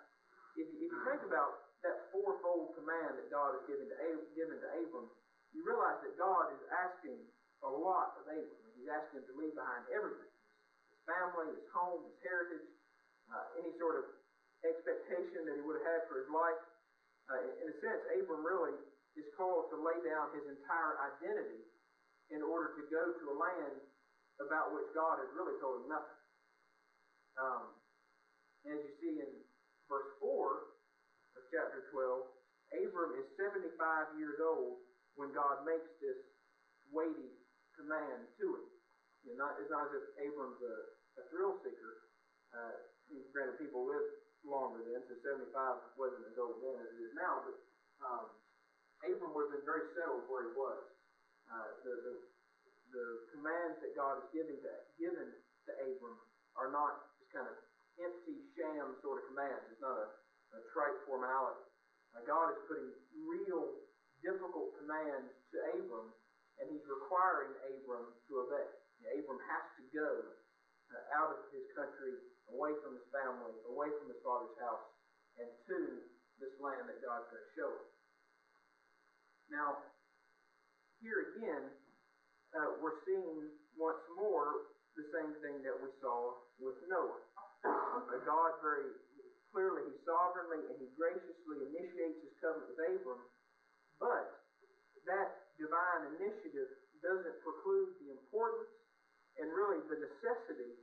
if 0.56 0.66
you, 0.72 0.88
if 0.88 0.90
you 0.90 1.00
think 1.06 1.22
about 1.28 1.76
that 1.84 2.08
fourfold 2.14 2.74
command 2.78 3.18
that 3.18 3.28
God 3.28 3.58
has 3.58 3.64
given 3.68 3.86
to, 3.90 3.96
A- 3.98 4.30
given 4.34 4.56
to 4.58 4.68
Abram, 4.80 5.10
you 5.52 5.60
realize 5.66 6.00
that 6.06 6.16
God 6.16 6.54
is 6.56 6.62
asking 6.72 7.20
a 7.62 7.70
lot 7.70 8.16
of 8.18 8.24
Abram. 8.26 8.62
He's 8.78 8.88
asking 8.88 9.22
him 9.22 9.26
to 9.28 9.34
leave 9.38 9.54
behind 9.54 9.86
everything 9.92 10.32
his 10.90 11.00
family, 11.06 11.50
his 11.54 11.66
home, 11.74 12.06
his 12.06 12.18
heritage, 12.22 12.68
uh, 13.30 13.58
any 13.58 13.72
sort 13.78 14.02
of 14.02 14.04
expectation 14.62 15.46
that 15.46 15.54
he 15.58 15.62
would 15.62 15.82
have 15.82 15.88
had 15.98 16.02
for 16.06 16.22
his 16.22 16.30
life. 16.30 16.62
Uh, 17.30 17.42
in, 17.62 17.66
a 17.70 17.76
sense, 17.82 18.02
Abram 18.18 18.42
really 18.42 18.74
is 19.18 19.28
called 19.38 19.70
to 19.70 19.76
lay 19.78 19.98
down 20.02 20.34
his 20.34 20.46
entire 20.48 20.98
identity 21.14 21.62
in 22.32 22.40
order 22.42 22.74
to 22.78 22.82
go 22.88 23.02
to 23.12 23.24
a 23.30 23.36
land 23.36 23.76
about 24.40 24.72
which 24.74 24.88
God 24.96 25.20
has 25.20 25.30
really 25.36 25.54
told 25.60 25.84
him 25.84 25.88
nothing. 25.92 26.20
Um, 27.38 27.64
as 28.66 28.78
you 28.78 28.92
see 29.02 29.14
in 29.20 29.30
verse 29.90 30.10
4 30.20 30.26
of 31.38 31.42
chapter 31.50 31.90
12, 31.92 32.86
Abram 32.86 33.12
is 33.20 33.26
75 33.36 34.16
years 34.16 34.38
old 34.40 34.80
when 35.18 35.34
God 35.36 35.66
makes 35.68 35.88
this 36.00 36.20
weighty 36.88 37.36
command 37.76 38.28
to 38.40 38.46
him. 38.56 38.66
You 39.22 39.36
know, 39.36 39.46
not, 39.46 39.60
it's 39.60 39.70
not 39.70 39.92
as 39.92 39.94
if 39.96 40.04
Abram's 40.24 40.60
a, 40.60 40.76
a 41.20 41.22
thrill 41.30 41.60
seeker. 41.62 41.94
Uh, 42.52 42.74
granted, 43.32 43.60
people 43.60 43.84
live 43.86 44.08
longer 44.46 44.82
then, 44.86 45.02
so 45.06 45.14
75 45.22 45.98
wasn't 45.98 46.26
as 46.28 46.36
old 46.38 46.62
then 46.62 46.76
as 46.78 46.90
it 46.94 47.00
is 47.10 47.14
now, 47.14 47.42
but 47.46 47.56
um, 48.02 48.24
Abram 49.02 49.34
would 49.34 49.50
have 49.50 49.54
been 49.58 49.66
very 49.66 49.86
settled 49.98 50.26
where 50.30 50.46
he 50.46 50.52
was. 50.54 50.82
Uh, 51.50 51.68
the, 51.82 51.92
the, 52.06 52.14
the 52.94 53.06
commands 53.34 53.78
that 53.82 53.92
God 53.98 54.22
has 54.22 54.28
given 54.30 54.56
to, 54.62 54.72
given 54.98 55.28
to 55.66 55.70
Abram 55.90 56.16
are 56.54 56.70
not 56.70 57.12
just 57.18 57.30
kind 57.34 57.48
of 57.50 57.56
empty 57.98 58.46
sham 58.54 58.96
sort 59.02 59.22
of 59.22 59.24
commands. 59.34 59.62
It's 59.68 59.82
not 59.82 59.98
a, 59.98 60.08
a 60.56 60.60
trite 60.72 60.98
formality. 61.04 61.66
Uh, 62.14 62.22
God 62.24 62.54
is 62.54 62.60
putting 62.68 62.92
real 63.26 63.82
difficult 64.22 64.76
commands 64.78 65.34
to 65.50 65.56
Abram, 65.76 66.14
and 66.62 66.70
he's 66.70 66.84
requiring 66.86 67.52
Abram 67.74 68.06
to 68.30 68.32
obey. 68.46 68.68
Abram 69.02 69.40
has 69.50 69.64
to 69.76 69.82
go 69.90 70.08
uh, 70.94 71.18
out 71.18 71.34
of 71.34 71.50
his 71.50 71.66
country, 71.74 72.14
away 72.52 72.72
from 72.84 72.96
his 72.96 73.06
family, 73.10 73.52
away 73.68 73.88
from 74.00 74.06
his 74.12 74.20
father's 74.20 74.56
house, 74.60 74.86
and 75.40 75.48
to 75.68 75.78
this 76.38 76.52
land 76.60 76.84
that 76.88 77.00
God's 77.00 77.28
going 77.32 77.42
to 77.42 77.52
show 77.56 77.70
him. 77.72 77.88
Now, 79.52 79.68
here 81.00 81.34
again, 81.34 81.64
uh, 82.52 82.78
we're 82.80 83.00
seeing 83.08 83.52
once 83.76 84.00
more 84.14 84.72
the 84.96 85.08
same 85.12 85.32
thing 85.40 85.64
that 85.64 85.76
we 85.80 85.88
saw 86.04 86.36
with 86.60 86.76
Noah. 86.88 87.20
God 88.22 88.52
very 88.62 88.90
clearly, 89.50 89.86
He 89.90 89.96
sovereignly 90.06 90.62
and 90.66 90.76
He 90.78 90.88
graciously 90.94 91.58
initiates 91.70 92.18
His 92.22 92.34
covenant 92.40 92.74
with 92.74 92.80
Abram, 92.80 93.22
but 93.98 94.26
that 95.06 95.52
divine 95.58 96.16
initiative 96.18 96.70
doesn't 97.02 97.36
preclude 97.42 97.98
the 98.02 98.14
importance 98.14 98.70
and 99.38 99.50
really 99.50 99.82
the 99.90 99.98
necessity 99.98 100.74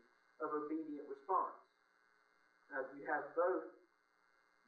of 0.43 0.51
obedient 0.51 1.07
response. 1.07 1.58
Uh, 2.69 2.85
you 2.93 3.03
have 3.09 3.25
both 3.33 3.65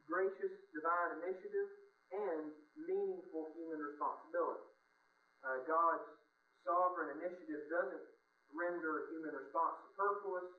gracious 0.09 0.53
divine 0.73 1.21
initiative 1.21 1.69
and 2.11 2.49
meaningful 2.75 3.53
human 3.55 3.79
responsibility. 3.79 4.67
Uh, 5.45 5.61
God's 5.69 6.07
sovereign 6.65 7.21
initiative 7.21 7.61
doesn't 7.69 8.05
render 8.51 9.07
human 9.13 9.33
response 9.37 9.79
superfluous, 9.93 10.49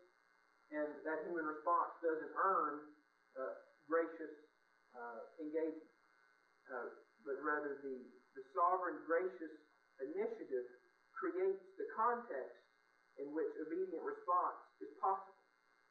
and 0.73 0.89
that 1.05 1.27
human 1.29 1.45
response 1.45 1.93
doesn't 2.01 2.33
earn 2.39 2.75
uh, 3.37 3.53
gracious 3.91 4.35
uh, 4.97 5.21
engagement. 5.43 5.93
Uh, 6.71 6.89
but 7.27 7.37
rather, 7.45 7.83
the, 7.85 7.97
the 8.39 8.43
sovereign 8.57 9.03
gracious 9.05 9.55
initiative 10.01 10.67
creates 11.13 11.63
the 11.77 11.87
context 11.95 12.59
in 13.21 13.31
which 13.37 13.53
obedient 13.61 14.03
response 14.03 14.59
is 14.81 14.91
possible, 14.99 15.32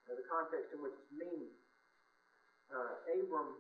uh, 0.10 0.16
the 0.18 0.26
context 0.30 0.74
in 0.74 0.80
which 0.82 0.96
it's 0.96 1.14
meaningful. 1.14 1.62
Uh, 2.72 2.94
Abram, 3.20 3.60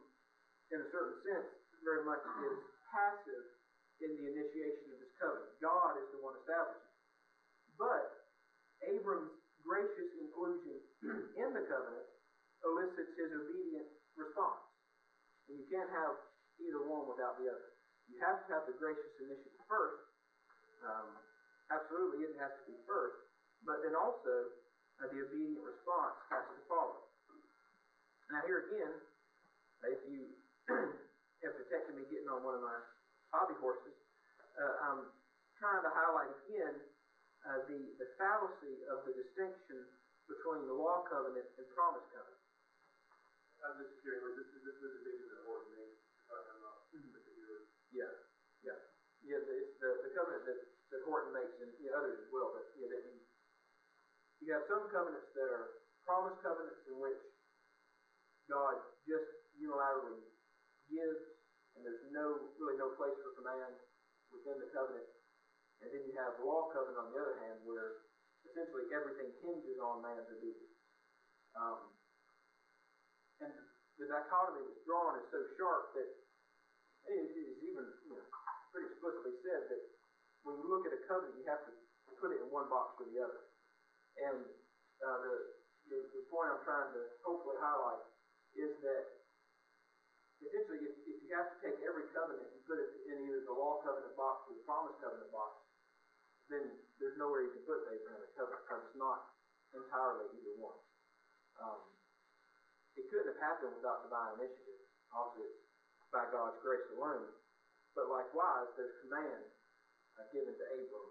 in 0.71 0.79
a 0.79 0.87
certain 0.89 1.17
sense, 1.27 1.49
very 1.83 2.05
much 2.07 2.21
is 2.23 2.57
passive 2.93 3.45
in 4.01 4.15
the 4.17 4.25
initiation 4.31 4.95
of 4.95 4.97
this 5.03 5.13
covenant. 5.19 5.51
God 5.59 5.99
is 5.99 6.07
the 6.15 6.19
one 6.23 6.33
establishing. 6.41 6.89
But 7.77 8.05
Abram's 8.87 9.35
gracious 9.61 10.11
inclusion 10.17 10.77
in 11.41 11.49
the 11.53 11.63
covenant 11.69 12.07
elicits 12.65 13.13
his 13.17 13.29
obedient 13.33 13.89
response. 14.17 14.65
And 15.49 15.57
you 15.59 15.65
can't 15.69 15.89
have 15.89 16.17
either 16.61 16.81
one 16.85 17.09
without 17.09 17.37
the 17.41 17.49
other. 17.49 17.67
You 18.09 18.21
have 18.25 18.41
to 18.45 18.47
have 18.53 18.65
the 18.69 18.77
gracious 18.77 19.11
initiative 19.21 19.65
first. 19.69 20.01
Um, 20.81 21.09
absolutely, 21.69 22.25
it 22.25 22.37
has 22.41 22.53
to 22.61 22.63
be 22.69 22.77
first. 22.85 23.17
But 23.65 23.85
then 23.85 23.93
also, 23.93 24.49
uh, 25.01 25.07
the 25.09 25.19
obedient 25.25 25.65
response 25.65 26.15
has 26.29 26.45
to 26.53 26.61
follow. 26.69 27.01
Now, 28.31 28.41
here 28.45 28.61
again, 28.63 28.93
if 29.85 29.99
you 30.07 30.29
have 31.43 31.55
detected 31.57 31.95
me 31.97 32.05
getting 32.09 32.29
on 32.29 32.41
one 32.45 32.55
of 32.55 32.63
my 32.63 32.79
hobby 33.33 33.57
horses, 33.59 33.93
uh, 34.57 34.73
I'm 34.89 35.09
trying 35.59 35.83
to 35.83 35.91
highlight 35.93 36.29
again 36.45 36.75
uh, 37.45 37.59
the, 37.69 37.91
the 38.01 38.07
fallacy 38.17 38.81
of 38.89 39.01
the 39.05 39.13
distinction 39.13 39.85
between 40.29 40.65
the 40.65 40.75
law 40.75 41.01
covenant 41.05 41.47
and 41.57 41.65
promise 41.73 42.05
covenant. 42.13 42.41
I'm 43.61 43.77
just 43.77 43.93
curious, 44.01 44.21
this 44.33 44.49
is, 44.57 44.61
this 44.65 44.77
is 44.81 44.91
a 44.91 44.99
that 45.37 45.41
Horton 45.45 45.69
makes, 45.77 46.01
if 46.33 46.45
I'm 46.49 46.61
not 46.65 46.81
particular. 47.13 47.61
Yeah, 47.93 48.09
yeah, 48.65 48.77
yeah. 49.21 49.39
the- 49.45 49.61
It's 49.61 49.77
the, 49.77 49.89
the 50.01 50.11
covenant 50.17 50.43
that, 50.49 50.57
that 50.91 51.01
Horton 51.05 51.29
makes, 51.33 51.53
and 51.61 51.69
you 51.77 51.89
know, 51.93 52.01
others 52.01 52.17
as 52.17 52.29
well. 52.33 52.49
But 52.49 52.65
yeah, 52.73 52.89
that 52.89 53.01
you, 53.05 53.20
you 54.41 54.49
have 54.57 54.65
some 54.65 54.89
covenants 54.89 55.29
that 55.37 55.49
are 55.53 55.85
promise 56.01 56.33
covenants 56.41 56.81
in 56.89 56.97
which 56.97 57.21
God 58.49 58.81
just 59.05 59.29
unilaterally 59.53 60.17
gives, 60.89 61.21
and 61.77 61.85
there's 61.85 62.01
no 62.09 62.51
really 62.57 62.75
no 62.81 62.97
place 62.97 63.13
for 63.21 63.37
command 63.37 63.77
within 64.33 64.57
the 64.57 64.69
covenant. 64.73 65.05
And 65.85 65.93
then 65.93 66.01
you 66.09 66.13
have 66.17 66.41
law 66.41 66.73
covenant 66.73 66.97
on 66.97 67.13
the 67.13 67.17
other 67.21 67.37
hand, 67.45 67.61
where 67.65 68.09
essentially 68.49 68.89
everything 68.89 69.29
hinges 69.45 69.77
on 69.77 70.01
man's 70.01 70.25
obedience. 70.25 70.77
Um, 71.53 71.93
and 73.45 73.53
the 73.97 74.09
dichotomy 74.09 74.65
that's 74.65 74.85
drawn 74.85 75.21
is 75.21 75.27
so 75.29 75.41
sharp 75.57 75.93
that 75.97 76.09
it 77.09 77.29
is 77.33 77.57
even 77.65 77.85
you 78.09 78.13
know, 78.17 78.25
pretty 78.73 78.89
explicitly 78.93 79.37
said 79.45 79.69
that 79.69 79.81
when 80.45 80.57
you 80.57 80.65
look 80.69 80.85
at 80.89 80.93
a 80.93 81.01
covenant, 81.05 81.37
you 81.37 81.45
have 81.49 81.61
to 81.65 81.73
put 82.17 82.33
it 82.33 82.41
in 82.41 82.49
one 82.49 82.69
box 82.69 82.97
or 83.01 83.09
the 83.09 83.21
other. 83.21 83.50
And 84.19 84.43
uh, 85.01 85.17
the, 85.23 85.35
the 85.87 85.97
the 86.11 86.23
point 86.27 86.51
I'm 86.51 86.63
trying 86.67 86.91
to 86.93 87.01
hopefully 87.23 87.57
highlight 87.59 88.03
is 88.57 88.75
that 88.83 89.03
essentially, 90.41 90.83
if, 90.89 90.95
if 91.05 91.17
you 91.21 91.31
have 91.37 91.53
to 91.53 91.57
take 91.61 91.77
every 91.85 92.09
covenant 92.11 92.49
and 92.49 92.61
put 92.65 92.81
it 92.81 92.91
in 93.07 93.23
either 93.29 93.45
the 93.45 93.55
law 93.55 93.79
covenant 93.85 94.17
box 94.17 94.49
or 94.49 94.57
the 94.57 94.65
promise 94.65 94.97
covenant 94.99 95.31
box, 95.31 95.61
then 96.49 96.65
there's 96.99 97.15
nowhere 97.15 97.47
you 97.47 97.53
can 97.55 97.63
put 97.63 97.85
the 97.87 97.95
Abrahamic 97.95 98.33
covenant 98.35 98.61
because 98.67 98.81
it's 98.89 98.99
not 98.99 99.19
entirely 99.71 100.27
either 100.35 100.55
one. 100.59 100.79
Um, 101.61 101.79
it 102.99 103.07
couldn't 103.07 103.31
have 103.31 103.39
happened 103.39 103.79
without 103.79 104.03
divine 104.03 104.35
initiative. 104.35 104.83
Obviously, 105.15 105.47
it's 105.47 106.11
by 106.11 106.27
God's 106.27 106.59
grace 106.59 106.83
alone. 106.97 107.31
But 107.95 108.11
likewise, 108.11 108.71
there's 108.75 108.95
command 109.07 109.47
uh, 110.19 110.27
given 110.35 110.55
to 110.55 110.65
Abram 110.75 111.09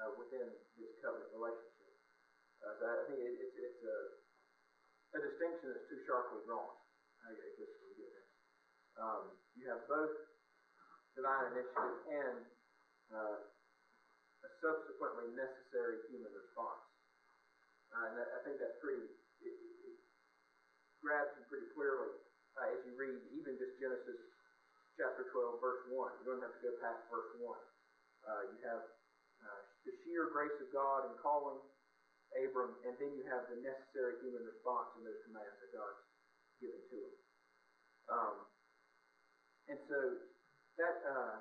uh, 0.00 0.10
within 0.20 0.48
this 0.76 0.92
covenant 1.00 1.32
relationship. 1.32 1.71
Uh, 2.62 2.78
I 2.78 3.02
think 3.10 3.18
it, 3.18 3.34
it's, 3.42 3.56
it's 3.58 3.82
a, 3.82 3.98
a 5.18 5.20
distinction 5.20 5.74
that's 5.74 5.86
too 5.90 6.00
sharply 6.06 6.46
drawn. 6.46 6.70
I 7.26 7.34
guess 7.34 7.74
we 7.82 7.90
get. 7.98 8.22
Um, 8.98 9.34
you 9.58 9.66
have 9.70 9.82
both 9.90 10.14
divine 11.14 11.54
initiative 11.54 11.98
and 12.06 12.38
uh, 13.14 13.38
a 14.42 14.48
subsequently 14.58 15.34
necessary 15.34 16.02
human 16.10 16.30
response. 16.34 16.82
Uh, 17.92 18.08
and 18.08 18.16
I, 18.24 18.40
think 18.46 18.56
that's 18.56 18.78
pretty, 18.80 19.04
it, 19.44 19.54
it, 19.54 19.74
it 19.92 19.96
grabs 21.04 21.34
you 21.36 21.44
pretty 21.46 21.68
clearly 21.76 22.14
uh, 22.56 22.72
as 22.72 22.80
you 22.88 22.96
read 22.96 23.20
even 23.36 23.60
just 23.60 23.76
Genesis 23.76 24.18
chapter 24.96 25.28
12, 25.28 25.60
verse 25.60 25.82
1. 25.92 25.94
You 25.94 26.24
don't 26.24 26.40
have 26.40 26.56
to 26.56 26.62
go 26.64 26.72
past 26.80 27.04
verse 27.12 27.32
1. 27.36 27.42
Uh, 27.42 28.42
you 28.54 28.58
have 28.64 28.82
uh, 29.44 29.60
the 29.84 29.92
sheer 30.02 30.32
grace 30.32 30.56
of 30.62 30.72
God 30.72 31.10
in 31.10 31.14
calling 31.20 31.60
Abram, 32.38 32.76
and 32.88 32.96
then 32.96 33.12
you 33.16 33.24
have 33.28 33.48
the 33.52 33.58
necessary 33.60 34.20
human 34.24 34.44
response 34.44 34.92
in 34.96 35.04
those 35.04 35.20
commands 35.28 35.56
that 35.60 35.70
God's 35.72 36.02
given 36.60 36.80
to 36.80 36.96
him. 36.96 37.14
Um, 38.08 38.36
and 39.68 39.78
so 39.86 39.98
that 40.80 40.96
uh, 41.04 41.34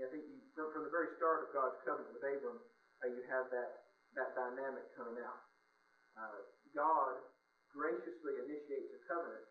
I 0.00 0.08
think 0.08 0.24
you, 0.24 0.40
from, 0.56 0.72
from 0.72 0.82
the 0.88 0.94
very 0.94 1.14
start 1.20 1.46
of 1.46 1.54
God's 1.54 1.78
covenant 1.84 2.16
with 2.16 2.24
Abram, 2.24 2.58
uh, 3.04 3.08
you 3.12 3.22
have 3.28 3.52
that 3.52 3.92
that 4.16 4.36
dynamic 4.36 4.92
coming 4.92 5.16
out. 5.24 5.40
Uh, 6.16 6.40
God 6.76 7.16
graciously 7.72 8.36
initiates 8.44 8.92
a 8.92 9.00
covenant 9.08 9.48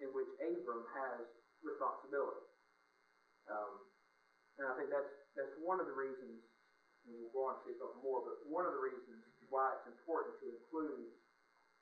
in 0.00 0.08
which 0.16 0.28
Abram 0.40 0.88
has 0.96 1.28
responsibility. 1.60 2.48
Um, 3.48 3.84
and 4.56 4.64
I 4.68 4.72
think 4.76 4.88
that's 4.88 5.12
that's 5.36 5.56
one 5.60 5.80
of 5.80 5.88
the 5.88 5.96
reasons, 5.96 6.40
and 7.04 7.12
we'll 7.16 7.32
go 7.32 7.48
on 7.52 7.60
to 7.60 7.62
see 7.68 7.76
something 7.76 8.00
more, 8.04 8.24
but 8.24 8.40
one 8.48 8.64
of 8.64 8.72
the 8.72 8.82
reasons 8.82 9.24
why 9.50 9.74
it's 9.76 9.90
important 9.90 10.38
to 10.40 10.46
include 10.46 11.10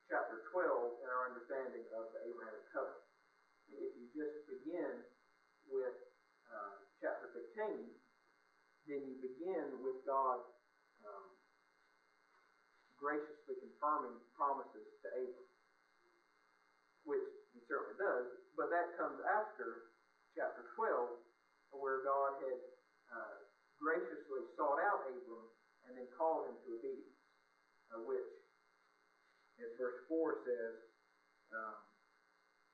chapter 0.08 0.40
12 0.56 1.04
in 1.04 1.06
our 1.12 1.28
understanding 1.28 1.84
of 1.92 2.08
the 2.16 2.20
Abrahamic 2.24 2.64
covenant. 2.72 3.04
If 3.68 3.92
you 4.00 4.08
just 4.16 4.48
begin 4.48 5.04
with 5.68 5.96
uh, 6.48 6.80
chapter 7.04 7.28
15, 7.36 7.92
then 8.88 9.04
you 9.04 9.20
begin 9.20 9.84
with 9.84 10.00
God 10.08 10.40
um, 11.04 11.28
graciously 12.96 13.60
confirming 13.60 14.16
promises 14.32 14.88
to 15.04 15.08
Abram, 15.12 15.48
which 17.04 17.28
he 17.52 17.60
certainly 17.68 18.00
does, 18.00 18.26
but 18.56 18.72
that 18.72 18.96
comes 18.96 19.20
after 19.28 19.92
chapter 20.32 20.72
12, 20.72 21.76
where 21.76 22.00
God 22.00 22.40
had 22.48 22.60
uh, 23.12 23.36
graciously 23.76 24.48
sought 24.56 24.80
out 24.80 25.04
Abram 25.12 25.52
and 25.84 26.00
then 26.00 26.08
called 26.16 26.48
him 26.48 26.56
to 26.64 26.80
obedience, 26.80 27.17
uh, 27.94 28.02
which, 28.04 28.30
as 29.60 29.70
verse 29.80 29.98
4 30.08 30.44
says, 30.44 30.74
um, 31.52 31.76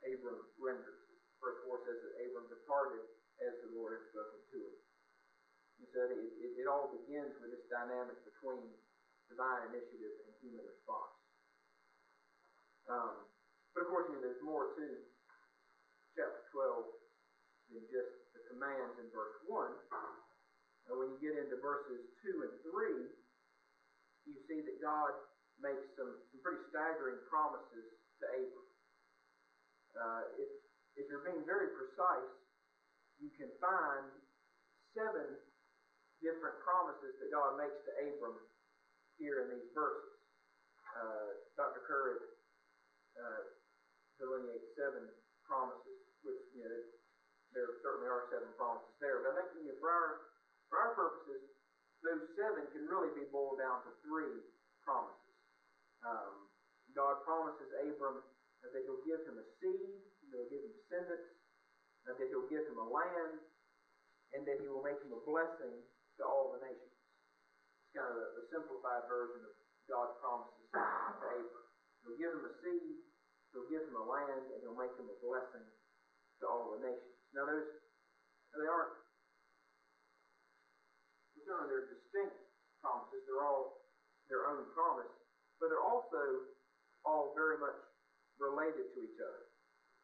Abram 0.04 0.42
renders. 0.60 1.00
Verse 1.40 1.60
4 1.68 1.84
says 1.84 1.98
that 2.00 2.14
Abram 2.24 2.48
departed 2.48 3.04
as 3.44 3.52
the 3.64 3.70
Lord 3.76 4.00
had 4.00 4.04
spoken 4.12 4.40
to 4.52 4.58
him. 4.58 4.76
He 5.80 5.84
said 5.90 6.08
it, 6.14 6.20
it, 6.40 6.64
it 6.64 6.66
all 6.70 6.88
begins 6.92 7.34
with 7.42 7.50
this 7.50 7.66
dynamic 7.68 8.16
between 8.24 8.64
divine 9.28 9.68
initiative 9.72 10.14
and 10.24 10.32
human 10.40 10.62
response. 10.62 11.14
Um, 12.88 13.14
but 13.72 13.84
of 13.84 13.88
course, 13.90 14.06
you 14.08 14.16
know, 14.16 14.22
there's 14.22 14.44
more 14.44 14.76
to 14.76 14.86
chapter 16.14 16.42
12 16.54 17.74
than 17.74 17.82
just 17.90 18.12
the 18.36 18.42
commands 18.52 18.94
in 19.02 19.08
verse 19.10 19.34
1. 19.50 19.50
And 20.88 20.94
when 21.00 21.10
you 21.16 21.18
get 21.18 21.34
into 21.34 21.58
verses 21.58 22.06
2 22.22 22.44
and 22.44 22.54
3, 22.60 23.23
you 24.24 24.40
see 24.48 24.60
that 24.64 24.78
God 24.80 25.12
makes 25.60 25.84
some, 25.94 26.10
some 26.32 26.40
pretty 26.40 26.62
staggering 26.72 27.20
promises 27.30 27.86
to 28.20 28.24
Abram. 28.26 28.68
Uh, 29.94 30.22
if, 30.40 30.50
if 30.98 31.04
you're 31.06 31.22
being 31.22 31.46
very 31.46 31.70
precise, 31.76 32.34
you 33.22 33.30
can 33.38 33.48
find 33.62 34.10
seven 34.96 35.38
different 36.18 36.56
promises 36.64 37.14
that 37.20 37.30
God 37.30 37.60
makes 37.60 37.78
to 37.86 37.92
Abram 38.00 38.36
here 39.20 39.46
in 39.46 39.54
these 39.54 39.70
verses. 39.70 40.18
Uh, 40.94 41.28
Dr. 41.54 41.82
Kerr 41.86 42.34
uh, 43.18 43.42
delineates 44.18 44.74
seven 44.74 45.06
promises, 45.46 46.00
which, 46.26 46.42
you 46.54 46.66
know, 46.66 46.80
there 47.54 47.70
certainly 47.86 48.10
are 48.10 48.26
seven 48.34 48.50
promises 48.58 48.90
there. 48.98 49.22
But 49.22 49.38
I 49.38 49.46
think, 49.54 49.62
you 49.62 49.70
know, 49.70 49.78
for 49.78 49.90
our, 49.90 50.10
for 50.66 50.76
our 50.82 50.92
purposes, 50.98 51.53
those 52.04 52.24
seven 52.36 52.68
can 52.70 52.84
really 52.84 53.10
be 53.16 53.24
boiled 53.32 53.58
down 53.58 53.80
to 53.88 53.90
three 54.04 54.44
promises. 54.84 55.36
Um, 56.04 56.52
God 56.92 57.24
promises 57.24 57.72
Abram 57.80 58.20
that 58.62 58.84
he'll 58.84 59.04
give 59.08 59.24
him 59.24 59.40
a 59.40 59.46
seed, 59.60 60.04
he'll 60.28 60.48
give 60.52 60.62
him 60.62 60.72
descendants, 60.84 61.32
that 62.04 62.20
he'll 62.20 62.48
give 62.52 62.64
him 62.68 62.76
a 62.80 62.88
land, 62.88 63.40
and 64.36 64.44
that 64.44 64.60
he 64.60 64.68
will 64.68 64.84
make 64.84 65.00
him 65.00 65.16
a 65.16 65.22
blessing 65.24 65.80
to 66.20 66.22
all 66.24 66.52
the 66.52 66.60
nations. 66.60 66.92
It's 66.92 67.92
kind 67.96 68.08
of 68.08 68.16
the, 68.20 68.26
the 68.40 68.44
simplified 68.52 69.08
version 69.08 69.40
of 69.44 69.52
God's 69.88 70.16
promises 70.20 70.64
to 70.72 70.80
Abram. 70.80 71.66
He'll 72.04 72.20
give 72.20 72.32
him 72.36 72.44
a 72.44 72.54
seed, 72.60 73.00
he'll 73.52 73.68
give 73.72 73.84
him 73.88 73.96
a 73.96 74.04
land, 74.04 74.52
and 74.52 74.58
he'll 74.60 74.76
make 74.76 74.92
him 74.96 75.08
a 75.08 75.18
blessing 75.24 75.64
to 75.64 76.44
all 76.44 76.76
the 76.76 76.84
nations. 76.84 77.16
Now, 77.32 77.48
those 77.48 77.68
they 78.54 78.70
aren't 78.70 78.94
they're 81.46 81.88
distinct 81.92 82.36
promises. 82.80 83.24
They're 83.28 83.44
all 83.44 83.84
their 84.28 84.48
own 84.48 84.64
promise, 84.72 85.10
but 85.60 85.68
they're 85.68 85.84
also 85.84 86.48
all 87.04 87.36
very 87.36 87.60
much 87.60 87.76
related 88.40 88.92
to 88.96 88.98
each 89.04 89.18
other. 89.20 89.44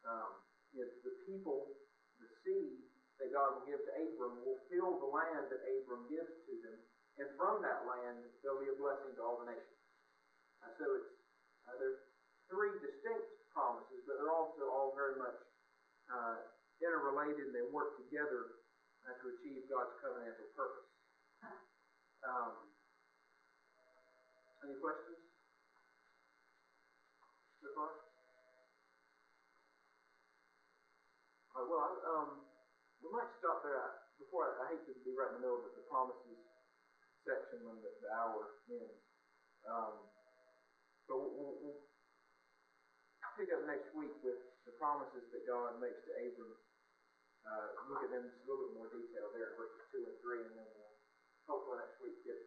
Um, 0.05 0.31
you 0.73 0.85
know, 0.85 0.91
the 1.03 1.13
people, 1.25 1.67
the 2.21 2.29
seed 2.45 2.85
that 3.21 3.33
God 3.33 3.57
will 3.57 3.65
give 3.69 3.81
to 3.81 3.93
Abram 3.97 4.41
will 4.41 4.61
fill 4.69 4.97
the 4.97 5.09
land 5.09 5.49
that 5.49 5.61
Abram 5.61 6.09
gives 6.09 6.31
to 6.49 6.53
them, 6.65 6.77
and 7.21 7.27
from 7.37 7.61
that 7.61 7.85
land 7.85 8.21
there'll 8.41 8.61
be 8.61 8.71
a 8.73 8.77
blessing 8.77 9.13
to 9.17 9.21
all 9.21 9.41
the 9.41 9.49
nations. 9.49 9.81
Uh, 10.61 10.73
so 10.77 10.85
it's 10.97 11.11
uh, 11.69 11.77
there's 11.77 12.01
three 12.49 12.73
distinct 12.81 13.29
promises, 13.53 14.01
but 14.09 14.17
they're 14.17 14.33
also 14.33 14.65
all 14.69 14.97
very 14.97 15.17
much 15.21 15.37
uh, 16.09 16.37
interrelated, 16.81 17.51
and 17.51 17.53
they 17.53 17.65
work 17.69 17.97
together 18.01 18.65
uh, 19.05 19.13
to 19.21 19.25
achieve 19.37 19.69
God's 19.69 19.93
covenantal 20.01 20.49
purpose. 20.57 20.90
Um, 22.21 22.53
any 24.61 24.77
questions 24.77 25.21
so 27.61 27.67
far? 27.73 27.89
All 31.51 31.61
right, 31.61 31.67
well, 31.67 31.81
I, 31.81 31.89
um, 32.13 32.29
we 33.01 33.09
might 33.09 33.31
stop 33.41 33.65
there. 33.65 33.81
I- 33.81 33.99
Before, 34.21 34.53
I, 34.53 34.53
I 34.61 34.65
hate 34.77 34.85
to 34.85 34.93
be 35.01 35.17
right 35.17 35.33
in 35.33 35.41
the 35.41 35.43
middle 35.49 35.65
of 35.65 35.73
the 35.73 35.81
promises 35.89 36.37
section 37.25 37.65
when 37.65 37.81
the, 37.81 37.89
the 38.05 38.09
hour 38.13 38.61
ends. 38.69 39.01
Um, 39.65 40.05
but 41.09 41.17
we'll, 41.17 41.57
we'll, 41.57 41.81
pick 43.41 43.49
up 43.57 43.65
next 43.65 43.89
week 43.97 44.13
with 44.21 44.37
the 44.69 44.73
promises 44.77 45.25
that 45.33 45.41
God 45.49 45.81
makes 45.81 45.97
to 46.05 46.13
Abram. 46.13 46.53
Uh, 47.41 47.67
look 47.89 48.05
at 48.05 48.13
them 48.13 48.29
in 48.29 48.37
a 48.37 48.45
little 48.45 48.69
bit 48.69 48.77
more 48.77 48.89
detail 48.93 49.33
there, 49.33 49.57
verses 49.57 49.81
two 49.89 50.05
and 50.05 50.17
three, 50.21 50.45
and 50.45 50.53
then 50.53 50.67
we'll 50.77 50.90
hopefully 51.51 51.83
next 51.83 51.99
week 51.99 52.15
get, 52.23 52.39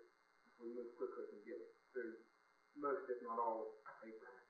we 0.56 0.72
move 0.72 0.88
quickly, 0.96 1.28
can 1.28 1.44
get 1.44 1.60
through 1.92 2.16
most, 2.80 3.04
if 3.12 3.20
not 3.20 3.36
all, 3.36 3.76
Abraham. 4.00 4.43